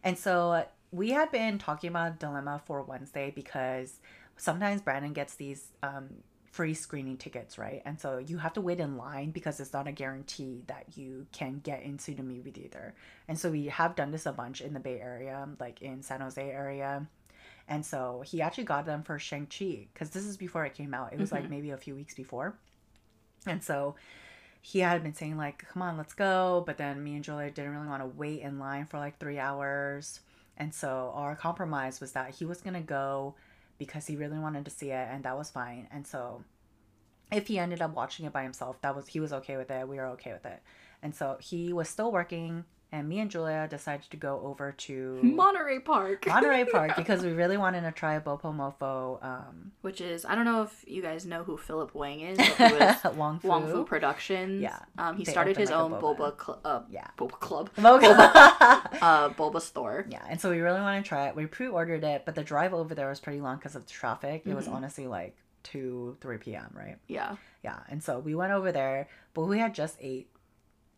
And 0.04 0.18
so 0.18 0.64
we 0.92 1.10
had 1.10 1.32
been 1.32 1.58
talking 1.58 1.88
about 1.88 2.20
dilemma 2.20 2.60
for 2.64 2.82
Wednesday 2.82 3.32
because 3.34 3.98
sometimes 4.36 4.82
Brandon 4.82 5.12
gets 5.12 5.34
these 5.34 5.72
um, 5.82 6.08
free 6.50 6.74
screening 6.74 7.16
tickets, 7.16 7.56
right? 7.56 7.80
And 7.86 7.98
so 7.98 8.18
you 8.18 8.36
have 8.36 8.52
to 8.52 8.60
wait 8.60 8.78
in 8.78 8.98
line 8.98 9.30
because 9.30 9.58
it's 9.58 9.72
not 9.72 9.88
a 9.88 9.92
guarantee 9.92 10.62
that 10.66 10.84
you 10.94 11.26
can 11.32 11.60
get 11.60 11.82
into 11.82 12.14
the 12.14 12.22
movie 12.22 12.50
theater. 12.50 12.94
And 13.26 13.38
so 13.38 13.50
we 13.50 13.66
have 13.66 13.96
done 13.96 14.10
this 14.10 14.26
a 14.26 14.32
bunch 14.32 14.60
in 14.60 14.74
the 14.74 14.80
Bay 14.80 15.00
Area, 15.00 15.48
like 15.58 15.80
in 15.80 16.02
San 16.02 16.20
Jose 16.20 16.42
area. 16.42 17.06
And 17.68 17.86
so 17.86 18.22
he 18.26 18.42
actually 18.42 18.64
got 18.64 18.84
them 18.84 19.02
for 19.02 19.18
Shang-Chi 19.18 19.86
because 19.92 20.10
this 20.10 20.24
is 20.24 20.36
before 20.36 20.66
it 20.66 20.74
came 20.74 20.92
out. 20.92 21.14
It 21.14 21.18
was 21.18 21.32
like 21.32 21.48
maybe 21.48 21.70
a 21.70 21.78
few 21.78 21.94
weeks 21.94 22.14
before. 22.14 22.54
And 23.46 23.62
so 23.62 23.94
he 24.60 24.80
had 24.80 25.02
been 25.02 25.14
saying 25.14 25.38
like, 25.38 25.66
"Come 25.68 25.82
on, 25.82 25.96
let's 25.96 26.12
go," 26.12 26.62
but 26.66 26.76
then 26.76 27.02
me 27.02 27.14
and 27.14 27.24
Julia 27.24 27.50
didn't 27.50 27.72
really 27.72 27.88
want 27.88 28.02
to 28.02 28.06
wait 28.06 28.42
in 28.42 28.58
line 28.58 28.86
for 28.86 28.98
like 28.98 29.18
3 29.18 29.38
hours. 29.38 30.20
And 30.56 30.74
so 30.74 31.12
our 31.14 31.34
compromise 31.34 32.00
was 32.00 32.12
that 32.12 32.34
he 32.34 32.44
was 32.44 32.60
going 32.60 32.74
to 32.74 32.80
go 32.80 33.34
because 33.78 34.06
he 34.06 34.16
really 34.16 34.38
wanted 34.38 34.64
to 34.64 34.70
see 34.70 34.90
it 34.90 35.08
and 35.10 35.24
that 35.24 35.36
was 35.36 35.50
fine. 35.50 35.88
And 35.90 36.06
so 36.06 36.44
if 37.32 37.46
he 37.48 37.58
ended 37.58 37.80
up 37.80 37.94
watching 37.94 38.26
it 38.26 38.32
by 38.32 38.42
himself, 38.42 38.80
that 38.82 38.94
was 38.94 39.08
he 39.08 39.20
was 39.20 39.32
okay 39.32 39.56
with 39.56 39.70
it. 39.70 39.88
We 39.88 39.96
were 39.96 40.08
okay 40.08 40.32
with 40.32 40.46
it. 40.46 40.62
And 41.02 41.14
so 41.14 41.36
he 41.40 41.72
was 41.72 41.88
still 41.88 42.12
working 42.12 42.64
and 42.92 43.08
me 43.08 43.18
and 43.20 43.30
Julia 43.30 43.66
decided 43.68 44.10
to 44.10 44.16
go 44.16 44.40
over 44.44 44.72
to 44.72 45.18
Monterey 45.22 45.78
Park. 45.80 46.26
Monterey 46.26 46.64
Park 46.66 46.94
because 46.96 47.22
we 47.22 47.32
really 47.32 47.56
wanted 47.56 47.80
to 47.82 47.90
try 47.92 48.18
Bopomofo 48.20 49.24
um 49.24 49.72
Which 49.80 50.00
is 50.00 50.24
I 50.24 50.34
don't 50.34 50.44
know 50.44 50.62
if 50.62 50.84
you 50.86 51.00
guys 51.02 51.24
know 51.24 51.42
who 51.42 51.56
Philip 51.56 51.94
Wang 51.94 52.20
is. 52.20 52.36
But 52.38 52.48
he 52.56 52.74
was 52.78 52.96
Wong 53.16 53.38
Fu. 53.40 53.48
Wong 53.48 53.66
Fu 53.70 53.84
Productions. 53.84 54.60
Yeah. 54.60 54.78
Um, 54.98 55.16
he 55.16 55.24
They 55.24 55.32
started 55.32 55.56
his 55.56 55.70
like, 55.70 55.78
own 55.80 55.92
boba. 55.92 56.16
boba, 56.36 56.44
cl- 56.44 56.60
uh, 56.64 56.80
Yeah. 56.90 57.06
boba 57.18 57.40
club, 57.40 57.70
Boba. 57.76 58.20
uh, 59.00 59.28
boba 59.30 59.60
store. 59.60 60.06
yeah, 60.08 60.22
and 60.28 60.40
so 60.40 60.50
we 60.50 60.60
really 60.60 60.80
want 60.80 61.02
to 61.04 61.08
try 61.08 61.28
it. 61.28 61.36
We 61.36 61.46
pre-ordered 61.46 62.04
it, 62.04 62.22
but 62.24 62.34
the 62.34 62.44
drive 62.44 62.74
over 62.74 62.94
there 62.94 63.08
was 63.08 63.20
pretty 63.20 63.40
long 63.40 63.56
because 63.56 63.74
of 63.74 63.86
the 63.86 63.90
traffic. 63.92 64.42
It 64.44 64.54
was 64.54 64.66
Mhm. 64.68 64.74
honestly 64.74 65.06
like 65.06 65.36
2 65.64 66.16
3 66.20 66.38
p.m., 66.38 66.70
right? 66.74 66.96
Yeah. 67.06 67.36
Yeah, 67.62 67.78
and 67.88 68.02
so 68.02 68.18
we 68.18 68.34
went 68.34 68.52
over 68.52 68.72
there, 68.72 69.06
but 69.34 69.42
we 69.42 69.58
had 69.60 69.72
just 69.72 69.96
ate, 70.00 70.28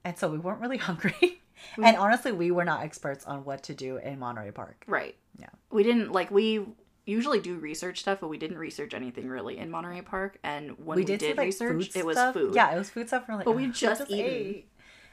and 0.04 0.16
so 0.18 0.28
we 0.28 0.38
weren't 0.38 0.60
really 0.60 0.76
hungry. 0.90 1.40
We- 1.78 1.84
and 1.84 1.96
honestly, 1.96 2.32
we 2.32 2.50
were 2.50 2.64
not 2.64 2.82
experts 2.82 3.24
on 3.24 3.44
what 3.44 3.62
to 3.64 3.74
do 3.74 3.96
in 3.98 4.18
Monterey 4.18 4.50
Park. 4.50 4.84
Right. 4.86 5.16
Yeah. 5.38 5.48
We 5.70 5.82
didn't 5.82 6.12
like 6.12 6.30
we 6.30 6.64
usually 7.06 7.40
do 7.40 7.56
research 7.56 8.00
stuff, 8.00 8.18
but 8.20 8.28
we 8.28 8.38
didn't 8.38 8.58
research 8.58 8.94
anything 8.94 9.28
really 9.28 9.58
in 9.58 9.70
Monterey 9.70 10.00
Park. 10.02 10.38
And 10.42 10.72
when 10.84 10.96
we, 10.96 11.04
did, 11.04 11.20
see, 11.20 11.28
like, 11.34 11.46
research, 11.46 11.94
it 11.96 12.04
was 12.06 12.16
stuff. 12.16 12.34
food. 12.34 12.54
Yeah, 12.54 12.74
it 12.74 12.78
was 12.78 12.90
food 12.90 13.08
stuff. 13.08 13.24
We're 13.28 13.36
like, 13.36 13.44
But 13.44 13.52
we 13.56 13.66
"Ugh, 13.66 13.72
just 13.72 14.02
eaten." 14.10 14.20
ate." 14.30 14.68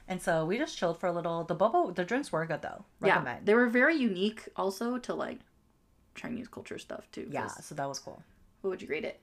And 0.08 0.21
so 0.21 0.45
we 0.45 0.58
just 0.58 0.77
chilled 0.77 0.99
for 0.99 1.08
a 1.08 1.12
little. 1.12 1.43
The 1.43 1.56
boba, 1.56 1.93
the 1.95 2.04
drinks 2.06 2.32
were 2.32 2.45
good 2.45 2.62
though. 2.62 2.86
Yeah. 3.04 3.38
They 3.43 3.54
were 3.54 3.67
very 3.67 3.95
unique 3.95 4.47
also 4.56 4.97
to 4.97 5.13
like 5.13 5.39
Chinese 6.15 6.47
culture 6.47 6.77
stuff 6.77 7.10
too. 7.12 7.27
Yeah, 7.32 7.47
so 7.47 7.75
that 7.75 7.88
was 7.88 7.99
cool. 7.99 8.21
What 8.62 8.71
would 8.71 8.82
you 8.82 8.88
grade 8.88 9.06
it? 9.06 9.21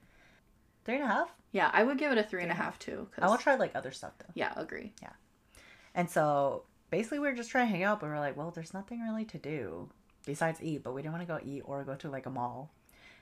Three 0.84 0.94
and 0.96 1.04
a 1.04 1.08
half. 1.08 1.30
Yeah, 1.52 1.70
I 1.72 1.82
would 1.82 1.98
give 1.98 2.10
it 2.12 2.18
a 2.18 2.22
three 2.22 2.42
and 2.42 2.50
a 2.50 2.54
half 2.54 2.78
too. 2.78 3.08
'cause- 3.12 3.22
I 3.24 3.28
will 3.28 3.36
try 3.38 3.56
like 3.56 3.74
other 3.76 3.90
stuff 3.92 4.12
though. 4.18 4.30
Yeah, 4.34 4.52
agree. 4.56 4.94
And 5.98 6.08
so 6.08 6.62
basically, 6.90 7.18
we 7.18 7.28
were 7.28 7.34
just 7.34 7.50
trying 7.50 7.66
to 7.66 7.72
hang 7.72 7.82
out, 7.82 8.00
but 8.00 8.06
we 8.06 8.12
were 8.12 8.18
like, 8.20 8.36
well, 8.36 8.50
there's 8.50 8.72
nothing 8.72 9.00
really 9.02 9.24
to 9.26 9.38
do 9.38 9.90
besides 10.24 10.62
eat, 10.62 10.82
but 10.84 10.94
we 10.94 11.02
didn't 11.02 11.12
want 11.16 11.26
to 11.26 11.32
go 11.34 11.40
eat 11.44 11.62
or 11.64 11.84
go 11.84 11.94
to 11.96 12.08
like 12.08 12.26
a 12.26 12.30
mall. 12.30 12.70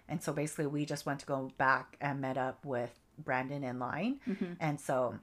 And 0.08 0.22
so 0.22 0.32
basically, 0.32 0.66
we 0.66 0.84
just 0.84 1.06
went 1.06 1.20
to 1.20 1.26
go 1.26 1.50
back 1.58 1.96
and 2.00 2.20
met 2.20 2.36
up 2.36 2.64
with 2.64 2.92
Brandon 3.18 3.64
in 3.64 3.78
line. 3.78 4.20
hmm 4.24 4.52
And 4.60 4.80
so 4.80 5.18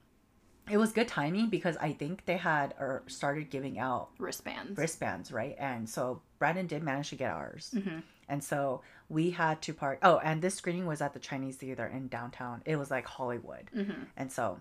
it 0.71 0.77
was 0.77 0.93
good 0.93 1.07
timing 1.09 1.49
because 1.49 1.75
I 1.77 1.91
think 1.93 2.25
they 2.25 2.37
had 2.37 2.73
or 2.79 3.03
started 3.07 3.49
giving 3.49 3.77
out 3.79 4.09
Wristbands. 4.17 4.77
wristbands, 4.77 5.31
right? 5.31 5.55
And 5.59 5.89
so 5.89 6.21
Brandon 6.39 6.67
did 6.67 6.83
manage 6.83 7.09
to 7.09 7.15
get 7.15 7.31
ours. 7.31 7.69
hmm 7.73 7.99
And 8.27 8.43
so 8.43 8.81
we 9.09 9.31
had 9.31 9.61
to 9.63 9.73
park. 9.73 9.99
Oh, 10.01 10.17
and 10.23 10.41
this 10.41 10.55
screening 10.55 10.85
was 10.87 11.01
at 11.01 11.13
the 11.13 11.19
Chinese 11.19 11.57
Theater 11.57 11.85
in 11.85 12.07
downtown. 12.07 12.61
It 12.65 12.77
was 12.77 12.89
like 12.89 13.05
Hollywood. 13.05 13.69
hmm 13.73 14.03
And 14.17 14.31
so 14.31 14.59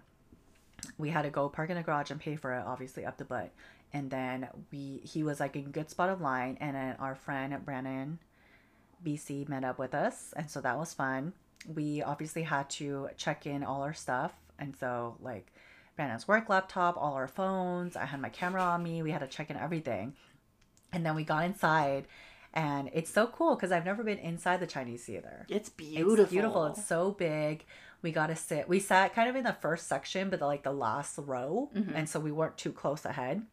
we 0.99 1.11
had 1.11 1.23
to 1.23 1.31
go 1.31 1.49
park 1.49 1.71
in 1.71 1.77
a 1.77 1.83
garage 1.83 2.11
and 2.11 2.21
pay 2.21 2.37
for 2.37 2.53
it, 2.55 2.65
obviously 2.67 3.05
up 3.05 3.17
the 3.17 3.25
butt. 3.25 3.53
And 3.93 4.11
then 4.11 4.49
we 4.71 5.01
he 5.05 5.23
was 5.23 5.39
like 5.39 5.55
in 5.55 5.71
good 5.71 5.91
spot 5.91 6.09
of 6.09 6.21
line, 6.21 6.57
and 6.61 6.75
then 6.75 6.97
our 6.99 7.15
friend 7.15 7.55
Brandon, 7.65 8.19
BC 9.05 9.49
met 9.49 9.65
up 9.65 9.79
with 9.79 9.95
us, 9.95 10.33
and 10.37 10.51
so 10.51 10.61
that 10.63 10.79
was 10.79 10.95
fun. 10.95 11.35
We 11.73 12.03
obviously 12.03 12.43
had 12.43 12.71
to 12.71 13.11
check 13.17 13.47
in 13.47 13.63
all 13.63 13.83
our 13.83 13.93
stuff, 13.95 14.33
and 14.59 14.75
so 14.75 15.17
like 15.21 15.53
Brandon's 15.95 16.27
work 16.27 16.49
laptop, 16.49 16.97
all 16.97 17.15
our 17.15 17.29
phones. 17.29 17.97
I 17.97 18.07
had 18.07 18.21
my 18.21 18.31
camera 18.31 18.63
on 18.63 18.83
me. 18.83 19.03
We 19.03 19.11
had 19.11 19.21
to 19.21 19.27
check 19.27 19.51
in 19.51 19.57
everything, 19.59 20.15
and 20.93 21.05
then 21.05 21.15
we 21.15 21.25
got 21.25 21.45
inside, 21.45 22.07
and 22.55 22.89
it's 22.95 23.11
so 23.13 23.27
cool 23.27 23.57
because 23.57 23.73
I've 23.73 23.85
never 23.85 24.03
been 24.03 24.19
inside 24.19 24.61
the 24.61 24.67
Chinese 24.67 25.05
theater. 25.05 25.45
It's 25.51 25.69
beautiful. 25.69 26.23
It's 26.23 26.33
beautiful. 26.33 26.67
It's 26.67 26.87
so 26.87 27.11
big. 27.11 27.67
We 28.03 28.11
got 28.13 28.27
to 28.27 28.37
sit. 28.37 28.69
We 28.69 28.81
sat 28.81 29.15
kind 29.15 29.29
of 29.31 29.37
in 29.37 29.45
the 29.45 29.53
first 29.61 29.87
section, 29.87 30.29
but 30.29 30.41
like 30.41 30.65
the 30.65 30.73
last 30.73 31.17
row, 31.19 31.71
Mhm. 31.75 31.95
and 31.95 32.09
so 32.09 32.19
we 32.21 32.33
weren't 32.33 32.59
too 32.59 32.73
close 32.73 33.05
ahead. 33.05 33.47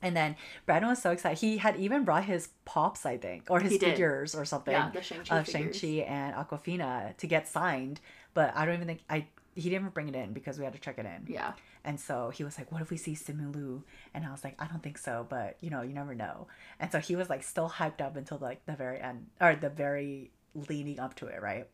And 0.00 0.16
then 0.16 0.36
Brandon 0.66 0.90
was 0.90 1.00
so 1.00 1.10
excited. 1.12 1.38
He 1.38 1.58
had 1.58 1.76
even 1.76 2.04
brought 2.04 2.24
his 2.24 2.48
pops, 2.64 3.06
I 3.06 3.16
think, 3.18 3.48
or 3.50 3.60
his 3.60 3.78
figures 3.78 4.34
or 4.34 4.44
something 4.44 4.72
yeah, 4.72 4.90
the 4.90 5.00
Shang-Chi 5.02 5.38
of 5.38 5.48
Shang-Chi 5.48 5.86
and 6.08 6.34
Awkwafina 6.34 7.16
to 7.18 7.26
get 7.28 7.46
signed. 7.46 8.00
But 8.34 8.56
I 8.56 8.64
don't 8.64 8.74
even 8.74 8.86
think 8.86 9.02
I. 9.08 9.26
He 9.54 9.68
didn't 9.68 9.92
bring 9.92 10.08
it 10.08 10.16
in 10.16 10.32
because 10.32 10.58
we 10.58 10.64
had 10.64 10.72
to 10.72 10.78
check 10.78 10.98
it 10.98 11.04
in. 11.04 11.26
Yeah. 11.28 11.52
And 11.84 12.00
so 12.00 12.30
he 12.30 12.42
was 12.42 12.56
like, 12.58 12.72
"What 12.72 12.80
if 12.80 12.90
we 12.90 12.96
see 12.96 13.12
Simu 13.14 13.54
Liu?" 13.54 13.84
And 14.14 14.24
I 14.24 14.30
was 14.32 14.42
like, 14.42 14.54
"I 14.60 14.66
don't 14.66 14.82
think 14.82 14.96
so, 14.98 15.26
but 15.28 15.56
you 15.60 15.68
know, 15.70 15.82
you 15.82 15.92
never 15.92 16.14
know." 16.14 16.46
And 16.80 16.90
so 16.90 16.98
he 16.98 17.14
was 17.16 17.28
like 17.28 17.42
still 17.42 17.68
hyped 17.68 18.00
up 18.00 18.16
until 18.16 18.38
like 18.38 18.64
the 18.66 18.72
very 18.72 18.98
end 19.00 19.26
or 19.40 19.54
the 19.54 19.68
very 19.68 20.30
leading 20.54 20.98
up 20.98 21.14
to 21.16 21.26
it, 21.26 21.42
right? 21.42 21.68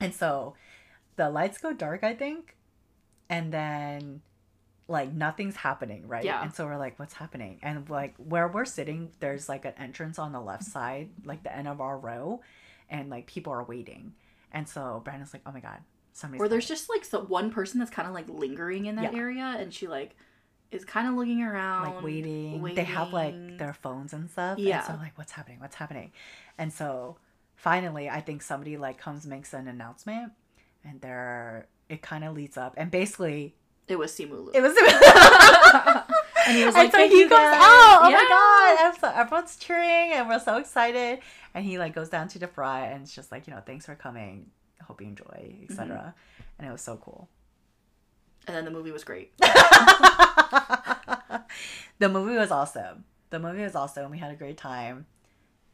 And 0.00 0.12
so 0.12 0.54
the 1.16 1.30
lights 1.30 1.58
go 1.58 1.72
dark, 1.72 2.02
I 2.04 2.14
think, 2.14 2.56
and 3.28 3.52
then 3.52 4.22
like 4.88 5.12
nothing's 5.12 5.56
happening, 5.56 6.06
right? 6.08 6.24
Yeah. 6.24 6.42
And 6.42 6.54
so 6.54 6.66
we're 6.66 6.76
like, 6.76 6.98
"What's 6.98 7.14
happening?" 7.14 7.58
And 7.62 7.88
like 7.88 8.14
where 8.18 8.48
we're 8.48 8.64
sitting, 8.66 9.10
there's 9.20 9.48
like 9.48 9.64
an 9.64 9.72
entrance 9.78 10.18
on 10.18 10.32
the 10.32 10.40
left 10.40 10.64
side, 10.64 11.10
like 11.24 11.42
the 11.42 11.56
end 11.56 11.68
of 11.68 11.80
our 11.80 11.96
row, 11.98 12.42
and 12.90 13.08
like 13.08 13.26
people 13.26 13.52
are 13.52 13.64
waiting. 13.64 14.12
And 14.52 14.68
so 14.68 15.00
Brandon's 15.04 15.32
like, 15.32 15.42
"Oh 15.46 15.52
my 15.52 15.60
god." 15.60 15.78
Somebody's 16.12 16.42
Or 16.42 16.48
there's 16.48 16.66
coming." 16.66 16.76
just 16.78 16.88
like 16.90 17.04
so 17.04 17.22
one 17.24 17.50
person 17.50 17.78
that's 17.80 17.90
kind 17.90 18.06
of 18.06 18.14
like 18.14 18.28
lingering 18.28 18.86
in 18.86 18.96
that 18.96 19.12
Yeah. 19.12 19.18
area, 19.18 19.56
and 19.58 19.72
she 19.74 19.86
like 19.88 20.14
is 20.70 20.84
kind 20.84 21.08
of 21.08 21.14
looking 21.14 21.42
around, 21.42 21.86
like 21.94 22.02
waiting. 22.02 22.62
They 22.74 22.84
have 22.84 23.12
like 23.12 23.58
their 23.58 23.72
phones 23.72 24.12
and 24.12 24.28
stuff. 24.30 24.58
Yeah. 24.58 24.78
And 24.78 24.86
so 24.86 24.92
like, 25.02 25.16
what's 25.16 25.32
happening? 25.32 25.60
What's 25.60 25.76
happening? 25.76 26.12
And 26.58 26.72
so 26.72 27.16
finally, 27.56 28.10
I 28.10 28.20
think 28.20 28.42
somebody 28.42 28.76
like 28.76 28.98
comes 28.98 29.26
makes 29.26 29.54
an 29.54 29.66
announcement, 29.68 30.32
and 30.84 31.00
there 31.00 31.66
it 31.88 32.02
kind 32.02 32.24
of 32.24 32.34
leads 32.34 32.56
up, 32.56 32.74
and 32.76 32.90
basically 32.90 33.54
It 33.88 33.98
was 33.98 34.12
Simu 34.12 34.30
Liu. 34.46 34.50
it 34.54 34.60
was. 34.62 34.74
And 36.46 36.58
he 36.58 36.64
was 36.66 36.74
and 36.74 36.84
like, 36.84 36.92
so 36.92 36.98
"Thank 36.98 37.12
he 37.12 37.20
you, 37.20 37.28
goes 37.28 37.38
guys." 37.38 37.54
out. 37.56 38.00
Oh 38.02 38.08
Yeah. 38.10 38.16
my 38.16 38.26
god! 38.28 38.86
And 38.92 39.00
so 39.00 39.08
everyone's 39.18 39.56
cheering, 39.56 40.12
and 40.12 40.28
we're 40.28 40.38
so 40.38 40.58
excited. 40.58 41.20
And 41.54 41.64
he 41.64 41.78
like 41.78 41.94
goes 41.94 42.10
down 42.10 42.28
to 42.28 42.38
the 42.38 42.46
fry, 42.46 42.86
and 42.88 43.02
it's 43.02 43.14
just 43.14 43.32
like 43.32 43.46
you 43.46 43.54
know, 43.54 43.62
thanks 43.64 43.86
for 43.86 43.94
coming. 43.94 44.50
Hope 44.82 45.00
you 45.00 45.06
enjoy, 45.06 45.56
etc. 45.62 45.86
Mm-hmm. 45.96 46.42
And 46.58 46.68
it 46.68 46.72
was 46.72 46.82
so 46.82 46.96
cool. 46.98 47.30
and 48.46 48.54
then 48.54 48.66
the 48.66 48.70
movie 48.70 48.90
was 48.90 49.04
great. 49.04 49.32
the 51.98 52.08
movie 52.08 52.36
was 52.36 52.50
awesome. 52.50 53.04
The 53.30 53.38
movie 53.38 53.62
was 53.62 53.74
awesome. 53.74 54.10
We 54.10 54.18
had 54.18 54.30
a 54.30 54.36
great 54.36 54.56
time. 54.58 55.06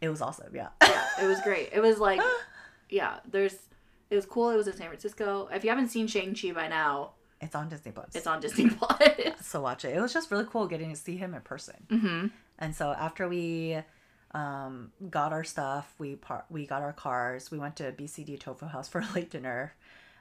It 0.01 0.09
was 0.09 0.23
awesome. 0.23 0.55
Yeah. 0.55 0.69
Yeah, 0.83 1.05
it 1.23 1.27
was 1.27 1.41
great. 1.43 1.71
It 1.73 1.81
was 1.81 1.99
like, 1.99 2.21
yeah, 2.89 3.19
there's, 3.31 3.57
it 4.11 4.17
was 4.17 4.27
cool. 4.27 4.51
It 4.51 4.57
was 4.57 4.67
in 4.67 4.77
San 4.77 4.89
Francisco. 4.89 5.49
If 5.53 5.65
you 5.65 5.71
haven't 5.71 5.89
seen 5.89 6.07
Shang 6.07 6.35
Chi 6.35 6.53
by 6.53 6.69
now, 6.69 7.13
It's 7.41 7.55
on 7.55 7.69
Disney 7.69 7.93
Plus. 7.93 8.15
it's 8.15 8.27
on 8.27 8.41
Disney 8.41 8.69
Plus. 8.79 9.01
so 9.43 9.61
watch 9.61 9.85
it. 9.85 9.97
It 9.97 10.01
was 10.01 10.13
just 10.13 10.31
really 10.31 10.47
cool 10.51 10.67
getting 10.67 10.91
to 10.91 10.97
see 10.97 11.17
him 11.17 11.35
in 11.35 11.41
person. 11.43 11.77
mm-hmm. 11.89 12.27
And 12.59 12.75
so 12.75 12.91
after 12.93 13.29
we 13.29 13.79
um, 14.33 14.93
got 15.09 15.33
our 15.33 15.45
stuff, 15.45 15.95
we 15.99 16.17
par- 16.17 16.45
we 16.51 16.67
got 16.67 16.83
our 16.83 16.93
cars. 16.93 17.51
We 17.51 17.59
went 17.59 17.77
to 17.77 17.93
BCD 17.93 18.39
Tofu 18.39 18.67
House 18.67 18.89
for 18.89 19.01
a 19.01 19.09
late 19.15 19.31
dinner. 19.31 19.73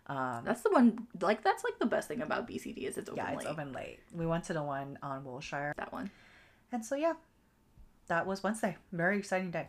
Um, 0.08 0.41
That's 0.45 0.62
the 0.62 0.71
one. 0.71 1.08
Like 1.21 1.43
that's 1.43 1.63
like 1.63 1.78
the 1.78 1.86
best 1.86 2.08
thing 2.08 2.21
about 2.23 2.47
BCD 2.47 2.88
is 2.88 2.97
it's 2.97 3.10
open 3.10 3.17
yeah, 3.23 3.30
late. 3.32 3.38
it's 3.39 3.45
open 3.45 3.73
late. 3.73 3.99
We 4.13 4.25
went 4.25 4.43
to 4.45 4.54
the 4.54 4.63
one 4.63 4.97
on 5.04 5.23
Wilshire, 5.23 5.73
That 5.78 5.91
one. 5.93 6.10
and 6.71 6.84
so 6.84 6.95
yeah, 6.95 7.13
that 8.07 8.26
was 8.26 8.41
Wednesday. 8.41 8.78
Very 8.91 9.20
exciting 9.20 9.51
day. 9.51 9.68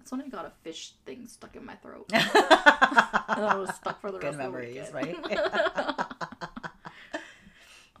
That's 0.00 0.12
when 0.12 0.22
I 0.22 0.28
got 0.28 0.46
a 0.46 0.52
fish 0.62 0.92
thing 1.04 1.26
stuck 1.26 1.54
in 1.56 1.64
my 1.66 1.74
throat. 1.76 2.06
and 2.12 2.24
I 2.32 3.54
was 3.58 3.74
stuck 3.76 4.00
for 4.00 4.10
the 4.10 4.18
Good 4.18 4.28
rest 4.28 4.38
memories, 4.38 4.78
of 4.78 4.92
the 4.92 4.98
weekend. 5.00 5.38
right? 5.52 6.06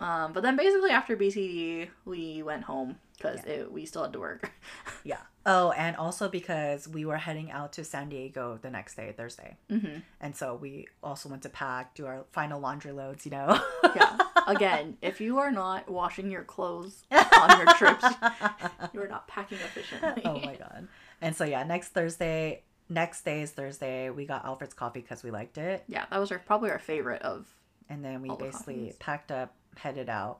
um, 0.00 0.32
but 0.32 0.42
then 0.42 0.56
basically 0.56 0.90
after 0.90 1.14
BCD, 1.16 1.88
we 2.06 2.42
went 2.42 2.64
home 2.64 2.96
because 3.16 3.40
Yeah. 3.46 3.64
we 3.70 3.84
still 3.84 4.02
had 4.04 4.14
to 4.14 4.18
work. 4.18 4.50
yeah. 5.04 5.18
Oh, 5.44 5.72
and 5.72 5.94
also 5.96 6.28
because 6.28 6.88
we 6.88 7.04
were 7.04 7.16
heading 7.18 7.50
out 7.50 7.72
to 7.74 7.84
San 7.84 8.08
Diego 8.08 8.58
the 8.60 8.70
next 8.70 8.94
day, 8.94 9.12
Thursday, 9.16 9.56
hmm 9.68 9.98
and 10.20 10.34
so 10.36 10.54
we 10.54 10.86
also 11.02 11.28
went 11.30 11.42
to 11.42 11.48
pack, 11.48 11.94
do 11.94 12.06
our 12.06 12.24
final 12.32 12.60
laundry 12.60 12.92
loads. 12.92 13.24
You 13.26 13.32
know. 13.32 13.60
Yeah. 13.96 14.18
Again, 14.46 14.96
if 15.02 15.20
you 15.20 15.38
are 15.38 15.50
not 15.50 15.88
washing 15.90 16.30
your 16.30 16.44
clothes 16.44 17.02
on 17.40 17.58
your 17.58 17.74
trips, 17.74 18.04
you 18.92 19.00
are 19.02 19.08
not 19.08 19.26
packing 19.28 19.58
efficiently. 19.58 20.22
oh 20.24 20.38
my 20.40 20.54
god. 20.56 20.88
And 21.20 21.34
so 21.36 21.44
yeah, 21.44 21.62
next 21.64 21.88
Thursday, 21.88 22.62
next 22.88 23.24
day 23.24 23.42
is 23.42 23.50
Thursday. 23.52 24.10
We 24.10 24.26
got 24.26 24.44
Alfred's 24.44 24.74
coffee 24.74 25.00
because 25.00 25.22
we 25.22 25.30
liked 25.30 25.58
it, 25.58 25.84
Yeah, 25.86 26.06
that 26.10 26.18
was 26.18 26.30
our, 26.32 26.38
probably 26.38 26.70
our 26.70 26.78
favorite 26.78 27.22
of. 27.22 27.46
and 27.88 28.04
then 28.04 28.22
we 28.22 28.30
All 28.30 28.36
basically 28.36 28.94
packed 28.98 29.30
up, 29.30 29.54
headed 29.76 30.08
out, 30.08 30.38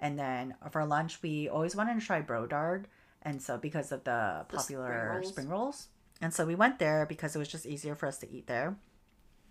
and 0.00 0.18
then 0.18 0.54
for 0.70 0.84
lunch 0.84 1.20
we 1.22 1.48
always 1.48 1.74
wanted 1.76 1.98
to 2.00 2.06
try 2.06 2.20
Brodard, 2.22 2.84
and 3.22 3.40
so 3.42 3.56
because 3.58 3.92
of 3.92 4.04
the 4.04 4.44
The 4.48 4.58
spring 4.58 4.78
popular 4.78 5.10
rolls. 5.14 5.28
spring 5.28 5.48
rolls, 5.48 5.88
and 6.20 6.32
so 6.32 6.44
we 6.46 6.54
went 6.54 6.78
there 6.78 7.04
because 7.06 7.34
it 7.34 7.38
was 7.38 7.48
just 7.48 7.66
easier 7.66 7.94
for 7.94 8.06
us 8.06 8.18
to 8.18 8.30
eat 8.30 8.46
there. 8.46 8.76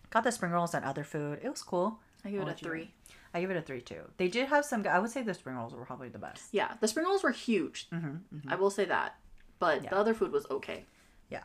Got 0.09 0.23
the 0.25 0.31
spring 0.31 0.51
rolls 0.51 0.73
and 0.73 0.83
other 0.85 1.03
food. 1.05 1.39
It 1.41 1.49
was 1.49 1.61
cool. 1.63 1.99
I 2.25 2.29
give 2.31 2.39
it 2.39 2.43
a 2.43 2.45
What'd 2.47 2.61
you 2.61 2.67
three. 2.67 2.91
I 3.33 3.41
give 3.41 3.49
it 3.51 3.57
a 3.57 3.61
three 3.61 3.81
too. 3.81 4.01
They 4.17 4.27
did 4.27 4.47
have 4.49 4.65
some. 4.65 4.85
I 4.87 4.99
would 4.99 5.09
say 5.09 5.21
the 5.21 5.33
spring 5.33 5.55
rolls 5.55 5.73
were 5.73 5.85
probably 5.85 6.09
the 6.09 6.19
best. 6.19 6.49
Yeah, 6.51 6.73
the 6.81 6.87
spring 6.87 7.05
rolls 7.05 7.23
were 7.23 7.31
huge. 7.31 7.87
Mm-hmm, 7.91 8.49
I 8.49 8.55
will 8.55 8.69
say 8.71 8.85
that, 8.85 9.15
but 9.59 9.83
Yeah. 9.83 9.89
the 9.91 9.97
other 9.97 10.13
food 10.13 10.31
was 10.31 10.45
okay. 10.51 10.85
Yeah, 11.29 11.43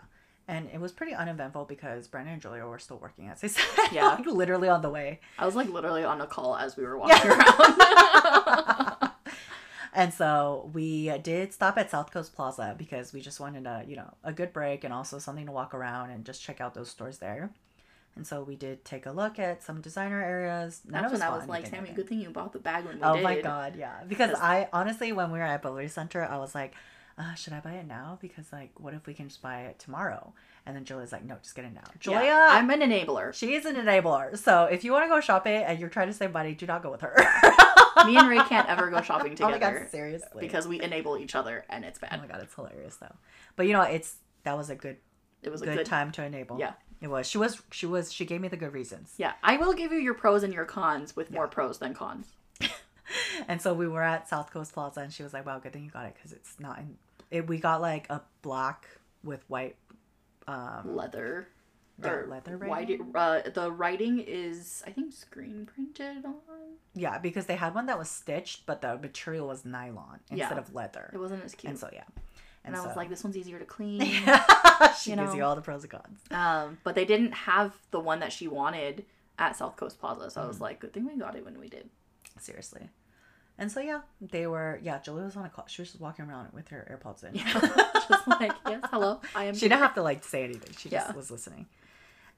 and 0.49 0.69
it 0.73 0.81
was 0.81 0.91
pretty 0.93 1.15
uneventful 1.15 1.65
because 1.67 2.09
Brandon 2.09 2.35
and 2.35 2.43
Julia 2.43 2.67
were 2.67 2.79
still 2.81 2.99
working, 2.99 3.29
as 3.29 3.43
I 3.45 3.47
said. 3.49 3.65
Yeah. 3.93 4.09
like, 4.09 4.27
literally 4.27 4.69
on 4.69 4.83
the 4.83 4.91
way. 4.91 5.21
I 5.39 5.47
was 5.47 5.55
like 5.55 5.69
literally 5.69 6.03
on 6.05 6.21
a 6.21 6.27
call 6.27 6.57
as 6.57 6.77
we 6.77 6.83
were 6.85 6.99
walking 6.99 7.31
around. 7.31 9.11
and 9.95 10.13
so 10.13 10.71
we 10.75 11.17
did 11.19 11.53
stop 11.53 11.79
at 11.79 11.91
South 11.91 12.11
Coast 12.11 12.35
Plaza 12.35 12.75
because 12.77 13.13
we 13.13 13.21
just 13.21 13.39
wanted 13.41 13.67
a, 13.67 13.85
you 13.87 13.95
know, 13.97 14.13
a 14.25 14.33
good 14.33 14.53
break 14.53 14.83
and 14.85 14.93
also 14.93 15.19
something 15.19 15.47
to 15.47 15.53
walk 15.53 15.73
around 15.73 16.11
and 16.11 16.25
just 16.25 16.43
check 16.43 16.61
out 16.61 16.75
those 16.75 16.91
stores 16.91 17.19
there. 17.19 17.51
And 18.17 18.27
so 18.27 18.43
we 18.43 18.57
did 18.57 18.85
take 18.85 19.05
a 19.07 19.13
look 19.13 19.39
at 19.39 19.63
some 19.63 19.81
designer 19.83 20.23
areas. 20.23 20.81
None 20.87 21.03
That's 21.03 21.13
when 21.13 21.23
I 21.23 21.29
was 21.37 21.47
like, 21.47 21.71
Samy, 21.71 21.95
good 21.95 22.09
thing 22.09 22.19
you 22.21 22.31
bought 22.31 22.53
the 22.55 22.59
bag 22.59 22.85
when 22.87 22.97
we 22.97 23.03
Oh 23.03 23.15
did. 23.15 23.21
Oh 23.21 23.23
my 23.23 23.41
god, 23.41 23.77
yeah. 23.77 24.03
Because 24.09 24.33
I 24.35 24.69
honestly, 24.73 25.13
when 25.13 25.31
we 25.31 25.39
were 25.39 25.45
at 25.45 25.63
Beverly 25.63 25.89
Center, 25.89 26.25
I 26.25 26.39
was 26.39 26.55
like, 26.55 26.73
uh, 27.19 27.35
should 27.35 27.53
I 27.53 27.61
buy 27.61 27.73
it 27.75 27.87
now? 27.87 28.19
Because 28.21 28.53
like, 28.53 28.71
what 28.81 28.95
if 28.95 29.07
we 29.07 29.13
can 29.15 29.29
just 29.29 29.43
buy 29.43 29.63
it 29.63 29.79
tomorrow? 29.79 30.33
And 30.65 30.75
then 30.75 30.85
Julia's 30.85 31.13
like, 31.13 31.25
no, 31.25 31.37
just 31.43 31.55
get 31.55 31.65
it 31.67 31.73
now. 31.75 31.83
Julia, 32.01 32.25
Yeah, 32.25 32.49
I'm 32.51 32.69
an 32.71 32.81
enabler. 32.81 33.33
she 33.35 33.55
is 33.55 33.65
an 33.67 33.77
enabler. 33.77 34.37
So 34.37 34.65
if 34.65 34.83
you 34.83 34.93
want 34.93 35.05
to 35.05 35.09
go 35.09 35.21
shopping 35.21 35.63
and 35.63 35.79
you're 35.79 35.89
trying 35.91 36.09
to 36.09 36.13
save 36.15 36.33
money, 36.33 36.55
do 36.55 36.67
not 36.67 36.83
go 36.83 36.91
with 36.91 37.03
her. 37.03 37.15
Me 38.07 38.17
and 38.17 38.29
Ray 38.29 38.39
can't 38.41 38.69
ever 38.69 38.91
go 38.91 39.01
shopping 39.03 39.37
Oh 39.41 39.45
my 39.49 39.53
together 39.55 39.81
god, 39.81 39.91
seriously. 39.91 40.41
because 40.41 40.67
we 40.69 40.81
enable 40.81 41.17
each 41.19 41.35
other, 41.35 41.65
and 41.71 41.85
it's 41.85 41.99
bad. 41.99 42.13
oh 42.15 42.19
my 42.21 42.27
god, 42.27 42.41
it's 42.43 42.55
hilarious 42.55 42.97
though. 42.97 43.15
But 43.57 43.67
you 43.67 43.73
know, 43.73 43.83
it's 43.83 44.17
that 44.45 44.57
was 44.57 44.69
a 44.71 44.75
good 44.75 44.97
It 45.43 45.51
was 45.51 45.63
a 45.63 45.65
good, 45.65 45.77
good. 45.79 45.87
time 45.87 46.13
to 46.13 46.25
enable. 46.25 46.59
Yeah. 46.59 46.73
It 47.01 47.09
was. 47.09 47.29
She 47.29 47.39
was 47.39 47.63
she 47.71 47.87
was 47.87 48.13
she 48.13 48.25
gave 48.25 48.41
me 48.41 48.49
the 48.49 48.57
good 48.57 48.73
reasons. 48.73 49.15
Yeah, 49.19 49.33
I 49.43 49.57
will 49.57 49.75
give 49.75 49.93
you 49.93 49.99
your 49.99 50.15
pros 50.15 50.43
and 50.43 50.53
your 50.53 50.65
cons 50.65 51.15
with 51.15 51.31
more 51.31 51.45
Yeah. 51.45 51.51
pros 51.51 51.79
than 51.79 51.95
cons. 51.95 52.33
And 53.49 53.63
so 53.63 53.73
we 53.75 53.87
were 53.87 54.03
at 54.03 54.29
South 54.29 54.51
Coast 54.51 54.73
Plaza 54.73 55.01
and 55.01 55.13
she 55.13 55.23
was 55.23 55.33
like, 55.33 55.47
"Wow, 55.47 55.59
good 55.61 55.73
thing 55.73 55.85
you 55.85 55.91
got 55.91 56.07
it 56.07 56.17
cuz 56.21 56.33
it's 56.33 56.59
not 56.59 56.79
in 56.79 56.97
it, 57.31 57.47
we 57.47 57.59
got 57.59 57.81
like 57.81 58.09
a 58.11 58.23
black 58.43 58.87
with 59.23 59.45
white 59.49 59.77
um 60.49 60.97
Leather. 60.97 61.49
Or 62.05 62.27
leather 62.29 62.59
white- 62.59 62.89
writing? 63.01 63.13
uh, 63.15 63.41
the 63.55 63.73
writing 63.73 64.19
is, 64.19 64.83
I 64.87 64.91
think, 64.91 65.15
screen 65.15 65.65
printed 65.65 66.27
on. 66.27 66.35
yeah, 66.95 67.17
because 67.19 67.47
they 67.47 67.57
had 67.57 67.75
one 67.75 67.87
that 67.87 67.99
was 67.99 68.11
stitched 68.11 68.67
but 68.67 68.81
the 68.83 68.99
material 68.99 69.47
was 69.49 69.65
nylon 69.65 70.21
instead 70.31 70.51
Yeah. 70.53 70.59
of 70.59 70.75
leather. 70.75 71.11
It 71.15 71.19
wasn't 71.19 71.45
as 71.45 71.55
cute. 71.55 71.71
And 71.71 71.79
so 71.79 71.89
yeah. 71.93 72.05
And 72.67 72.77
I 72.77 72.81
was 72.81 72.93
so- 72.93 72.99
like, 72.99 73.09
this 73.09 73.25
one's 73.25 73.37
easier 73.37 73.59
to 73.59 73.65
clean. 73.65 74.01
she 75.01 75.11
you 75.11 75.17
gives 75.17 75.35
you 75.35 75.41
know. 75.41 75.49
all 75.49 75.55
the 75.57 75.63
pros 75.63 75.83
and 75.85 75.91
cons. 75.93 76.21
um, 76.31 76.79
but 76.85 76.95
they 76.95 77.05
didn't 77.05 77.33
have 77.33 77.73
the 77.93 78.01
one 78.01 78.21
that 78.21 78.33
she 78.33 78.49
wanted 78.49 79.05
at 79.39 79.57
South 79.57 79.77
Coast 79.77 79.99
Plaza, 80.01 80.31
so 80.31 80.41
I 80.41 80.45
Mm. 80.45 80.49
was 80.49 80.61
like, 80.61 80.81
good 80.81 80.93
thing 80.93 81.07
we 81.07 81.17
got 81.17 81.37
it 81.37 81.45
when 81.45 81.59
we 81.59 81.69
did. 81.69 81.89
Seriously. 82.39 82.89
And 83.59 83.73
so 83.73 83.81
yeah, 83.81 84.01
they 84.21 84.47
were 84.47 84.79
yeah, 84.83 84.99
Julia 84.99 85.25
was 85.25 85.37
on 85.37 85.47
a 85.47 85.49
call. 85.49 85.67
She 85.67 85.81
was 85.81 85.91
just 85.91 86.01
walking 86.01 86.27
around 86.27 86.53
with 86.53 86.69
her 86.69 86.87
AirPods 87.03 87.25
in. 87.25 87.35
Yeah, 87.41 87.53
just 88.09 88.29
like, 88.29 88.53
yes, 88.69 88.83
hello, 88.91 89.21
I 89.35 89.45
am. 89.45 89.55
she 89.59 89.63
didn't 89.69 89.81
have 89.81 89.95
to 89.95 90.03
like 90.03 90.23
say 90.25 90.45
anything. 90.45 90.75
She 90.77 90.91
just 90.91 91.15
was 91.17 91.31
listening. 91.31 91.67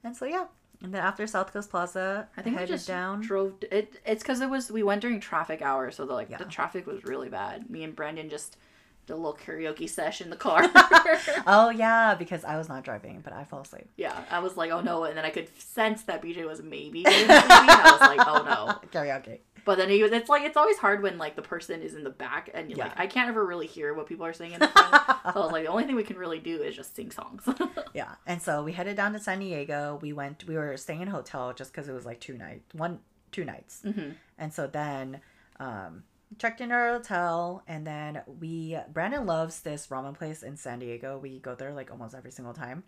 And 0.03 0.15
so 0.15 0.25
yeah. 0.25 0.45
And 0.81 0.93
then 0.93 1.03
after 1.03 1.27
South 1.27 1.51
Coast 1.51 1.69
Plaza, 1.69 2.29
I 2.37 2.41
think 2.41 2.55
we 2.55 2.59
headed 2.61 2.75
just 2.75 2.87
down. 2.87 3.19
drove. 3.19 3.55
It, 3.69 3.95
it's 4.05 4.23
because 4.23 4.39
it 4.39 4.49
was 4.49 4.71
we 4.71 4.81
went 4.81 5.01
during 5.01 5.19
traffic 5.19 5.61
hours, 5.61 5.97
so 5.97 6.05
the 6.05 6.13
like 6.13 6.29
Yeah. 6.29 6.37
the 6.37 6.45
traffic 6.45 6.87
was 6.87 7.03
really 7.03 7.27
bad. 7.27 7.69
Me 7.69 7.83
and 7.83 7.93
Brandon 7.93 8.29
just 8.29 8.55
a 9.09 9.15
little 9.15 9.37
karaoke 9.45 9.89
session 9.89 10.25
in 10.25 10.29
the 10.31 10.35
car. 10.37 10.61
oh 11.47 11.69
yeah, 11.75 12.15
because 12.15 12.43
I 12.43 12.57
was 12.57 12.69
not 12.69 12.83
driving, 12.83 13.21
but 13.23 13.33
I 13.33 13.43
fell 13.43 13.61
asleep. 13.61 13.87
yeah, 13.97 14.23
I 14.29 14.39
was 14.39 14.57
like, 14.57 14.71
oh 14.71 14.81
no, 14.81 15.03
and 15.05 15.17
then 15.17 15.25
I 15.25 15.29
could 15.29 15.49
sense 15.59 16.03
that 16.03 16.21
BJ 16.21 16.47
was 16.47 16.61
maybe 16.61 17.03
getting. 17.05 17.29
I 17.29 17.97
was 17.99 18.01
like, 18.01 18.27
oh 18.27 18.43
no. 18.43 18.89
Karaoke. 18.91 19.39
But 19.65 19.77
then 19.77 19.89
he 19.89 20.01
was. 20.01 20.11
It's 20.11 20.29
like 20.29 20.43
it's 20.43 20.57
always 20.57 20.77
hard 20.77 21.03
when 21.03 21.17
like 21.17 21.35
the 21.35 21.41
person 21.41 21.81
is 21.81 21.93
in 21.93 22.03
the 22.03 22.09
back 22.09 22.49
and 22.53 22.69
you're 22.69 22.79
like 22.79 22.97
I 22.97 23.07
can't 23.07 23.29
ever 23.29 23.45
really 23.45 23.67
hear 23.67 23.93
what 23.93 24.07
people 24.07 24.25
are 24.25 24.33
saying 24.33 24.53
in 24.53 24.59
the 24.61 24.67
front. 24.67 24.95
so 24.95 24.95
I 25.25 25.39
was 25.39 25.51
like, 25.51 25.65
the 25.65 25.69
only 25.69 25.83
thing 25.83 25.95
we 25.95 26.03
can 26.03 26.17
really 26.17 26.39
do 26.39 26.61
is 26.61 26.75
just 26.75 26.95
sing 26.95 27.11
songs. 27.11 27.43
Yeah, 27.93 28.15
and 28.25 28.41
so 28.41 28.63
we 28.63 28.71
headed 28.71 28.95
down 28.95 29.13
to 29.13 29.19
San 29.19 29.39
Diego. 29.39 29.99
We 30.01 30.13
went. 30.13 30.45
We 30.47 30.55
were 30.55 30.77
staying 30.77 31.01
in 31.01 31.07
a 31.09 31.11
hotel 31.11 31.53
just 31.53 31.71
because 31.71 31.87
it 31.89 31.93
was 31.93 32.05
like 32.05 32.19
two 32.19 32.37
nights, 32.37 32.73
one 32.73 32.99
two 33.31 33.45
nights, 33.45 33.81
hmm 33.83 34.11
and 34.39 34.53
so 34.53 34.65
then 34.65 35.19
um, 35.59 36.03
checked 36.37 36.61
in 36.61 36.71
our 36.71 36.91
hotel, 36.93 37.63
and 37.67 37.85
then 37.85 38.21
we 38.39 38.77
Brandon 38.91 39.25
loves 39.25 39.61
this 39.61 39.87
ramen 39.87 40.17
place 40.17 40.43
in 40.43 40.57
San 40.57 40.79
Diego. 40.79 41.17
We 41.17 41.39
go 41.39 41.55
there 41.55 41.73
like 41.73 41.91
almost 41.91 42.13
every 42.15 42.31
single 42.31 42.53
time, 42.53 42.83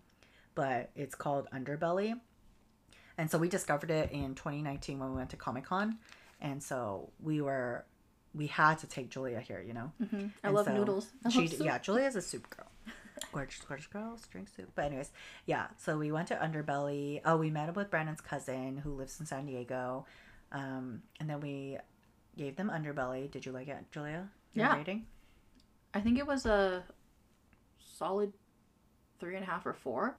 but 0.54 0.90
it's 0.94 1.14
called 1.14 1.48
Underbelly, 1.52 2.18
and 3.18 3.30
so 3.30 3.38
we 3.38 3.48
discovered 3.48 3.90
it 3.90 4.10
in 4.12 4.34
2019 4.34 4.98
when 4.98 5.10
we 5.10 5.16
went 5.16 5.30
to 5.30 5.36
Comic 5.36 5.64
Con, 5.64 5.98
and 6.40 6.62
so 6.62 7.10
we 7.20 7.40
were 7.40 7.84
we 8.34 8.46
had 8.46 8.78
to 8.78 8.86
take 8.86 9.10
Julia 9.10 9.40
here, 9.40 9.62
you 9.66 9.74
know. 9.74 9.92
hmm 9.98 10.26
I 10.42 10.46
And 10.48 10.54
love 10.54 10.66
so 10.66 10.74
noodles. 10.74 11.08
I 11.24 11.28
She 11.28 11.48
love 11.48 11.60
yeah, 11.60 11.78
Julia's 11.78 12.16
a 12.16 12.22
soup 12.22 12.48
girl. 12.50 12.66
Gorgeous, 13.32 13.60
gorgeous 13.66 13.86
girls 13.86 14.26
drink 14.30 14.48
soup. 14.48 14.70
But 14.74 14.86
anyways, 14.86 15.10
yeah. 15.46 15.66
So 15.78 15.98
we 15.98 16.10
went 16.12 16.28
to 16.28 16.34
Underbelly. 16.36 17.20
Oh, 17.24 17.36
we 17.36 17.50
met 17.50 17.68
up 17.68 17.76
with 17.76 17.90
Brandon's 17.90 18.20
cousin 18.20 18.78
who 18.78 18.94
lives 18.94 19.20
in 19.20 19.26
San 19.26 19.46
Diego, 19.46 20.06
um, 20.50 21.02
and 21.20 21.28
then 21.30 21.40
we 21.40 21.78
gave 22.36 22.56
them 22.56 22.70
Underbelly. 22.70 23.30
Did 23.30 23.44
you 23.46 23.52
like 23.52 23.68
it, 23.68 23.84
Julia? 23.90 24.28
Your 24.54 24.66
Yeah. 24.66 24.76
Rating? 24.76 25.06
I 25.94 26.00
think 26.00 26.18
it 26.18 26.26
was 26.26 26.46
a 26.46 26.84
solid 27.78 28.32
three 29.20 29.34
and 29.36 29.44
a 29.44 29.46
half 29.46 29.66
or 29.66 29.72
four. 29.72 30.16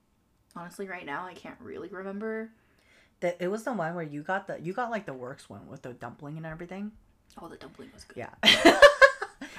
Honestly, 0.56 0.86
right 0.88 1.04
now 1.04 1.26
I 1.26 1.34
can't 1.34 1.58
really 1.60 1.88
remember. 1.88 2.50
That 3.20 3.36
it 3.40 3.48
was 3.48 3.64
the 3.64 3.72
one 3.72 3.94
where 3.94 4.04
you 4.04 4.22
got 4.22 4.46
the 4.46 4.60
you 4.60 4.72
got 4.72 4.90
like 4.90 5.06
the 5.06 5.12
works 5.14 5.48
one 5.48 5.66
with 5.68 5.82
the 5.82 5.92
dumpling 5.92 6.36
and 6.36 6.46
everything. 6.46 6.92
Oh, 7.40 7.48
the 7.48 7.56
dumpling 7.56 7.90
was 7.94 8.04
good. 8.04 8.16
Yeah. 8.18 8.34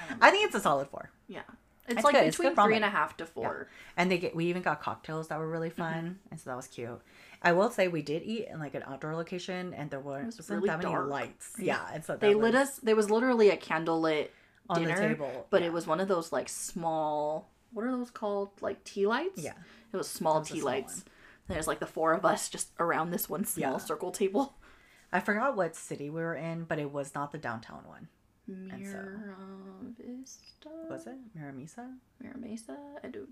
Um, 0.09 0.17
I 0.21 0.29
think 0.31 0.45
it's 0.45 0.55
a 0.55 0.59
solid 0.59 0.87
four. 0.87 1.09
yeah, 1.27 1.41
it's, 1.87 1.97
It's 1.97 2.03
like 2.03 2.13
good. 2.15 2.25
Between 2.25 2.49
good 2.55 2.63
three 2.63 2.75
and 2.75 2.85
a 2.85 2.89
half 2.89 3.15
to 3.17 3.25
four. 3.25 3.67
And 3.97 4.09
they 4.11 4.17
get 4.17 4.35
we 4.35 4.45
even 4.45 4.61
got 4.61 4.81
cocktails 4.81 5.27
that 5.29 5.39
were 5.39 5.47
really 5.49 5.69
Mm-hmm. 5.69 5.81
fun, 5.81 6.19
and 6.31 6.39
so 6.39 6.49
that 6.49 6.55
was 6.55 6.67
cute. 6.67 6.99
I 7.41 7.51
will 7.53 7.69
say 7.69 7.87
we 7.87 8.01
did 8.01 8.23
eat 8.23 8.47
in 8.51 8.59
like 8.59 8.73
an 8.75 8.83
outdoor 8.87 9.15
location, 9.15 9.73
and 9.73 9.89
there 9.91 9.99
were, 9.99 10.23
was 10.23 10.37
wasn't 10.37 10.57
really 10.57 10.69
that 10.69 10.79
many 10.79 10.91
dark. 10.93 11.09
lights. 11.09 11.53
Yeah. 11.59 11.65
Yeah, 11.65 11.93
and 11.95 12.03
so 12.03 12.13
that 12.13 12.21
They 12.21 12.33
was 12.35 12.43
lit 12.43 12.55
us. 12.55 12.77
There 12.77 12.95
was 12.95 13.09
literally 13.11 13.49
a 13.49 13.57
candlelit 13.57 14.29
on 14.69 14.81
dinner, 14.81 14.95
the 14.95 15.07
table, 15.09 15.47
but 15.51 15.61
yeah. 15.61 15.67
it 15.67 15.73
was 15.73 15.85
one 15.85 15.99
of 15.99 16.07
those 16.07 16.31
like 16.31 16.49
small. 16.49 17.49
What 17.71 17.85
are 17.85 17.91
those 17.91 18.09
called? 18.11 18.49
Like 18.61 18.83
tea 18.83 19.05
lights. 19.05 19.43
Yeah. 19.43 19.53
It 19.93 19.97
was 19.97 20.07
small 20.09 20.39
was 20.39 20.49
tea 20.49 20.61
lights. 20.61 20.95
one. 20.95 21.03
There's 21.49 21.67
like 21.67 21.79
the 21.79 21.85
four 21.85 22.13
of 22.13 22.25
us 22.25 22.49
just 22.49 22.69
around 22.79 23.11
this 23.11 23.29
one 23.29 23.45
small 23.45 23.73
Yeah. 23.73 23.77
circle 23.77 24.11
table. 24.11 24.55
I 25.13 25.19
forgot 25.19 25.55
what 25.55 25.75
city 25.75 26.09
we 26.09 26.19
were 26.21 26.33
in, 26.35 26.63
but 26.63 26.79
it 26.79 26.91
was 26.91 27.13
not 27.13 27.31
the 27.31 27.37
downtown 27.37 27.83
one. 27.85 28.07
So- 28.47 28.53
Mira 28.77 29.35
Vista. 29.97 30.69
Was 30.89 31.07
it 31.07 31.15
Miramisa? 31.37 31.93
Mira 32.21 32.37
Mesa? 32.37 32.77
I 33.03 33.07
don't. 33.07 33.29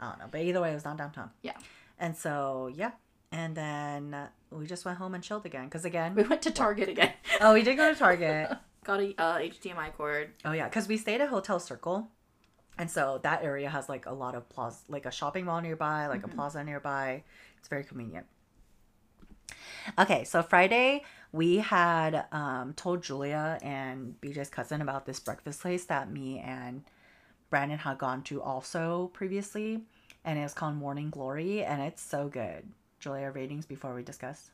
I 0.00 0.10
don't 0.10 0.18
know, 0.18 0.26
but 0.30 0.40
either 0.40 0.60
way, 0.60 0.70
it 0.70 0.74
was 0.74 0.84
not 0.84 0.96
downtown. 0.96 1.30
Yeah. 1.42 1.56
And 1.98 2.16
so 2.16 2.70
yeah, 2.74 2.92
and 3.32 3.56
then 3.56 4.14
uh, 4.14 4.28
we 4.50 4.66
just 4.66 4.84
went 4.84 4.98
home 4.98 5.14
and 5.14 5.22
chilled 5.22 5.44
again. 5.46 5.64
Because 5.64 5.84
again, 5.84 6.14
We 6.14 6.22
went 6.22 6.42
to 6.42 6.50
Target 6.50 6.88
again. 6.88 7.12
oh, 7.40 7.54
we 7.54 7.62
did 7.62 7.76
go 7.76 7.92
to 7.92 7.98
Target. 7.98 8.50
Got 8.84 9.00
a 9.00 9.14
uh, 9.18 9.38
HDMI 9.38 9.92
cord. 9.94 10.30
oh 10.44 10.52
yeah, 10.52 10.64
because 10.68 10.88
we 10.88 10.96
stayed 10.96 11.20
at 11.20 11.28
Hotel 11.28 11.60
Circle, 11.60 12.08
and 12.78 12.90
so 12.90 13.20
that 13.22 13.42
area 13.44 13.68
has 13.68 13.88
like 13.88 14.06
a 14.06 14.12
lot 14.14 14.34
of 14.34 14.48
plaza, 14.48 14.78
like 14.88 15.04
a 15.04 15.10
shopping 15.10 15.44
mall 15.44 15.60
nearby, 15.60 16.06
like 16.06 16.24
a 16.24 16.28
plaza 16.28 16.62
nearby. 16.64 17.22
It's 17.58 17.68
very 17.68 17.84
convenient. 17.84 18.26
Okay, 19.98 20.24
so 20.24 20.42
Friday 20.42 21.02
we 21.32 21.56
had 21.56 22.26
um, 22.32 22.72
told 22.74 23.02
Julia 23.02 23.58
and 23.62 24.18
BJ's 24.20 24.48
cousin 24.48 24.80
about 24.80 25.06
this 25.06 25.20
breakfast 25.20 25.60
place 25.60 25.84
that 25.86 26.10
me 26.10 26.38
and 26.38 26.84
Brandon 27.50 27.78
had 27.78 27.98
gone 27.98 28.22
to 28.24 28.42
also 28.42 29.10
previously, 29.12 29.82
and 30.24 30.38
it's 30.38 30.54
called 30.54 30.76
Morning 30.76 31.10
Glory, 31.10 31.64
and 31.64 31.82
it's 31.82 32.02
so 32.02 32.28
good. 32.28 32.68
Julia, 32.98 33.30
ratings 33.30 33.66
before 33.66 33.94
we 33.94 34.02
discuss. 34.02 34.50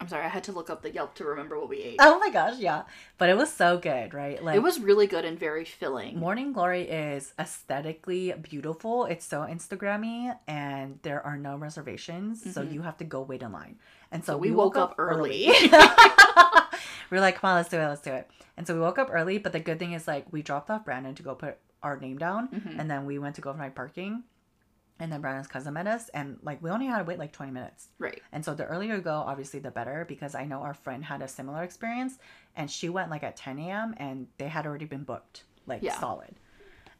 I'm 0.00 0.08
sorry, 0.08 0.24
I 0.24 0.28
had 0.28 0.44
to 0.44 0.52
look 0.52 0.68
up 0.68 0.82
the 0.82 0.90
Yelp 0.90 1.14
to 1.16 1.24
remember 1.24 1.58
what 1.58 1.68
we 1.70 1.78
ate. 1.78 1.96
Oh 2.00 2.18
my 2.18 2.28
gosh, 2.30 2.58
yeah, 2.58 2.82
but 3.18 3.28
it 3.30 3.36
was 3.36 3.50
so 3.52 3.78
good, 3.78 4.12
right? 4.12 4.42
Like 4.42 4.54
it 4.56 4.62
was 4.62 4.78
really 4.78 5.06
good 5.06 5.24
and 5.24 5.38
very 5.38 5.64
filling. 5.64 6.18
Morning 6.18 6.52
Glory 6.52 6.82
is 6.82 7.32
aesthetically 7.38 8.32
beautiful. 8.40 9.06
It's 9.06 9.24
so 9.24 9.40
Instagrammy, 9.40 10.36
and 10.46 10.98
there 11.02 11.24
are 11.24 11.36
no 11.38 11.56
reservations, 11.56 12.52
so 12.54 12.60
you 12.62 12.82
have 12.82 12.98
to 12.98 13.04
go 13.04 13.22
wait 13.22 13.42
in 13.42 13.52
line. 13.52 13.76
And 14.12 14.24
so, 14.24 14.34
Mm-hmm. 14.34 14.42
So 14.44 14.50
we 14.50 14.50
woke 14.52 14.76
up 14.76 14.94
early. 14.98 15.46
we 17.10 17.18
are 17.18 17.20
like, 17.20 17.36
come 17.40 17.50
on, 17.50 17.56
let's 17.56 17.68
do 17.68 17.78
it, 17.78 17.86
let's 17.88 18.02
do 18.02 18.12
it. 18.12 18.30
And 18.56 18.66
so 18.66 18.74
we 18.74 18.80
woke 18.80 18.98
up 18.98 19.08
early, 19.10 19.38
but 19.38 19.52
the 19.52 19.60
good 19.60 19.78
thing 19.78 19.92
is 19.92 20.06
like 20.06 20.26
we 20.32 20.42
dropped 20.42 20.70
off 20.70 20.84
Brandon 20.84 21.14
to 21.14 21.22
go 21.22 21.34
put 21.34 21.56
our 21.82 21.98
name 21.98 22.18
down, 22.18 22.48
Mhm. 22.48 22.78
and 22.78 22.90
then 22.90 23.06
we 23.06 23.18
went 23.18 23.34
to 23.36 23.40
go 23.40 23.52
find 23.54 23.74
parking. 23.74 24.24
And 24.98 25.12
then 25.12 25.20
Brandon's 25.20 25.46
cousin 25.46 25.74
met 25.74 25.86
us, 25.86 26.08
and 26.10 26.38
like 26.42 26.62
we 26.62 26.70
only 26.70 26.86
had 26.86 26.98
to 26.98 27.04
wait 27.04 27.18
like 27.18 27.32
20 27.32 27.52
minutes. 27.52 27.88
Right. 27.98 28.22
And 28.32 28.42
so 28.44 28.54
the 28.54 28.64
earlier 28.64 28.94
you 28.96 29.02
go, 29.02 29.12
obviously 29.14 29.60
the 29.60 29.70
better, 29.70 30.06
because 30.08 30.34
I 30.34 30.44
know 30.46 30.60
our 30.62 30.72
friend 30.72 31.04
had 31.04 31.20
a 31.20 31.28
similar 31.28 31.62
experience, 31.62 32.18
and 32.56 32.70
she 32.70 32.88
went 32.88 33.10
like 33.10 33.22
at 33.22 33.36
10 33.36 33.58
a.m. 33.58 33.94
and 33.98 34.26
they 34.38 34.48
had 34.48 34.64
already 34.66 34.86
been 34.86 35.04
booked, 35.04 35.44
like 35.66 35.82
Yeah. 35.82 35.98
solid. 36.00 36.36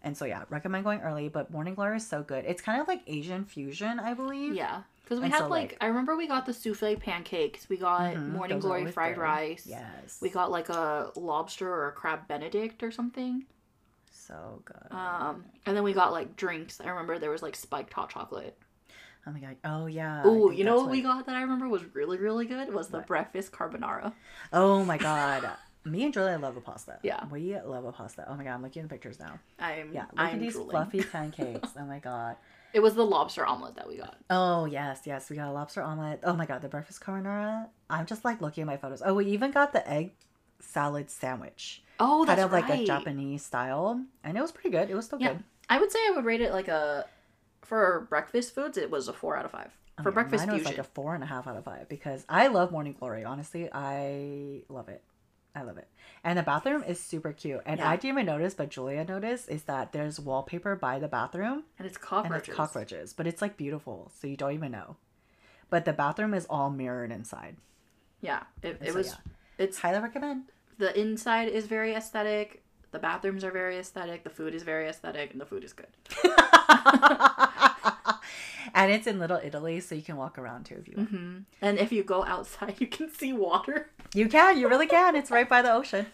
And 0.02 0.14
so 0.16 0.26
yeah, 0.26 0.42
recommend 0.50 0.84
going 0.84 1.00
early. 1.00 1.28
But 1.30 1.50
Morning 1.50 1.74
Glory 1.74 1.96
is 1.96 2.06
so 2.06 2.22
good. 2.22 2.44
It's 2.46 2.60
kind 2.60 2.80
of 2.82 2.86
like 2.86 3.00
Asian 3.06 3.44
fusion, 3.46 3.98
I 3.98 4.12
believe. 4.12 4.54
Yeah. 4.54 4.82
Because 5.02 5.18
we 5.20 5.24
And 5.24 5.32
had 5.32 5.40
so, 5.44 5.48
like, 5.48 5.70
like- 5.72 5.78
I 5.80 5.86
remember 5.86 6.16
we 6.16 6.26
got 6.26 6.44
the 6.46 6.52
souffle 6.52 6.96
pancakes. 6.96 7.68
We 7.68 7.76
got 7.78 8.14
Mhm, 8.14 8.32
morning 8.32 8.58
glory 8.58 8.90
fried 8.92 9.14
good. 9.14 9.20
rice. 9.22 9.64
Yes. 9.66 10.18
We 10.20 10.28
got 10.28 10.50
like 10.50 10.68
a 10.68 11.12
lobster 11.16 11.72
or 11.72 11.88
a 11.88 11.92
crab 11.92 12.28
benedict 12.28 12.82
or 12.82 12.90
something. 12.90 13.46
So 14.26 14.62
good. 14.64 14.90
Um, 14.96 15.44
and 15.66 15.76
then 15.76 15.82
we 15.84 15.92
got 15.92 16.12
like 16.12 16.36
drinks. 16.36 16.80
I 16.80 16.88
remember 16.88 17.18
there 17.18 17.30
was 17.30 17.42
like 17.42 17.56
spiked 17.56 17.92
hot 17.92 18.10
chocolate. 18.10 18.56
oh 19.26 19.30
my 19.32 19.40
god. 19.40 19.56
Oh 19.64 19.86
yeah. 19.86 20.22
Oh, 20.24 20.50
you 20.50 20.64
know 20.64 20.76
what 20.76 20.90
we 20.90 21.00
got 21.02 21.26
that 21.26 21.36
I 21.36 21.42
remember 21.42 21.68
was 21.68 21.82
really 21.94 22.18
really 22.18 22.46
good 22.46 22.72
was 22.72 22.88
the 22.88 22.98
What? 22.98 23.06
breakfast 23.06 23.52
carbonara. 23.52 24.12
Oh 24.52 24.84
my 24.84 24.98
god. 24.98 25.48
Me 25.84 26.02
and 26.02 26.12
Julia 26.12 26.36
love 26.36 26.56
a 26.56 26.60
pasta. 26.60 26.98
Yeah. 27.04 27.24
We 27.30 27.56
love 27.64 27.84
a 27.84 27.92
pasta. 27.92 28.24
Oh 28.28 28.34
my 28.34 28.42
god, 28.42 28.54
I'm 28.54 28.62
looking 28.62 28.82
at 28.82 28.88
the 28.88 28.92
pictures 28.92 29.20
now. 29.20 29.38
I'm 29.60 29.92
Yeah, 29.92 30.02
look 30.02 30.14
I'm 30.16 30.34
at 30.34 30.40
these 30.40 30.52
drooling. 30.54 30.70
fluffy 30.70 31.02
pancakes. 31.12 31.68
Oh 31.78 31.84
my 31.84 32.00
god. 32.00 32.34
It 32.72 32.80
was 32.80 32.94
the 32.96 33.04
lobster 33.06 33.46
omelet 33.46 33.76
that 33.76 33.86
we 33.88 33.96
got. 33.96 34.16
Oh 34.28 34.64
yes, 34.64 35.02
yes. 35.04 35.30
We 35.30 35.36
got 35.36 35.48
a 35.48 35.52
lobster 35.52 35.82
omelet. 35.82 36.20
Oh 36.24 36.34
my 36.34 36.44
god, 36.44 36.60
the 36.62 36.68
breakfast 36.68 37.00
carbonara. 37.00 37.68
I'm 37.88 38.06
just 38.06 38.24
like 38.24 38.40
looking 38.40 38.62
at 38.62 38.66
my 38.66 38.76
photos. 38.76 39.00
Oh, 39.04 39.14
we 39.14 39.26
even 39.26 39.52
got 39.52 39.72
the 39.72 39.88
egg 39.88 40.10
salad 40.58 41.08
sandwich. 41.10 41.84
Oh, 41.98 42.24
that's 42.24 42.40
kind 42.40 42.44
of 42.46 42.52
like 42.52 42.68
right. 42.68 42.80
a 42.82 42.86
Japanese 42.86 43.44
style. 43.44 44.02
And 44.24 44.36
it 44.36 44.40
was 44.40 44.52
pretty 44.52 44.70
good. 44.70 44.90
It 44.90 44.94
was 44.94 45.06
still 45.06 45.20
Yeah. 45.20 45.34
good. 45.34 45.44
I 45.68 45.78
would 45.78 45.90
say 45.90 45.98
I 46.06 46.12
would 46.14 46.24
rate 46.24 46.40
it 46.40 46.52
like 46.52 46.68
a 46.68 47.06
for 47.62 48.06
breakfast 48.08 48.54
foods. 48.54 48.76
It 48.76 48.90
was 48.90 49.08
a 49.08 49.12
four 49.12 49.36
out 49.36 49.44
of 49.44 49.50
five 49.50 49.72
for 50.02 50.12
breakfast 50.12 50.46
mine 50.46 50.54
was 50.54 50.64
like 50.66 50.78
a 50.78 50.84
four 50.84 51.14
and 51.14 51.24
a 51.24 51.26
half 51.26 51.46
out 51.46 51.56
of 51.56 51.64
five 51.64 51.88
because 51.88 52.24
I 52.28 52.48
love 52.48 52.70
Morning 52.70 52.94
Glory. 52.98 53.24
Honestly, 53.24 53.68
I 53.72 54.62
love 54.68 54.88
it. 54.90 55.02
I 55.54 55.62
love 55.62 55.78
it. 55.78 55.88
And 56.22 56.38
the 56.38 56.42
bathroom 56.42 56.84
is 56.86 57.00
super 57.00 57.32
cute. 57.32 57.62
And 57.64 57.80
Yeah. 57.80 57.88
I 57.88 57.96
didn't 57.96 58.18
even 58.18 58.26
notice, 58.26 58.52
but 58.54 58.68
Julia 58.68 59.04
noticed 59.06 59.48
is 59.48 59.62
that 59.64 59.92
there's 59.92 60.20
wallpaper 60.20 60.76
by 60.76 60.98
the 60.98 61.08
bathroom 61.08 61.64
and 61.78 61.86
it's 61.86 61.96
and 61.96 62.04
cockroaches. 62.06 62.48
it's 62.48 62.56
cockroaches, 62.56 63.12
but 63.14 63.26
it's 63.26 63.40
like 63.40 63.56
beautiful, 63.56 64.12
so 64.20 64.26
you 64.26 64.36
don't 64.36 64.52
even 64.52 64.70
know. 64.72 64.96
But 65.70 65.86
the 65.86 65.94
bathroom 65.94 66.34
is 66.34 66.44
all 66.50 66.68
mirrored 66.68 67.10
inside. 67.10 67.56
Yeah, 68.20 68.42
it, 68.62 68.78
it 68.82 68.88
So, 68.90 68.94
was. 68.98 69.06
yeah. 69.08 69.14
It's 69.58 69.78
Highly 69.78 70.00
recommend. 70.00 70.44
The 70.78 70.98
inside 70.98 71.48
is 71.48 71.66
very 71.66 71.94
aesthetic. 71.94 72.62
The 72.92 72.98
bathrooms 72.98 73.44
are 73.44 73.50
very 73.50 73.76
aesthetic. 73.78 74.24
The 74.24 74.30
food 74.30 74.54
is 74.54 74.62
very 74.62 74.88
aesthetic, 74.88 75.32
and 75.32 75.40
the 75.40 75.46
food 75.46 75.64
is 75.64 75.72
good. 75.72 75.88
and 78.74 78.90
it's 78.90 79.06
in 79.06 79.18
Little 79.18 79.40
Italy, 79.42 79.80
so 79.80 79.94
you 79.94 80.02
can 80.02 80.16
walk 80.16 80.38
around 80.38 80.64
too 80.66 80.76
if 80.80 80.88
you 80.88 80.94
want. 80.96 81.08
hmm 81.10 81.38
And 81.60 81.78
if 81.78 81.92
you 81.92 82.02
go 82.02 82.24
outside, 82.24 82.76
you 82.80 82.86
can 82.86 83.10
see 83.12 83.32
water. 83.32 83.90
You 84.14 84.28
can, 84.28 84.58
you 84.58 84.68
really 84.68 84.86
can. 84.86 85.16
It's 85.16 85.30
right 85.30 85.48
by 85.48 85.62
the 85.62 85.72
ocean. 85.72 86.06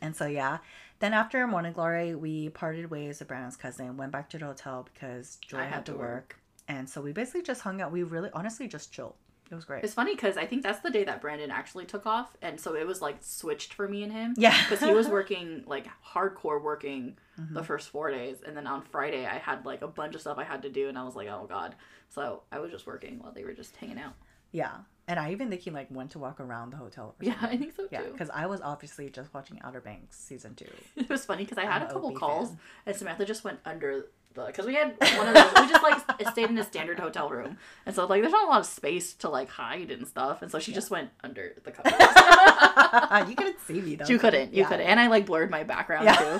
And 0.00 0.14
so 0.16 0.26
yeah. 0.26 0.58
Then 1.00 1.12
after 1.12 1.46
Morning 1.46 1.72
Glory, 1.72 2.14
we 2.14 2.48
parted 2.50 2.90
ways 2.90 3.18
with 3.18 3.28
Brandon's 3.28 3.56
cousin, 3.56 3.96
went 3.96 4.12
back 4.12 4.28
to 4.30 4.38
the 4.38 4.46
hotel 4.46 4.86
because 4.92 5.36
Joy 5.46 5.58
I 5.58 5.64
had, 5.64 5.72
had 5.74 5.86
to 5.86 5.92
to 5.92 5.98
work. 5.98 6.08
work. 6.08 6.38
And 6.68 6.88
so 6.88 7.00
we 7.02 7.12
basically 7.12 7.42
just 7.42 7.60
hung 7.62 7.80
out. 7.80 7.92
We 7.92 8.02
really 8.04 8.30
honestly 8.32 8.68
just 8.68 8.92
chilled. 8.92 9.14
It 9.54 9.56
was 9.56 9.64
great. 9.64 9.84
It's 9.84 9.94
funny 9.94 10.14
because 10.14 10.36
I 10.36 10.46
think 10.46 10.62
that's 10.62 10.80
the 10.80 10.90
day 10.90 11.04
that 11.04 11.20
Brandon 11.20 11.50
actually 11.50 11.86
took 11.86 12.06
off, 12.06 12.36
and 12.42 12.60
so 12.60 12.74
it 12.74 12.86
was 12.86 13.00
like 13.00 13.16
switched 13.20 13.72
for 13.74 13.88
me 13.88 14.02
and 14.02 14.12
him. 14.12 14.34
Yeah. 14.36 14.56
because 14.68 14.80
he 14.86 14.92
was 14.92 15.08
working 15.18 15.64
like 15.66 15.86
hardcore 16.04 16.62
working 16.62 17.16
Mhm. 17.40 17.54
the 17.54 17.64
first 17.64 17.88
four 17.90 18.10
days, 18.10 18.42
and 18.46 18.56
then 18.56 18.66
on 18.66 18.82
Friday 18.82 19.26
I 19.26 19.38
had 19.38 19.64
like 19.66 19.82
a 19.82 19.88
bunch 19.88 20.14
of 20.14 20.20
stuff 20.20 20.38
I 20.38 20.44
had 20.44 20.62
to 20.62 20.68
do, 20.70 20.88
and 20.88 20.96
I 20.98 21.02
was 21.04 21.16
like, 21.16 21.28
oh 21.28 21.46
god. 21.48 21.74
So 22.10 22.42
I 22.52 22.58
was 22.60 22.70
just 22.70 22.86
working 22.86 23.18
while 23.18 23.32
they 23.32 23.42
were 23.44 23.52
just 23.54 23.74
hanging 23.76 23.98
out. 23.98 24.12
Yeah. 24.52 24.70
And 25.08 25.18
I 25.18 25.32
even 25.32 25.50
think 25.50 25.60
he 25.62 25.70
like 25.70 25.88
went 25.90 26.12
to 26.12 26.18
walk 26.18 26.38
around 26.40 26.70
the 26.70 26.76
hotel. 26.78 27.14
Or 27.20 27.24
Yeah, 27.24 27.36
I 27.42 27.56
think 27.56 27.74
so 27.74 27.88
Yeah, 27.90 28.02
too. 28.02 28.12
because 28.12 28.30
I 28.30 28.46
was 28.46 28.60
obviously 28.62 29.10
just 29.10 29.34
watching 29.34 29.60
Outer 29.64 29.80
Banks 29.80 30.16
season 30.18 30.54
two. 30.54 30.70
It 30.96 31.08
was 31.10 31.24
funny 31.26 31.42
because 31.44 31.58
I 31.58 31.64
had 31.66 31.82
I'm 31.82 31.88
a 31.90 31.92
couple 31.92 32.10
OB 32.10 32.16
calls, 32.16 32.48
fan. 32.50 32.58
and 32.86 32.96
Samantha 32.96 33.24
just 33.24 33.42
went 33.44 33.58
under 33.64 34.06
the 34.34 34.44
because 34.44 34.66
we 34.66 34.74
had 34.74 34.94
one 35.16 35.28
of 35.28 35.34
those. 35.34 35.52
we 35.62 35.68
just 35.68 35.82
like 35.82 36.28
stayed 36.32 36.50
in 36.50 36.58
a 36.58 36.64
standard 36.64 36.98
hotel 36.98 37.28
room, 37.30 37.58
and 37.86 37.94
so 37.94 38.06
like 38.06 38.20
there's 38.20 38.32
not 38.32 38.46
a 38.46 38.50
lot 38.50 38.60
of 38.60 38.66
space 38.66 39.12
to 39.14 39.28
like 39.28 39.48
hide 39.48 39.90
and 39.90 40.06
stuff, 40.06 40.42
and 40.42 40.50
so 40.50 40.58
she 40.58 40.72
just 40.72 40.90
went 40.90 41.10
under 41.22 41.54
the 41.64 41.70
covers. 41.70 41.92
you 43.30 43.36
couldn't 43.36 43.60
see 43.66 43.80
me 43.80 43.94
though. 43.96 44.06
you 44.06 44.18
couldn't, 44.18 44.52
you 44.52 44.62
Yeah. 44.62 44.68
couldn't, 44.68 44.86
and 44.86 44.98
I 45.00 45.06
like 45.08 45.26
blurred 45.26 45.50
my 45.50 45.62
background 45.64 46.04
Yeah. 46.04 46.16
too. 46.16 46.38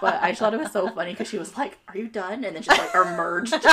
But 0.00 0.22
I 0.22 0.28
just 0.30 0.40
thought 0.40 0.54
it 0.54 0.60
was 0.60 0.72
so 0.72 0.88
funny 0.90 1.12
because 1.12 1.28
she 1.28 1.38
was 1.38 1.56
like, 1.56 1.78
"Are 1.88 1.96
you 1.96 2.08
done?" 2.08 2.44
and 2.44 2.56
then 2.56 2.62
just 2.62 2.78
like 2.78 2.94
emerged. 2.94 3.52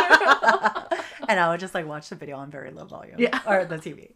and 1.30 1.40
I 1.40 1.50
would 1.50 1.60
just 1.60 1.74
like 1.74 1.86
watch 1.88 2.10
the 2.10 2.16
video 2.16 2.38
on 2.38 2.50
very 2.52 2.72
low 2.72 2.86
volume. 2.86 3.16
Yeah. 3.18 3.40
Or 3.46 3.66
the 3.66 3.78
TV. 3.78 4.12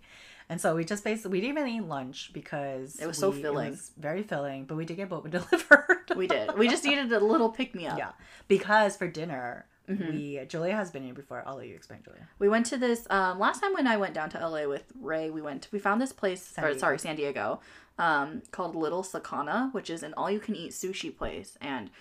And 0.49 0.61
so 0.61 0.75
we 0.75 0.85
just 0.85 1.03
basically 1.03 1.31
we 1.31 1.41
didn't 1.41 1.57
even 1.57 1.67
eat 1.69 1.81
lunch 1.87 2.31
because 2.33 2.99
It 2.99 3.07
was 3.07 3.17
so 3.17 3.31
we- 3.31 3.41
filling. 3.41 3.71
was 3.71 3.91
very 3.97 4.21
filling, 4.23 4.65
but 4.65 4.75
we 4.75 4.85
did 4.85 4.95
get 4.97 5.09
boba 5.09 5.29
delivered. 5.39 6.11
we 6.15 6.27
did. 6.27 6.55
We 6.57 6.67
just 6.67 6.83
needed 6.85 7.11
a 7.11 7.19
little 7.19 7.49
pick 7.49 7.73
me 7.73 7.87
up. 7.87 7.97
yeah. 7.97 8.11
Because 8.47 8.95
for 8.95 9.07
dinner, 9.07 9.65
Mhm. 9.89 10.09
we 10.11 10.45
Julia 10.47 10.75
has 10.75 10.89
been 10.91 11.03
here 11.03 11.13
before. 11.13 11.43
I'll 11.45 11.57
let 11.57 11.67
you 11.67 11.75
explain, 11.75 12.01
Julia. 12.03 12.27
We 12.39 12.49
went 12.49 12.65
to 12.67 12.77
this 12.77 13.05
um, 13.09 13.37
last 13.39 13.61
time 13.61 13.73
when 13.73 13.85
I 13.87 13.97
went 13.97 14.13
down 14.13 14.29
to 14.31 14.39
LA 14.39 14.67
with 14.67 14.83
Ray. 14.99 15.29
We 15.29 15.41
went. 15.41 15.67
We 15.71 15.79
found 15.79 15.99
this 16.01 16.11
place, 16.13 16.41
San 16.43 16.63
or 16.65 16.77
sorry, 16.77 16.97
San 16.99 17.15
Diego, 17.15 17.59
um, 17.99 18.41
called 18.51 18.75
Little 18.75 19.03
Sakana, 19.03 19.71
which 19.73 19.89
is 19.91 20.01
an 20.03 20.13
all-you-can-eat 20.17 20.71
sushi 20.71 21.15
place. 21.15 21.55
And 21.61 21.91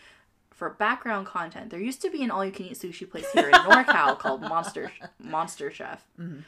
for 0.51 0.71
background 0.71 1.27
content, 1.27 1.69
there 1.71 1.81
used 1.81 2.01
to 2.03 2.11
be 2.11 2.23
an 2.23 2.31
all-you-can-eat 2.31 2.75
sushi 2.75 3.09
place 3.11 3.31
here 3.33 3.49
in 3.49 3.53
NorCal 3.69 4.19
called 4.19 4.41
Monster 4.41 4.91
Monster 5.19 5.71
Chef, 5.71 6.07
Mhm. 6.19 6.45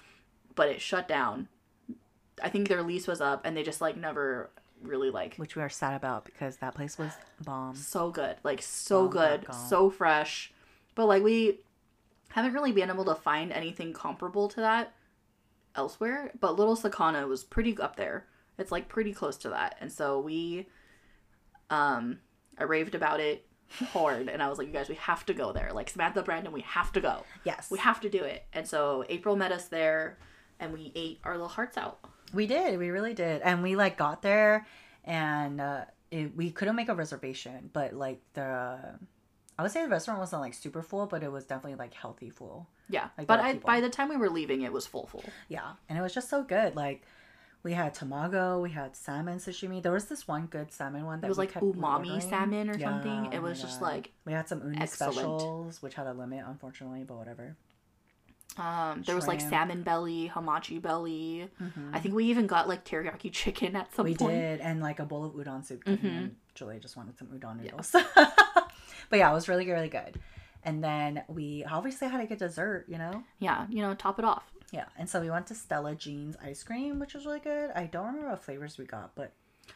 but 0.55 0.69
it 0.69 0.81
shut 0.81 1.07
down. 1.07 1.49
I 2.43 2.49
think 2.51 2.69
their 2.69 2.83
lease 2.83 3.07
was 3.07 3.21
up, 3.21 3.43
and 3.45 3.57
they 3.57 3.63
just 3.63 3.81
like 3.81 3.97
never 3.97 4.51
really 4.83 5.11
like 5.11 5.37
Which 5.37 5.57
we 5.57 5.63
are 5.63 5.69
sad 5.71 5.95
about 5.95 6.25
because 6.27 6.59
that 6.59 6.75
place 6.75 6.99
was 6.99 7.13
bomb. 7.43 7.75
so 7.75 8.11
good. 8.11 8.37
Like 8.45 8.61
so 8.63 9.05
Oh, 9.05 9.09
good. 9.09 9.47
so 9.69 9.89
fresh. 9.91 10.53
But 10.95 11.07
like 11.07 11.23
we 11.23 11.61
haven't 12.31 12.53
really 12.53 12.73
been 12.73 12.91
able 12.91 13.07
to 13.07 13.15
find 13.15 13.53
anything 13.53 13.93
comparable 13.95 14.49
to 14.49 14.61
that 14.61 14.93
elsewhere 15.75 16.31
but 16.41 16.57
little 16.57 16.77
sakana 16.77 17.27
was 17.29 17.43
pretty 17.45 17.77
up 17.79 17.97
there. 17.97 18.27
It's 18.59 18.71
like 18.73 18.89
pretty 18.89 19.13
close 19.15 19.37
to 19.39 19.51
that. 19.51 19.77
And 19.81 19.91
so 19.93 20.21
we 20.21 20.67
um 21.71 22.19
i 22.59 22.63
raved 22.65 22.95
about 22.95 23.21
it 23.21 23.45
hard 23.93 24.29
and 24.29 24.41
i 24.43 24.49
was 24.49 24.59
like 24.59 24.67
you 24.69 24.73
guys 24.73 24.89
we 24.89 24.95
have 24.97 25.25
to 25.27 25.35
go 25.35 25.53
there. 25.53 25.71
Like 25.73 25.89
samantha 25.91 26.23
brandon 26.23 26.53
we 26.53 26.61
have 26.63 26.93
to 26.93 27.01
go. 27.01 27.25
Yes. 27.45 27.71
we 27.71 27.79
have 27.79 28.01
to 28.03 28.09
do 28.11 28.23
it. 28.23 28.45
And 28.53 28.67
so 28.69 29.05
april 29.09 29.37
met 29.37 29.53
us 29.53 29.67
there 29.69 30.19
and 30.61 30.73
we 30.73 30.93
ate 30.95 31.19
our 31.25 31.33
little 31.33 31.49
hearts 31.49 31.77
out 31.77 31.99
We 32.33 32.47
did. 32.47 32.79
We 32.79 32.91
really 32.91 33.15
did. 33.15 33.43
And 33.43 33.63
we 33.63 33.77
like 33.77 33.97
got 33.97 34.23
there 34.23 34.67
and 35.05 35.61
uh, 35.61 35.85
it, 36.11 36.37
we 36.37 36.51
couldn't 36.51 36.77
make 36.77 36.89
a 36.89 36.95
reservation, 36.95 37.71
but 37.73 37.93
like 37.93 38.21
the 38.35 38.79
I 39.59 39.63
would 39.63 39.71
say 39.73 39.83
the 39.83 39.89
restaurant 39.89 40.21
wasn't 40.21 40.43
like 40.43 40.55
super 40.55 40.83
full, 40.83 41.07
but 41.07 41.23
it 41.23 41.33
was 41.33 41.45
definitely 41.45 41.77
like 41.79 41.95
healthy 41.95 42.31
full. 42.31 42.69
yeah 42.89 43.09
Like, 43.17 43.27
but 43.27 43.41
I, 43.41 43.55
by 43.55 43.81
the 43.81 43.89
time 43.89 44.09
we 44.09 44.17
were 44.17 44.29
leaving 44.31 44.63
it 44.63 44.73
was 44.73 44.87
full 44.87 45.07
full 45.07 45.25
Yeah, 45.49 45.73
and 45.89 45.99
it 45.99 46.03
was 46.03 46.13
just 46.15 46.29
so 46.29 46.43
good. 46.43 46.77
Like 46.77 47.03
we 47.63 47.73
had 47.73 47.95
tamago, 47.95 48.61
we 48.63 48.71
had 48.71 48.95
salmon 48.95 49.39
sashimi. 49.39 49.83
There 49.83 49.93
was 49.93 50.05
this 50.07 50.29
one 50.29 50.47
good 50.47 50.73
salmon 50.73 51.05
one 51.07 51.21
that 51.21 51.27
it 51.27 51.31
was 51.31 51.39
like 51.39 51.53
umami 51.55 52.11
ordering. 52.11 52.21
salmon 52.21 52.71
or 52.71 52.77
Yeah, 52.79 52.91
something 52.91 53.33
it 53.33 53.43
was 53.43 53.61
just 53.61 53.81
like 53.81 54.13
we 54.25 54.33
had 54.33 54.47
some 54.49 54.63
uni 54.63 54.79
excellent. 54.81 55.15
specials, 55.15 55.83
which 55.83 55.95
had 55.95 56.07
a 56.07 56.13
limit, 56.13 56.45
unfortunately, 56.47 57.05
but 57.05 57.17
whatever. 57.17 57.57
Um, 58.59 59.03
there 59.03 59.15
was 59.15 59.27
like 59.27 59.41
Shrimp. 59.41 59.53
salmon 59.53 59.83
belly, 59.83 60.31
hamachi 60.35 60.81
belly. 60.81 61.49
Mhm. 61.61 61.91
I 61.95 62.01
think 62.01 62.15
we 62.15 62.25
even 62.27 62.47
got 62.47 62.69
like 62.69 62.85
teriyaki 62.85 63.31
chicken 63.33 63.77
at 63.77 63.93
some 63.95 64.07
point. 64.07 64.19
we 64.21 64.27
point. 64.27 64.37
did, 64.39 64.61
and 64.61 64.81
like 64.81 64.99
a 64.99 65.05
bowl 65.05 65.25
of 65.25 65.33
udon 65.35 65.65
soup. 65.65 65.85
Mhm. 65.85 66.05
and 66.05 66.37
Julia 66.55 66.81
just 66.81 66.97
wanted 66.97 67.19
some 67.19 67.29
udon 67.29 67.61
noodles. 67.63 67.93
but 68.15 69.19
yeah, 69.19 69.31
it 69.31 69.35
was 69.35 69.49
really, 69.49 69.67
really 69.71 69.89
good. 69.89 70.19
And 70.65 70.83
then 70.83 71.23
we 71.29 71.65
obviously 71.65 72.09
had 72.09 72.19
to 72.21 72.27
get 72.27 72.39
dessert, 72.39 72.87
you 72.89 72.99
know? 72.99 73.23
Yeah, 73.39 73.67
you 73.69 73.83
know, 73.83 73.95
top 73.95 74.19
it 74.19 74.25
off. 74.25 74.51
Yeah. 74.73 74.87
And 74.99 75.09
so 75.09 75.21
we 75.21 75.31
went 75.31 75.47
to 75.49 75.55
Stella 75.55 75.95
Jean's 75.95 76.37
ice 76.43 76.65
cream, 76.65 76.99
which 76.99 77.15
was 77.15 77.25
really 77.25 77.39
good. 77.39 77.71
I 77.77 77.85
don't 77.85 78.07
remember 78.07 78.31
what 78.31 78.43
flavors 78.43 78.77
we 78.79 78.85
got, 78.85 79.15
but 79.15 79.33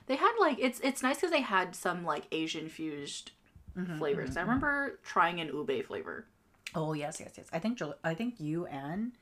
They 0.06 0.16
had 0.16 0.32
like 0.40 0.56
it's 0.58 0.80
it's 0.80 1.02
nice 1.02 1.16
because 1.16 1.30
they 1.30 1.42
had 1.42 1.74
some 1.76 2.04
like 2.04 2.24
Asian 2.32 2.68
fused 2.68 3.32
Mhm, 3.78 3.98
flavors. 3.98 4.30
mhm, 4.30 4.36
I 4.36 4.40
mhm. 4.40 4.46
remember 4.46 4.98
trying 5.04 5.40
an 5.40 5.48
ube 5.48 5.84
flavor. 5.84 6.26
Oh 6.74 6.92
yes, 6.92 7.20
yes, 7.20 7.32
yes. 7.36 7.46
I 7.52 7.58
think 7.58 7.78
Jul- 7.78 7.96
I 8.04 8.14
think 8.14 8.38
you 8.38 8.66
and 8.66 9.12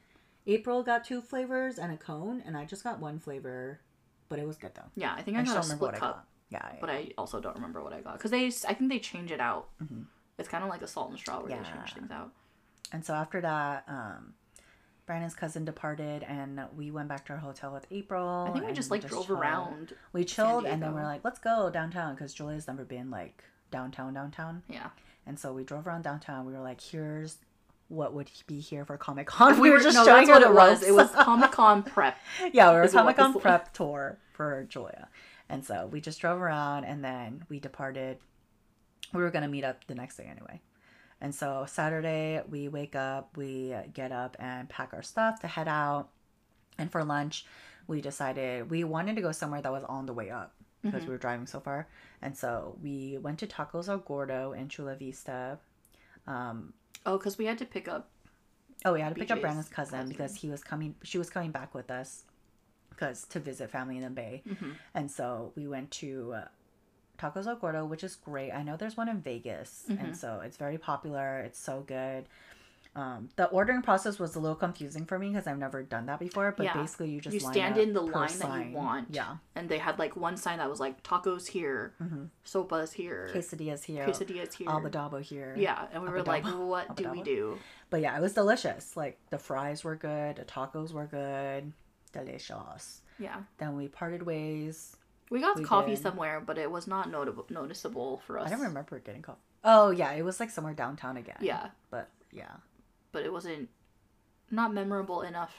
April 0.46 0.82
got 0.82 1.04
two 1.04 1.20
flavors 1.20 1.78
and 1.78 1.92
a 1.92 1.96
cone, 1.96 2.42
and 2.46 2.56
I 2.56 2.64
just 2.64 2.84
got 2.84 3.00
one 3.00 3.18
flavor, 3.18 3.80
but 4.28 4.38
it 4.38 4.46
was 4.46 4.56
good 4.56 4.74
though. 4.74 4.90
Yeah, 4.96 5.14
I 5.14 5.22
think 5.22 5.36
I 5.36 5.40
I, 5.40 5.44
got 5.44 5.58
a 5.58 5.62
split 5.62 5.80
what 5.80 5.94
I 5.94 5.98
cup, 5.98 6.14
got. 6.16 6.24
Yeah, 6.50 6.68
yeah. 6.72 6.78
but 6.80 6.90
I 6.90 7.10
also 7.18 7.40
don't 7.40 7.54
remember 7.54 7.82
what 7.82 7.92
I 7.92 8.00
got 8.00 8.14
because 8.14 8.30
they 8.30 8.46
I 8.46 8.74
think 8.74 8.90
they 8.90 8.98
change 8.98 9.30
it 9.32 9.40
out. 9.40 9.68
Mhm. 9.82 10.04
It's 10.38 10.48
kind 10.48 10.62
of 10.62 10.70
like 10.70 10.82
a 10.82 10.86
salt 10.86 11.10
and 11.10 11.18
straw 11.18 11.40
where 11.40 11.48
they 11.48 11.54
change 11.68 11.94
things 11.94 12.10
out. 12.10 12.32
And 12.92 13.04
so 13.04 13.12
after 13.12 13.40
that, 13.40 13.84
um, 13.88 14.34
Brandon's 15.04 15.34
cousin 15.34 15.64
departed, 15.64 16.22
and 16.22 16.60
we 16.76 16.90
went 16.90 17.08
back 17.08 17.26
to 17.26 17.32
our 17.32 17.38
hotel 17.38 17.72
with 17.72 17.86
April. 17.90 18.46
I 18.48 18.52
think 18.52 18.66
we 18.66 18.72
just 18.72 18.90
like 18.90 19.06
drove 19.06 19.26
chilled. 19.26 19.38
around. 19.40 19.94
We 20.12 20.24
chilled, 20.24 20.64
and 20.64 20.82
then 20.82 20.90
Diego. 20.90 20.94
we're 20.96 21.04
like, 21.06 21.22
let's 21.24 21.38
go 21.38 21.70
downtown 21.70 22.14
because 22.14 22.32
Julia's 22.34 22.66
never 22.66 22.84
been 22.84 23.10
like 23.10 23.42
downtown, 23.70 24.14
downtown. 24.14 24.62
Yeah, 24.68 24.88
And 25.28 25.38
so 25.38 25.52
we 25.52 25.62
drove 25.62 25.86
around 25.86 26.02
downtown. 26.02 26.46
We 26.46 26.54
were 26.54 26.60
like, 26.60 26.80
here's 26.80 27.36
what 27.88 28.14
would 28.14 28.30
be 28.46 28.60
here 28.60 28.86
for 28.86 28.96
Comic 28.96 29.26
Con. 29.26 29.54
We, 29.60 29.68
We, 29.68 29.70
were 29.70 29.78
just 29.78 29.94
no, 29.94 30.04
showing 30.04 30.26
that's 30.26 30.40
what 30.40 30.50
it 30.50 30.54
was. 30.54 30.82
It 30.82 30.94
was 30.94 31.10
Comic 31.14 31.52
Con 31.52 31.82
prep. 31.82 32.16
yeah, 32.52 32.72
we 32.72 32.78
were 32.78 32.88
Comic 32.88 33.16
Con 33.16 33.38
prep 33.38 33.72
tour 33.74 34.18
for 34.32 34.64
Joya. 34.68 35.08
And 35.50 35.64
so 35.64 35.86
we 35.92 36.00
just 36.00 36.20
drove 36.20 36.40
around 36.40 36.84
and 36.84 37.04
then 37.04 37.44
we 37.50 37.60
departed. 37.60 38.18
We 39.12 39.22
were 39.22 39.30
going 39.30 39.42
to 39.42 39.48
meet 39.48 39.64
up 39.64 39.86
the 39.86 39.94
next 39.94 40.16
day 40.16 40.28
anyway. 40.30 40.60
And 41.20 41.34
so 41.34 41.66
Saturday, 41.68 42.40
we 42.48 42.68
wake 42.68 42.96
up, 42.96 43.36
we 43.36 43.74
get 43.92 44.12
up 44.12 44.36
and 44.38 44.68
pack 44.68 44.94
our 44.94 45.02
stuff 45.02 45.40
to 45.40 45.46
head 45.46 45.68
out. 45.68 46.08
And 46.78 46.90
for 46.90 47.04
lunch, 47.04 47.44
we 47.86 48.00
decided 48.00 48.70
we 48.70 48.84
wanted 48.84 49.16
to 49.16 49.22
go 49.22 49.32
somewhere 49.32 49.60
that 49.60 49.72
was 49.72 49.84
on 49.84 50.06
the 50.06 50.12
way 50.12 50.30
up 50.30 50.54
because 50.82 51.00
mm-hmm. 51.00 51.08
we 51.08 51.12
were 51.14 51.18
driving 51.18 51.46
so 51.46 51.60
far. 51.60 51.88
And 52.22 52.36
so 52.36 52.76
we 52.82 53.18
went 53.18 53.38
to 53.40 53.46
Tacos 53.46 53.88
El 53.88 53.98
Gordo 53.98 54.52
in 54.52 54.68
Chula 54.68 54.96
Vista. 54.96 55.58
Um, 56.26 56.72
Oh, 57.06 57.16
because 57.16 57.38
we 57.38 57.46
had 57.46 57.58
to 57.58 57.64
pick 57.64 57.88
up. 57.88 58.08
Oh, 58.84 58.92
we 58.92 59.00
had 59.00 59.14
to 59.14 59.20
pick 59.20 59.30
up 59.30 59.40
Brandon's 59.40 59.68
cousin, 59.68 59.98
cousin. 60.00 60.08
because 60.08 60.36
he 60.36 60.48
was 60.50 60.62
coming. 60.62 60.94
She 61.02 61.16
was 61.18 61.30
coming 61.30 61.50
back 61.52 61.74
with 61.74 61.90
us, 61.90 62.24
because 62.90 63.24
to 63.28 63.40
visit 63.40 63.70
family 63.70 63.96
in 63.96 64.02
the 64.02 64.10
Bay, 64.10 64.42
Mhm. 64.46 64.74
and 64.94 65.10
so 65.10 65.52
we 65.56 65.66
went 65.68 65.90
to 65.92 66.32
uh, 66.34 66.48
Tacos 67.18 67.46
El 67.46 67.56
Gordo, 67.56 67.84
which 67.86 68.04
is 68.04 68.14
great. 68.16 68.50
I 68.52 68.62
know 68.62 68.76
there's 68.76 68.96
one 68.96 69.08
in 69.08 69.20
Vegas, 69.20 69.86
Mhm. 69.88 70.02
and 70.04 70.16
so 70.16 70.40
it's 70.40 70.56
very 70.56 70.76
popular. 70.78 71.38
It's 71.40 71.58
so 71.58 71.80
good. 71.82 72.28
Um, 72.98 73.28
the 73.36 73.46
ordering 73.46 73.80
process 73.82 74.18
was 74.18 74.34
a 74.34 74.40
little 74.40 74.56
confusing 74.56 75.04
for 75.06 75.20
me 75.20 75.28
because 75.28 75.46
I've 75.46 75.56
never 75.58 75.84
done 75.84 76.06
that 76.06 76.18
before. 76.18 76.52
But 76.56 76.64
Yeah. 76.64 76.74
basically, 76.74 77.10
you 77.10 77.20
just 77.20 77.32
You 77.32 77.40
line 77.40 77.52
stand 77.52 77.74
up 77.74 77.80
in 77.80 77.92
the 77.92 78.00
line 78.02 78.38
that 78.40 78.66
you 78.66 78.76
want. 78.76 79.14
Yeah, 79.14 79.36
And 79.54 79.68
they 79.68 79.78
had 79.78 80.00
like 80.00 80.16
one 80.16 80.36
sign 80.36 80.58
that 80.58 80.68
was 80.68 80.80
like 80.80 81.04
tacos 81.04 81.46
here, 81.46 81.94
mm-hmm. 82.02 82.24
sopas 82.44 82.92
here, 82.94 83.30
quesadillas 83.32 83.84
here, 83.84 84.04
quesadillas 84.04 84.54
here. 84.54 84.66
abadabo 84.68 85.22
here. 85.22 85.54
Yeah, 85.56 85.86
and 85.92 86.02
we 86.02 86.08
were 86.08 86.24
like, 86.24 86.42
Abadabo. 86.42 86.66
what 86.66 86.96
do 86.96 87.08
we 87.10 87.22
do? 87.22 87.58
But 87.88 88.00
yeah, 88.00 88.16
it 88.18 88.20
was 88.20 88.34
delicious. 88.34 88.96
Like 88.96 89.18
the 89.30 89.38
fries 89.38 89.84
were 89.84 89.94
good, 89.94 90.36
the 90.36 90.44
tacos 90.44 90.92
were 90.92 91.06
good, 91.06 91.72
delicious. 92.12 93.02
Yeah. 93.20 93.42
Then 93.58 93.76
we 93.76 93.86
parted 93.86 94.24
ways. 94.24 94.96
We 95.30 95.40
got 95.40 95.56
We 95.56 95.64
coffee 95.64 95.90
did. 95.94 96.02
somewhere, 96.02 96.40
but 96.40 96.58
it 96.58 96.70
was 96.70 96.86
not 96.88 97.10
notable 97.10 97.46
noticeable 97.50 98.18
for 98.26 98.38
us. 98.38 98.46
I 98.48 98.50
don't 98.50 98.60
remember 98.60 98.98
getting 98.98 99.22
coffee. 99.22 99.38
Oh 99.62 99.90
yeah, 99.90 100.12
it 100.12 100.22
was 100.24 100.40
like 100.40 100.50
somewhere 100.50 100.74
downtown 100.74 101.16
again. 101.16 101.36
Yeah, 101.40 101.68
but 101.90 102.08
yeah, 102.32 102.56
but 103.12 103.24
it 103.24 103.32
wasn't 103.32 103.68
not 104.50 104.72
memorable 104.72 105.22
enough. 105.22 105.54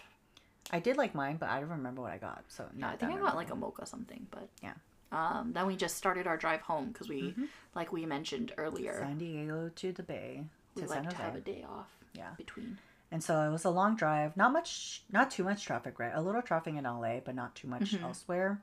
I 0.72 0.80
did 0.80 0.98
like 0.98 1.16
mine, 1.16 1.38
but 1.38 1.50
I 1.50 1.60
don't 1.60 1.70
remember 1.70 2.02
what 2.02 2.12
I 2.12 2.18
got. 2.18 2.44
So 2.48 2.66
Yeah, 2.76 2.90
I 2.90 2.96
think 2.96 3.12
I 3.14 3.18
got 3.20 3.36
like 3.36 3.52
a 3.52 3.56
mocha 3.56 3.86
something, 3.86 4.28
but 4.32 4.50
Yeah. 4.62 4.74
Um, 5.12 5.54
then 5.54 5.66
we 5.66 5.76
just 5.76 5.96
started 5.98 6.28
our 6.28 6.38
drive 6.38 6.62
home 6.62 6.90
because 6.90 7.10
we, 7.10 7.32
Mhm. 7.34 7.48
like 7.74 7.92
we 7.92 8.06
mentioned 8.06 8.54
earlier, 8.58 9.00
San 9.00 9.18
Diego 9.18 9.70
to 9.70 9.92
the 9.92 10.04
Bay 10.04 10.46
we 10.76 10.84
to 10.84 10.88
like 10.88 11.02
San 11.04 11.10
to 11.10 11.16
have 11.18 11.36
a 11.36 11.40
day 11.42 11.64
off. 11.68 11.90
Yeah. 12.14 12.36
Between. 12.38 12.78
And 13.12 13.24
so 13.24 13.42
it 13.42 13.50
was 13.52 13.66
a 13.66 13.72
long 13.72 13.96
drive. 13.96 14.38
Not 14.38 14.54
much, 14.54 15.02
not 15.12 15.32
too 15.32 15.44
much 15.44 15.66
traffic, 15.66 15.98
right? 15.98 16.12
A 16.14 16.22
little 16.22 16.44
traffic 16.44 16.76
in 16.76 16.84
LA, 16.86 17.20
but 17.22 17.34
not 17.34 17.56
too 17.56 17.68
much 17.68 17.94
Mhm. 17.94 18.04
elsewhere. 18.04 18.62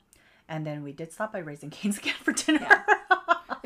And 0.49 0.65
then 0.65 0.85
we 0.85 0.93
did 0.93 1.13
stop 1.13 1.33
by 1.33 1.41
Raising 1.41 1.71
Cane's 1.71 1.99
again 1.99 2.15
for 2.23 2.33
dinner. 2.33 2.61
Yeah. 2.63 2.85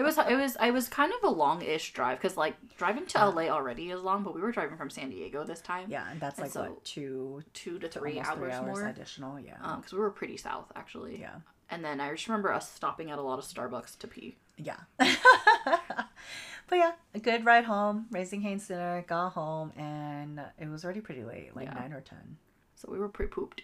It 0.01 0.05
was 0.05 0.17
it 0.19 0.37
was 0.37 0.57
I 0.59 0.71
was 0.71 0.89
kind 0.89 1.13
of 1.13 1.23
a 1.23 1.29
long-ish 1.33 1.93
drive 1.93 2.19
because 2.19 2.37
like 2.37 2.55
driving 2.79 3.05
to 3.07 3.19
LA 3.29 3.49
already 3.49 3.91
is 3.91 4.01
long, 4.03 4.23
but 4.23 4.35
we 4.35 4.41
were 4.41 4.51
driving 4.53 4.77
from 4.79 4.89
San 4.89 5.11
Diego 5.11 5.45
this 5.45 5.61
time. 5.61 5.87
Yeah, 5.91 6.11
and 6.11 6.19
that's 6.21 6.39
And 6.39 6.45
like 6.47 6.53
so 6.53 6.61
what 6.63 6.85
two 6.85 7.43
Two 7.53 7.79
to 7.79 7.89
to 7.89 7.99
three 8.01 8.19
hours, 8.19 8.39
three 8.39 8.51
hours 8.51 8.79
more. 8.79 8.89
additional. 8.89 9.39
Yeah, 9.39 9.57
um, 9.63 9.77
because 9.81 9.93
we 9.93 9.99
were 9.99 10.11
pretty 10.11 10.37
south 10.39 10.73
actually. 10.75 11.21
yeah, 11.21 11.37
And 11.71 11.85
then 11.85 12.01
I 12.01 12.11
just 12.13 12.27
remember 12.29 12.53
us 12.53 12.73
stopping 12.73 13.11
at 13.11 13.19
a 13.19 13.23
lot 13.23 13.39
of 13.39 13.45
Starbucks 13.45 13.99
to 13.99 14.07
pee. 14.09 14.37
yeah. 14.57 14.77
but 14.99 16.77
yeah, 16.77 16.93
a 17.15 17.19
good 17.19 17.45
ride 17.45 17.65
home. 17.65 18.07
Raising 18.11 18.43
Cane's 18.43 18.67
dinner, 18.69 19.05
got 19.07 19.31
home, 19.33 19.73
and 19.77 20.41
it 20.59 20.69
was 20.69 20.85
already 20.85 21.01
pretty 21.01 21.25
late, 21.25 21.55
like 21.55 21.67
Yeah. 21.67 21.75
nine 21.75 21.93
or 21.93 22.01
ten. 22.01 22.37
So 22.77 22.89
we 22.91 22.99
were 22.99 23.09
pretty 23.09 23.31
pooped. 23.31 23.63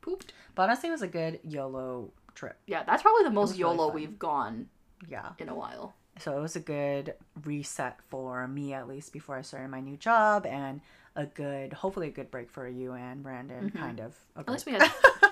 Pooped. 0.00 0.32
But 0.54 0.64
honestly, 0.64 0.88
it 0.88 0.92
was 0.92 1.02
a 1.02 1.06
good 1.08 1.38
YOLO 1.44 2.10
trip. 2.34 2.56
Yeah, 2.66 2.82
that's 2.82 3.02
probably 3.02 3.22
the 3.24 3.30
most 3.30 3.50
was 3.50 3.58
really 3.58 3.76
YOLO 3.76 3.92
we've 3.92 4.18
gone 4.18 4.66
Yeah. 5.08 5.32
in 5.38 5.48
a 5.48 5.54
while. 5.54 5.94
So 6.18 6.36
it 6.36 6.40
was 6.40 6.56
a 6.56 6.60
good 6.60 7.14
reset 7.44 7.98
for 8.08 8.46
me, 8.46 8.74
at 8.74 8.86
least, 8.86 9.12
before 9.12 9.36
I 9.36 9.42
started 9.42 9.68
my 9.68 9.80
new 9.80 9.96
job, 9.96 10.44
and 10.46 10.80
a 11.16 11.24
good, 11.26 11.72
hopefully, 11.72 12.08
a 12.08 12.10
good 12.10 12.30
break 12.30 12.50
for 12.50 12.68
you 12.68 12.92
and 12.92 13.22
Brandon, 13.22 13.70
Mhm. 13.70 13.78
kind 13.78 14.00
of. 14.00 14.14
At 14.36 14.48
least 14.48 14.66
we 14.66 14.72
had, 14.72 14.82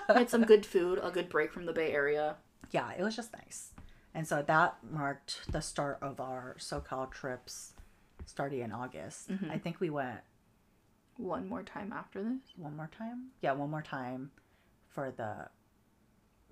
we 0.08 0.14
had 0.14 0.30
some 0.30 0.44
good 0.52 0.64
food, 0.64 0.98
a 1.02 1.10
good 1.10 1.28
break 1.28 1.52
from 1.52 1.66
the 1.66 1.72
Bay 1.72 1.92
Area. 1.92 2.36
yeah, 2.70 2.92
it 2.92 3.02
was 3.02 3.14
just 3.16 3.32
nice. 3.32 3.72
And 4.14 4.26
so 4.26 4.42
that 4.42 4.76
marked 4.90 5.50
the 5.52 5.60
start 5.60 5.98
of 6.02 6.18
our 6.20 6.56
SoCal 6.58 7.10
trips 7.10 7.74
starting 8.26 8.60
in 8.60 8.72
August. 8.72 9.28
Mhm. 9.30 9.50
I 9.50 9.58
think 9.58 9.80
we 9.80 9.90
went 9.90 10.20
One 11.16 11.48
more 11.48 11.62
time 11.62 11.92
after 11.92 12.22
this. 12.22 12.40
one 12.56 12.76
more 12.76 12.88
time. 12.96 13.30
Yeah, 13.42 13.52
one 13.52 13.70
more 13.70 13.82
time 13.82 14.30
for 14.88 15.10
the 15.10 15.48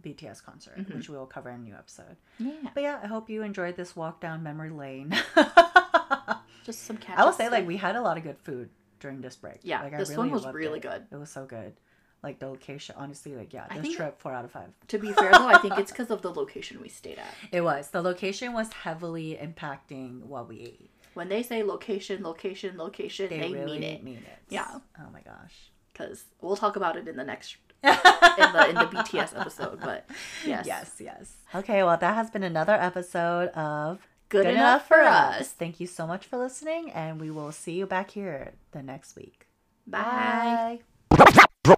BTS 0.03 0.41
concert, 0.45 0.79
Mhm. 0.79 0.95
which 0.97 1.09
we 1.09 1.17
will 1.17 1.27
cover 1.27 1.51
in 1.51 1.57
a 1.57 1.59
new 1.65 1.75
episode. 1.75 2.17
Yeah. 2.39 2.53
But 2.75 2.83
yeah, 2.83 3.01
I 3.03 3.07
hope 3.07 3.29
you 3.31 3.43
enjoyed 3.43 3.77
this 3.77 3.95
walk 3.97 4.21
down 4.21 4.43
memory 4.43 4.71
lane. 4.71 5.15
Just 6.65 6.85
some 6.85 6.97
catch 6.99 7.19
I 7.19 7.25
will 7.25 7.33
say, 7.33 7.49
like, 7.49 7.67
we 7.67 7.77
had 7.79 7.97
a 7.97 8.03
lot 8.03 8.17
of 8.19 8.23
good 8.25 8.39
food 8.39 8.69
during 9.01 9.21
this 9.21 9.37
break. 9.37 9.61
Yeah, 9.63 9.83
like, 9.83 9.95
I 9.95 9.99
this 9.99 10.15
one 10.17 10.31
was 10.31 10.47
really 10.47 10.79
it. 10.79 10.83
good. 10.83 11.07
It 11.11 11.17
was 11.17 11.31
so 11.31 11.47
good. 11.47 11.75
Like 12.21 12.41
the 12.41 12.49
location, 12.49 12.97
honestly, 12.99 13.37
like 13.37 13.53
yeah, 13.53 13.69
this 13.81 13.95
trip 13.95 14.21
four 14.21 14.33
out 14.33 14.45
of 14.45 14.51
five. 14.51 14.71
To 14.89 14.99
be 14.99 15.13
fair 15.13 15.31
though, 15.31 15.47
I 15.47 15.59
think 15.59 15.79
it's 15.79 15.93
because 15.93 16.11
of 16.11 16.21
the 16.21 16.33
location 16.33 16.83
we 16.83 16.89
stayed 16.89 17.17
at. 17.19 17.33
It 17.53 17.61
was 17.61 17.91
the 17.91 18.03
location 18.03 18.53
was 18.53 18.73
heavily 18.73 19.39
impacting 19.41 20.25
what 20.25 20.49
we 20.49 20.61
ate. 20.61 20.91
When 21.15 21.29
they 21.29 21.45
say 21.45 21.63
location, 21.63 22.25
location, 22.25 22.77
location, 22.77 23.29
they, 23.29 23.53
really 23.53 23.79
mean 23.79 23.83
it. 23.85 24.03
Mean 24.03 24.17
it. 24.17 24.39
Yeah. 24.49 24.67
Oh 24.99 25.11
my 25.13 25.21
gosh. 25.21 25.71
Because 25.93 26.25
we'll 26.41 26.57
talk 26.57 26.75
about 26.75 26.97
it 26.97 27.07
in 27.07 27.17
the 27.17 27.25
next 27.25 27.57
in 27.83 28.53
the 28.53 28.67
in 28.69 28.75
the 28.75 28.87
BTS 28.93 29.39
episode, 29.39 29.81
but 29.81 30.09
yes. 30.45 30.67
Yes, 30.67 30.97
yes. 30.99 31.33
Okay, 31.55 31.83
well 31.83 31.97
that 31.97 32.15
has 32.15 32.31
been 32.31 32.43
another 32.43 32.75
episode 32.75 33.49
of 33.51 34.07
Good, 34.31 34.45
Good 34.45 34.51
enough, 34.57 34.61
enough, 34.61 34.87
for 34.89 35.01
us. 35.01 35.41
us. 35.41 35.49
Thank 35.53 35.81
you 35.81 35.87
so 35.87 36.07
much 36.07 36.27
for 36.27 36.37
listening 36.37 36.91
and 36.91 37.19
we 37.19 37.31
will 37.31 37.51
see 37.51 37.73
you 37.73 37.87
back 37.87 38.11
here 38.11 38.53
the 38.73 38.83
next 38.83 39.17
week. 39.17 39.47
Bye. 39.87 40.81
Bye. 41.11 41.75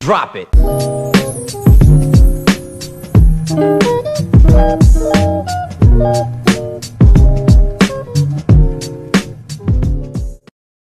Drop 0.00 0.36
it. 0.36 0.48